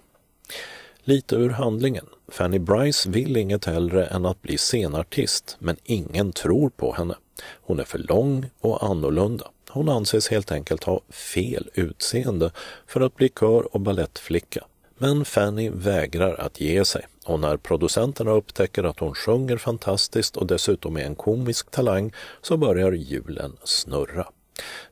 Lite 1.04 1.36
ur 1.36 1.50
handlingen. 1.50 2.06
Fanny 2.28 2.58
Bryce 2.58 3.10
vill 3.10 3.36
inget 3.36 3.64
hellre 3.64 4.06
än 4.06 4.26
att 4.26 4.42
bli 4.42 4.58
scenartist, 4.58 5.56
men 5.58 5.76
ingen 5.84 6.32
tror 6.32 6.70
på 6.70 6.92
henne. 6.92 7.14
Hon 7.62 7.80
är 7.80 7.84
för 7.84 7.98
lång 7.98 8.50
och 8.60 8.84
annorlunda. 8.84 9.50
Hon 9.68 9.88
anses 9.88 10.28
helt 10.28 10.52
enkelt 10.52 10.84
ha 10.84 11.00
fel 11.10 11.70
utseende 11.74 12.50
för 12.86 13.00
att 13.00 13.16
bli 13.16 13.28
kör 13.28 13.74
och 13.74 13.80
ballettflicka. 13.80 14.64
Men 14.98 15.24
Fanny 15.24 15.70
vägrar 15.70 16.34
att 16.34 16.60
ge 16.60 16.84
sig 16.84 17.06
och 17.24 17.40
när 17.40 17.56
producenterna 17.56 18.30
upptäcker 18.30 18.84
att 18.84 19.00
hon 19.00 19.14
sjunger 19.14 19.56
fantastiskt 19.56 20.36
och 20.36 20.46
dessutom 20.46 20.96
är 20.96 21.04
en 21.04 21.14
komisk 21.14 21.70
talang 21.70 22.12
så 22.42 22.56
börjar 22.56 22.92
hjulen 22.92 23.56
snurra. 23.64 24.26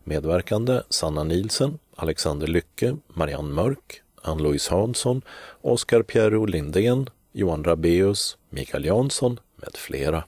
Medverkande 0.04 0.82
Sanna 0.88 1.24
Nilsen, 1.24 1.78
Alexander 1.96 2.46
Lycke, 2.46 2.96
Marianne 3.08 3.54
Mörk, 3.54 4.02
Ann-Louise 4.22 4.70
Hansson, 4.74 5.22
Oskar 5.60 6.02
Pierro 6.02 6.44
Lindén, 6.44 7.10
Johan 7.32 7.64
Rabeus, 7.64 8.36
Mikael 8.50 8.84
Jansson 8.84 9.40
med 9.56 9.76
flera. 9.76 10.24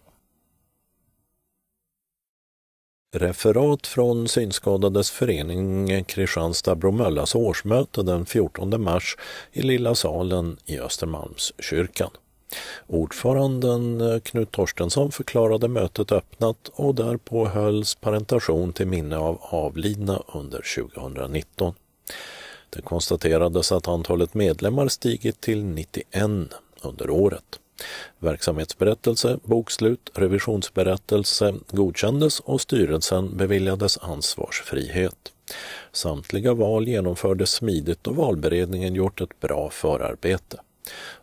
Referat 3.14 3.86
från 3.86 4.28
Synskadades 4.28 5.10
förening 5.10 6.04
Kristianstad-Bromöllas 6.04 7.36
årsmöte 7.36 8.02
den 8.02 8.26
14 8.26 8.82
mars 8.82 9.16
i 9.52 9.62
Lilla 9.62 9.94
salen 9.94 10.56
i 10.64 10.78
Östermalmskyrkan. 10.78 12.10
Ordföranden 12.86 14.00
eh, 14.00 14.18
Knut 14.18 14.50
Torstensson 14.50 15.12
förklarade 15.12 15.68
mötet 15.68 16.12
öppnat 16.12 16.70
och 16.72 16.94
därpå 16.94 17.46
hölls 17.46 17.94
parentation 17.94 18.72
till 18.72 18.86
minne 18.86 19.16
av 19.16 19.38
avlidna 19.40 20.22
under 20.34 20.62
2019. 20.76 21.74
Det 22.70 22.82
konstaterades 22.82 23.72
att 23.72 23.88
antalet 23.88 24.34
medlemmar 24.34 24.88
stigit 24.88 25.40
till 25.40 25.64
91 25.64 26.04
under 26.82 27.10
året. 27.10 27.58
Verksamhetsberättelse, 28.18 29.38
bokslut, 29.44 30.10
revisionsberättelse 30.14 31.54
godkändes 31.70 32.40
och 32.40 32.60
styrelsen 32.60 33.36
beviljades 33.36 33.98
ansvarsfrihet. 33.98 35.32
Samtliga 35.92 36.54
val 36.54 36.88
genomfördes 36.88 37.50
smidigt 37.50 38.06
och 38.06 38.16
valberedningen 38.16 38.94
gjort 38.94 39.20
ett 39.20 39.40
bra 39.40 39.70
förarbete. 39.70 40.60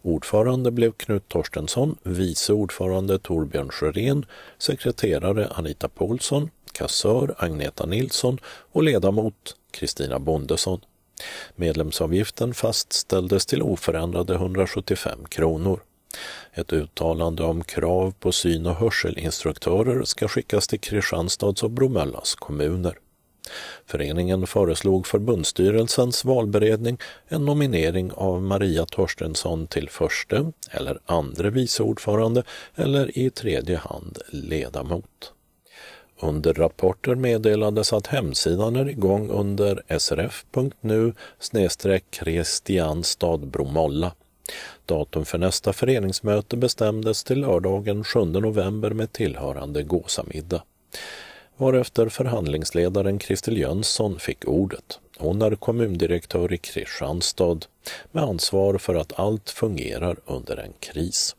Ordförande 0.01 0.71
blev 0.71 0.91
Knut 0.91 1.27
Torstensson, 1.27 1.97
vice 2.03 2.53
ordförande 2.53 3.19
Torbjörn 3.19 3.69
Sjörén, 3.69 4.25
sekreterare 4.57 5.47
Anita 5.47 5.89
Paulsson, 5.89 6.49
kassör 6.71 7.35
Agneta 7.37 7.85
Nilsson 7.85 8.39
och 8.71 8.83
ledamot 8.83 9.55
Kristina 9.71 10.19
Bondesson. 10.19 10.81
Medlemsavgiften 11.55 12.53
fastställdes 12.53 13.45
till 13.45 13.61
oförändrade 13.61 14.33
175 14.33 15.25
kronor. 15.29 15.79
Ett 16.53 16.73
uttalande 16.73 17.43
om 17.43 17.63
krav 17.63 18.13
på 18.19 18.31
syn 18.31 18.65
och 18.65 18.75
hörselinstruktörer 18.75 20.03
ska 20.03 20.27
skickas 20.27 20.67
till 20.67 20.79
Kristianstads 20.79 21.63
och 21.63 21.71
Bromöllas 21.71 22.35
kommuner. 22.35 22.97
Föreningen 23.85 24.47
föreslog 24.47 25.07
förbundsstyrelsens 25.07 26.25
valberedning 26.25 26.97
en 27.27 27.45
nominering 27.45 28.11
av 28.11 28.41
Maria 28.41 28.85
Torstensson 28.85 29.67
till 29.67 29.89
förste 29.89 30.51
eller 30.71 30.99
andre 31.05 31.49
vice 31.49 31.83
ordförande 31.83 32.43
eller 32.75 33.17
i 33.17 33.29
tredje 33.29 33.77
hand 33.77 34.19
ledamot. 34.29 35.33
Under 36.21 36.53
rapporter 36.53 37.15
meddelades 37.15 37.93
att 37.93 38.07
hemsidan 38.07 38.75
är 38.75 38.89
igång 38.89 39.29
under 39.29 39.99
srf.nu 39.99 41.13
Kristianstad 42.09 43.37
Bromolla. 43.37 44.11
Datum 44.85 45.25
för 45.25 45.37
nästa 45.37 45.73
föreningsmöte 45.73 46.57
bestämdes 46.57 47.23
till 47.23 47.39
lördagen 47.39 48.03
7 48.03 48.25
november 48.25 48.89
med 48.89 49.11
tillhörande 49.11 49.83
gåsamiddag. 49.83 50.63
Varefter 51.57 52.09
förhandlingsledaren 52.09 53.19
Kristel 53.19 53.57
Jönsson 53.57 54.19
fick 54.19 54.47
ordet. 54.47 54.99
Hon 55.17 55.41
är 55.41 55.55
kommundirektör 55.55 56.53
i 56.53 56.57
Kristianstad 56.57 57.59
med 58.11 58.23
ansvar 58.23 58.77
för 58.77 58.95
att 58.95 59.19
allt 59.19 59.49
fungerar 59.49 60.17
under 60.25 60.57
en 60.57 60.73
kris. 60.79 61.35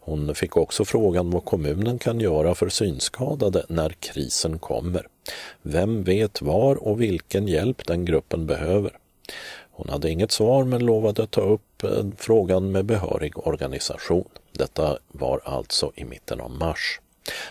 Hon 0.00 0.34
fick 0.34 0.56
också 0.56 0.84
frågan 0.84 1.30
vad 1.30 1.44
kommunen 1.44 1.98
kan 1.98 2.20
göra 2.20 2.54
för 2.54 2.68
synskadade 2.68 3.64
när 3.68 3.90
krisen 3.90 4.58
kommer. 4.58 5.06
Vem 5.62 6.02
vet 6.04 6.42
var 6.42 6.76
och 6.76 7.00
vilken 7.00 7.48
hjälp 7.48 7.86
den 7.86 8.04
gruppen 8.04 8.46
behöver? 8.46 8.98
Hon 9.78 9.88
hade 9.88 10.10
inget 10.10 10.32
svar 10.32 10.64
men 10.64 10.86
lovade 10.86 11.26
ta 11.26 11.40
upp 11.40 11.84
eh, 11.84 12.04
frågan 12.16 12.72
med 12.72 12.84
behörig 12.84 13.46
organisation. 13.46 14.28
Detta 14.52 14.98
var 15.08 15.40
alltså 15.44 15.92
i 15.94 16.04
mitten 16.04 16.40
av 16.40 16.50
mars. 16.50 17.00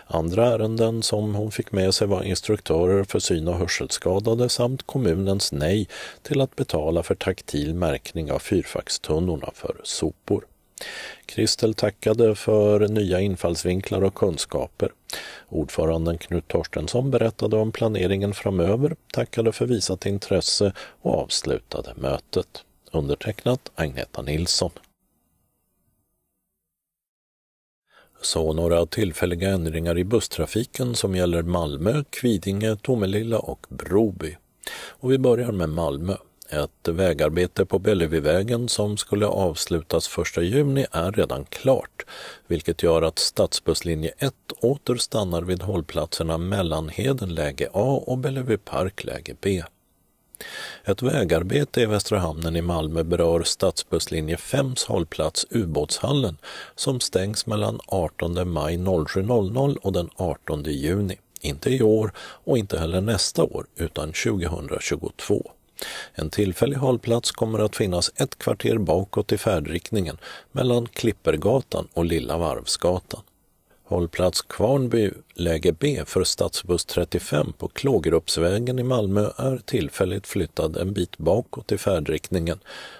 Andra 0.08 0.45
ärenden 0.45 1.04
som 1.04 1.36
hon 1.36 1.52
fick 1.52 1.72
med 1.72 1.94
sig 1.94 2.08
var 2.08 2.24
instruktörer 2.24 3.04
för 3.04 3.20
syn 3.20 3.48
och 3.48 3.58
hörselskadade 3.58 4.49
samt 4.49 4.88
kommunens 4.88 5.52
nej 5.52 5.88
till 6.22 6.41
att 6.41 6.56
betala 6.56 7.04
för 7.04 7.16
taktil 7.16 7.74
märkning 7.74 8.32
av 8.32 8.40
fyrfackstunnorna 8.40 9.49
för 9.54 9.76
sopor. 9.84 10.45
Kristel 11.26 11.74
tackade 11.74 12.36
för 12.36 12.88
nya 12.88 13.22
infallsvinklar 13.22 14.04
och 14.04 14.16
kunskaper. 14.16 14.91
Ordföranden 15.50 16.18
Knut 16.18 16.48
Torstensson 16.48 17.12
berättade 17.12 17.56
om 17.56 17.72
planeringen 17.72 18.34
framöver, 18.34 18.96
tackade 19.14 19.52
för 19.52 19.66
visat 19.66 20.06
intresse 20.06 20.74
och 21.02 21.20
avslutade 21.20 21.94
mötet. 21.96 22.64
Undertecknat 22.92 23.72
Agneta 23.76 24.22
Nilsson. 24.22 24.72
Så 28.22 28.54
några 28.54 28.86
tillfälliga 28.86 29.50
ändringar 29.50 29.98
i 29.98 30.04
busstrafiken 30.04 30.96
som 30.96 31.16
gäller 31.16 31.42
Malmö, 31.44 32.04
Kvidinge, 32.10 32.76
Tomelilla 32.76 33.40
och 33.40 33.66
Broby. 33.70 34.38
Och 34.76 35.12
vi 35.12 35.18
börjar 35.18 35.52
med 35.52 35.70
Malmö. 35.70 36.16
Ett 36.49 36.88
vägarbete 36.88 37.65
på 37.65 37.80
Bellevuevägen 37.80 38.69
som 38.69 38.98
skulle 38.98 39.26
avslutas 39.26 40.18
1 40.18 40.44
juni 40.44 40.86
är 40.91 41.11
redan 41.11 41.45
klart, 41.45 42.06
vilket 42.48 42.84
gör 42.84 43.02
att 43.02 43.19
stadsbusslinje 43.19 44.11
1 44.18 44.34
åter 44.61 44.95
stannar 44.95 45.41
vid 45.41 45.61
hållplatserna 45.61 46.38
Mellanheden 46.38 47.36
läge 47.36 47.69
A 47.74 48.03
och 48.06 48.18
Bellevue 48.18 48.57
Park 48.57 49.03
läge 49.03 49.36
B. 49.41 49.64
Ett 50.84 51.02
vägarbete 51.02 51.82
i 51.82 51.86
Västra 51.86 52.19
hamnen 52.19 52.56
i 52.56 52.61
Malmö 52.61 53.03
berör 53.03 53.44
stadsbusslinje 53.44 54.36
5s 54.36 54.88
hållplats 54.88 55.45
Ubåtshallen 55.49 56.38
som 56.76 56.99
stängs 56.99 57.45
mellan 57.45 57.80
18 57.88 58.49
maj 58.49 58.78
07.00 58.78 59.78
och 59.78 59.94
den 59.94 60.10
18 60.15 60.64
juni. 60.64 61.18
Inte 61.41 61.69
i 61.69 61.82
år 61.82 62.11
och 62.18 62.57
inte 62.57 62.80
heller 62.80 63.02
nästa 63.02 63.44
år 63.44 63.65
utan 63.76 64.14
2022. 64.14 65.52
En 66.14 66.30
tillfällig 66.30 66.78
hållplats 66.78 67.32
kommer 67.32 67.60
att 67.60 67.76
finnas 67.76 68.12
ett 68.16 68.38
kvarter 68.38 68.78
bakåt 68.78 69.32
i 69.32 69.38
färdriktningen 69.38 70.18
mellan 70.52 70.86
Klippergatan 70.86 71.88
och 71.94 72.06
Lilla 72.06 72.38
Varvsgatan. 72.38 73.22
Hållplats 73.84 74.41
Kvarnby, 74.41 75.12
läge 75.34 75.72
B 75.72 76.04
för 76.06 76.24
stadsbuss 76.24 76.86
35 76.86 77.54
på 77.58 77.68
Klågerupsvägen 77.68 78.80
i 78.80 78.84
Malmö 78.84 79.30
är 79.38 79.62
tillfälligt 79.66 80.28
flyttad 80.28 80.78
en 80.78 80.94
bit 80.94 81.18
bakåt 81.18 81.72
i 81.72 81.78
färdriktningen. 81.78 82.60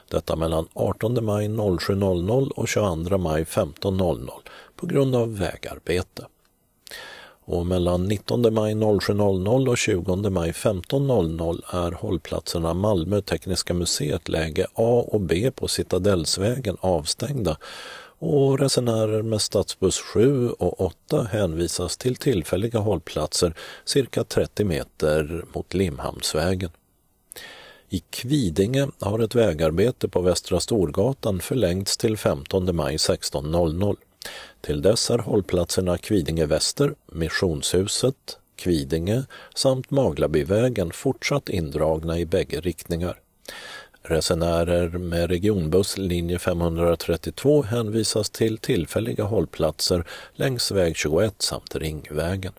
Detta 0.10 0.36
mellan 0.36 0.68
18 0.74 1.26
maj 1.26 1.48
07.00 1.48 2.50
och 2.50 2.68
22 2.68 3.18
maj 3.18 3.44
15.00 3.44 4.30
på 4.76 4.86
grund 4.86 5.16
av 5.16 5.38
vägarbete. 5.38 6.26
Och 7.48 7.66
mellan 7.66 8.04
19 8.08 8.54
maj 8.54 8.74
07.00 8.74 9.70
och 9.70 9.78
20 9.78 10.30
maj 10.30 10.52
15.00 10.52 11.62
är 11.86 11.92
hållplatserna 11.92 12.74
Malmö 12.74 13.22
Tekniska 13.22 13.74
museet 13.74 14.30
läge 14.30 14.68
A 14.74 15.06
och 15.08 15.22
B 15.22 15.52
på 15.56 15.68
Citadellsvägen 15.68 16.78
avstängda 16.80 17.58
och 18.20 18.60
resenärer 18.60 19.22
med 19.22 19.42
stadsbuss 19.42 20.00
7 20.00 20.50
och 20.50 20.82
8 20.82 21.24
hänvisas 21.24 21.98
till 21.98 22.16
tillfälliga 22.16 22.80
hållplatser 22.80 23.54
cirka 23.86 24.24
30 24.24 24.64
meter 24.64 25.46
mot 25.54 25.74
Limhamnsvägen. 25.74 26.70
I 27.90 28.00
Kvidinge 28.00 28.88
har 29.00 29.20
ett 29.20 29.36
vägarbete 29.36 30.08
på 30.08 30.22
Västra 30.22 30.60
Storgatan 30.60 31.40
förlängts 31.40 31.98
till 31.98 32.18
15 32.18 32.76
maj 32.76 32.98
16.00. 32.98 33.96
Till 34.62 34.82
dess 34.82 35.10
är 35.10 35.18
hållplatserna 35.18 35.98
Kvidinge 35.98 36.46
Väster, 36.46 36.96
Missionshuset, 37.12 38.38
Kvidinge 38.56 39.24
samt 39.56 39.92
Maglabyvägen 39.92 40.92
fortsatt 40.92 41.50
indragna 41.50 42.20
i 42.20 42.26
bägge 42.26 42.62
riktningar. 42.62 43.20
Resenärer 44.02 44.90
med 44.90 45.30
regionbuss 45.30 45.98
linje 45.98 46.40
532 46.40 47.64
hänvisas 47.64 48.30
till 48.30 48.58
tillfälliga 48.58 49.24
hållplatser 49.24 50.08
längs 50.34 50.72
väg 50.72 50.96
21 50.96 51.42
samt 51.42 51.76
Ringvägen. 51.76 52.54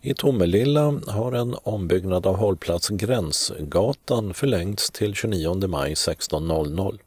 I 0.00 0.14
Tomelilla 0.14 1.00
har 1.06 1.32
en 1.32 1.54
ombyggnad 1.62 2.26
av 2.26 2.36
hållplats 2.36 2.88
Gränsgatan 2.88 4.34
förlängts 4.34 4.90
till 4.90 5.14
29 5.14 5.66
maj 5.66 5.94
16.00. 5.94 6.98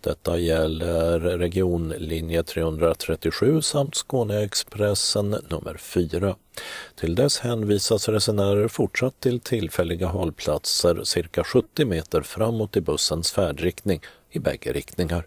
Detta 0.00 0.38
gäller 0.38 1.20
regionlinje 1.20 2.42
337 2.42 3.62
samt 3.62 3.94
Skåneexpressen 3.94 5.30
nummer 5.30 5.76
4. 5.76 6.36
Till 6.94 7.14
dess 7.14 7.38
hänvisas 7.38 8.08
resenärer 8.08 8.68
fortsatt 8.68 9.20
till 9.20 9.40
tillfälliga 9.40 10.06
hållplatser 10.06 11.04
cirka 11.04 11.44
70 11.44 11.84
meter 11.84 12.22
framåt 12.22 12.76
i 12.76 12.80
bussens 12.80 13.32
färdriktning 13.32 14.00
i 14.30 14.38
bägge 14.38 14.72
riktningar. 14.72 15.26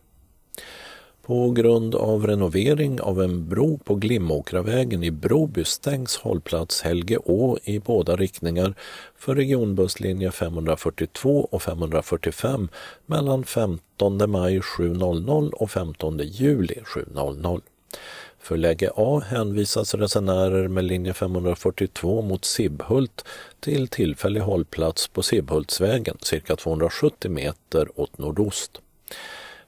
På 1.26 1.52
grund 1.52 1.96
av 1.96 2.28
renovering 2.28 3.02
av 3.02 3.22
en 3.22 3.50
bro 3.50 3.78
på 3.78 3.96
Glimåkravägen 3.96 5.04
i 5.04 5.12
Broby 5.12 5.64
stängs 5.64 6.18
hållplats 6.18 6.82
Helgeå 6.82 7.58
i 7.64 7.80
båda 7.80 8.16
riktningar 8.16 8.74
för 9.18 9.36
regionbusslinje 9.36 10.32
542 10.32 11.48
och 11.52 11.62
545 11.62 12.70
mellan 13.06 13.44
15 13.44 14.32
maj 14.32 14.60
7.00 14.60 15.52
och 15.52 15.72
15 15.72 16.18
juli 16.18 16.80
7.00. 16.84 17.62
För 18.40 18.58
läge 18.58 18.92
A 18.96 19.22
hänvisas 19.28 19.94
resenärer 19.94 20.68
med 20.68 20.84
linje 20.84 21.14
542 21.14 22.22
mot 22.22 22.46
Sibbhult 22.46 23.26
till 23.60 23.88
tillfällig 23.88 24.42
hållplats 24.42 25.08
på 25.08 25.24
Sibbhultsvägen 25.24 26.18
cirka 26.22 26.56
270 26.56 27.32
meter 27.32 28.00
åt 28.00 28.18
nordost. 28.18 28.82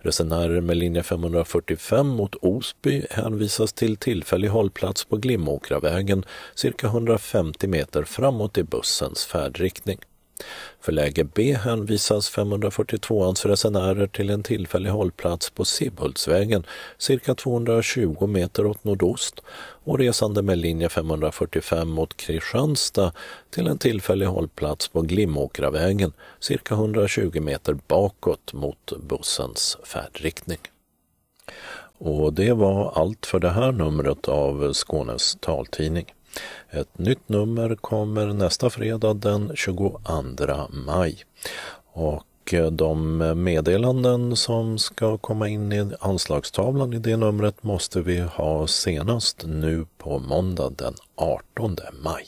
Resenärer 0.06 0.62
med 0.62 0.78
linje 0.78 1.04
545 1.04 2.08
mot 2.08 2.36
Osby 2.36 3.06
hänvisas 3.10 3.74
till 3.74 3.98
tillfällig 3.98 4.48
hållplats 4.48 5.06
på 5.06 5.18
Glimåkravägen 5.18 6.26
cirka 6.56 6.88
150 6.88 7.68
meter 7.68 8.04
framåt 8.04 8.58
i 8.58 8.64
bussens 8.64 9.26
färdriktning. 9.26 10.00
För 10.82 10.92
läge 10.92 11.24
B 11.24 11.54
hänvisas 11.54 12.32
542ans 12.32 13.48
resenärer 13.48 14.08
till 14.08 14.30
en 14.30 14.44
tillfällig 14.44 14.90
hållplats 14.90 15.50
på 15.50 15.66
Sibbhultsvägen 15.66 16.66
cirka 16.98 17.36
220 17.36 18.28
meter 18.28 18.66
åt 18.66 18.84
nordost 18.84 19.42
och 19.86 20.00
resande 20.00 20.42
med 20.42 20.58
linje 20.58 20.90
545 20.90 21.90
mot 21.90 22.18
Kristianstad 22.18 23.12
till 23.50 23.68
en 23.68 23.78
tillfällig 23.78 24.26
hållplats 24.26 24.88
på 24.88 25.02
Glimåkravägen 25.02 26.14
cirka 26.40 26.74
120 26.74 27.40
meter 27.42 27.78
bakåt 27.88 28.54
mot 28.54 28.94
bussens 29.02 29.78
färdriktning. 29.84 30.60
Och 31.98 32.34
det 32.34 32.54
var 32.54 32.92
allt 32.96 33.26
för 33.26 33.40
det 33.40 33.50
här 33.50 33.72
numret 33.72 34.28
av 34.28 34.74
Skånes 34.74 35.38
taltidning. 35.40 36.14
Ett 36.70 36.98
nytt 36.98 37.30
nummer 37.30 37.76
kommer 37.76 38.26
nästa 38.26 38.70
fredag 38.70 39.14
den 39.14 39.52
22 39.56 40.00
maj. 40.70 41.18
Och 41.94 42.24
Eh, 42.52 42.72
de 42.72 43.18
meddelanden 43.44 44.36
som 44.36 44.78
ska 44.78 45.18
komma 45.18 45.50
in 45.50 45.74
i 45.74 45.92
anslagstavlan 46.00 46.94
i 46.94 47.00
det 47.00 47.18
numret 47.18 47.64
måste 47.64 48.02
vi 48.02 48.20
ha 48.20 48.68
senast 48.68 49.44
nu 49.48 49.86
på 49.98 50.20
måndag 50.20 50.70
den 50.70 50.94
18 51.16 51.78
maj. 52.04 52.26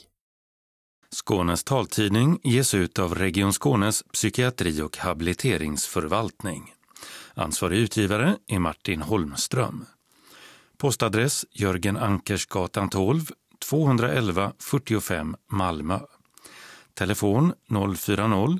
Skånes 1.11 1.63
taltidning 1.63 2.39
ges 2.43 2.73
ut 2.73 2.99
av 2.99 3.15
Region 3.15 3.53
Skånes 3.53 4.03
psykiatri 4.13 4.81
och 4.81 4.97
habiliteringsförvaltning. 4.97 6.73
Ansvarig 7.33 7.77
utgivare 7.77 8.37
är 8.47 8.59
Martin 8.59 9.01
Holmström. 9.01 9.85
Postadress 10.77 11.45
Jörgen 11.51 11.97
Ankersgatan 11.97 12.89
12, 12.89 13.25
211 13.69 14.51
45 14.59 15.35
Malmö. 15.51 15.99
Telefon 16.93 17.53
040 17.69 18.59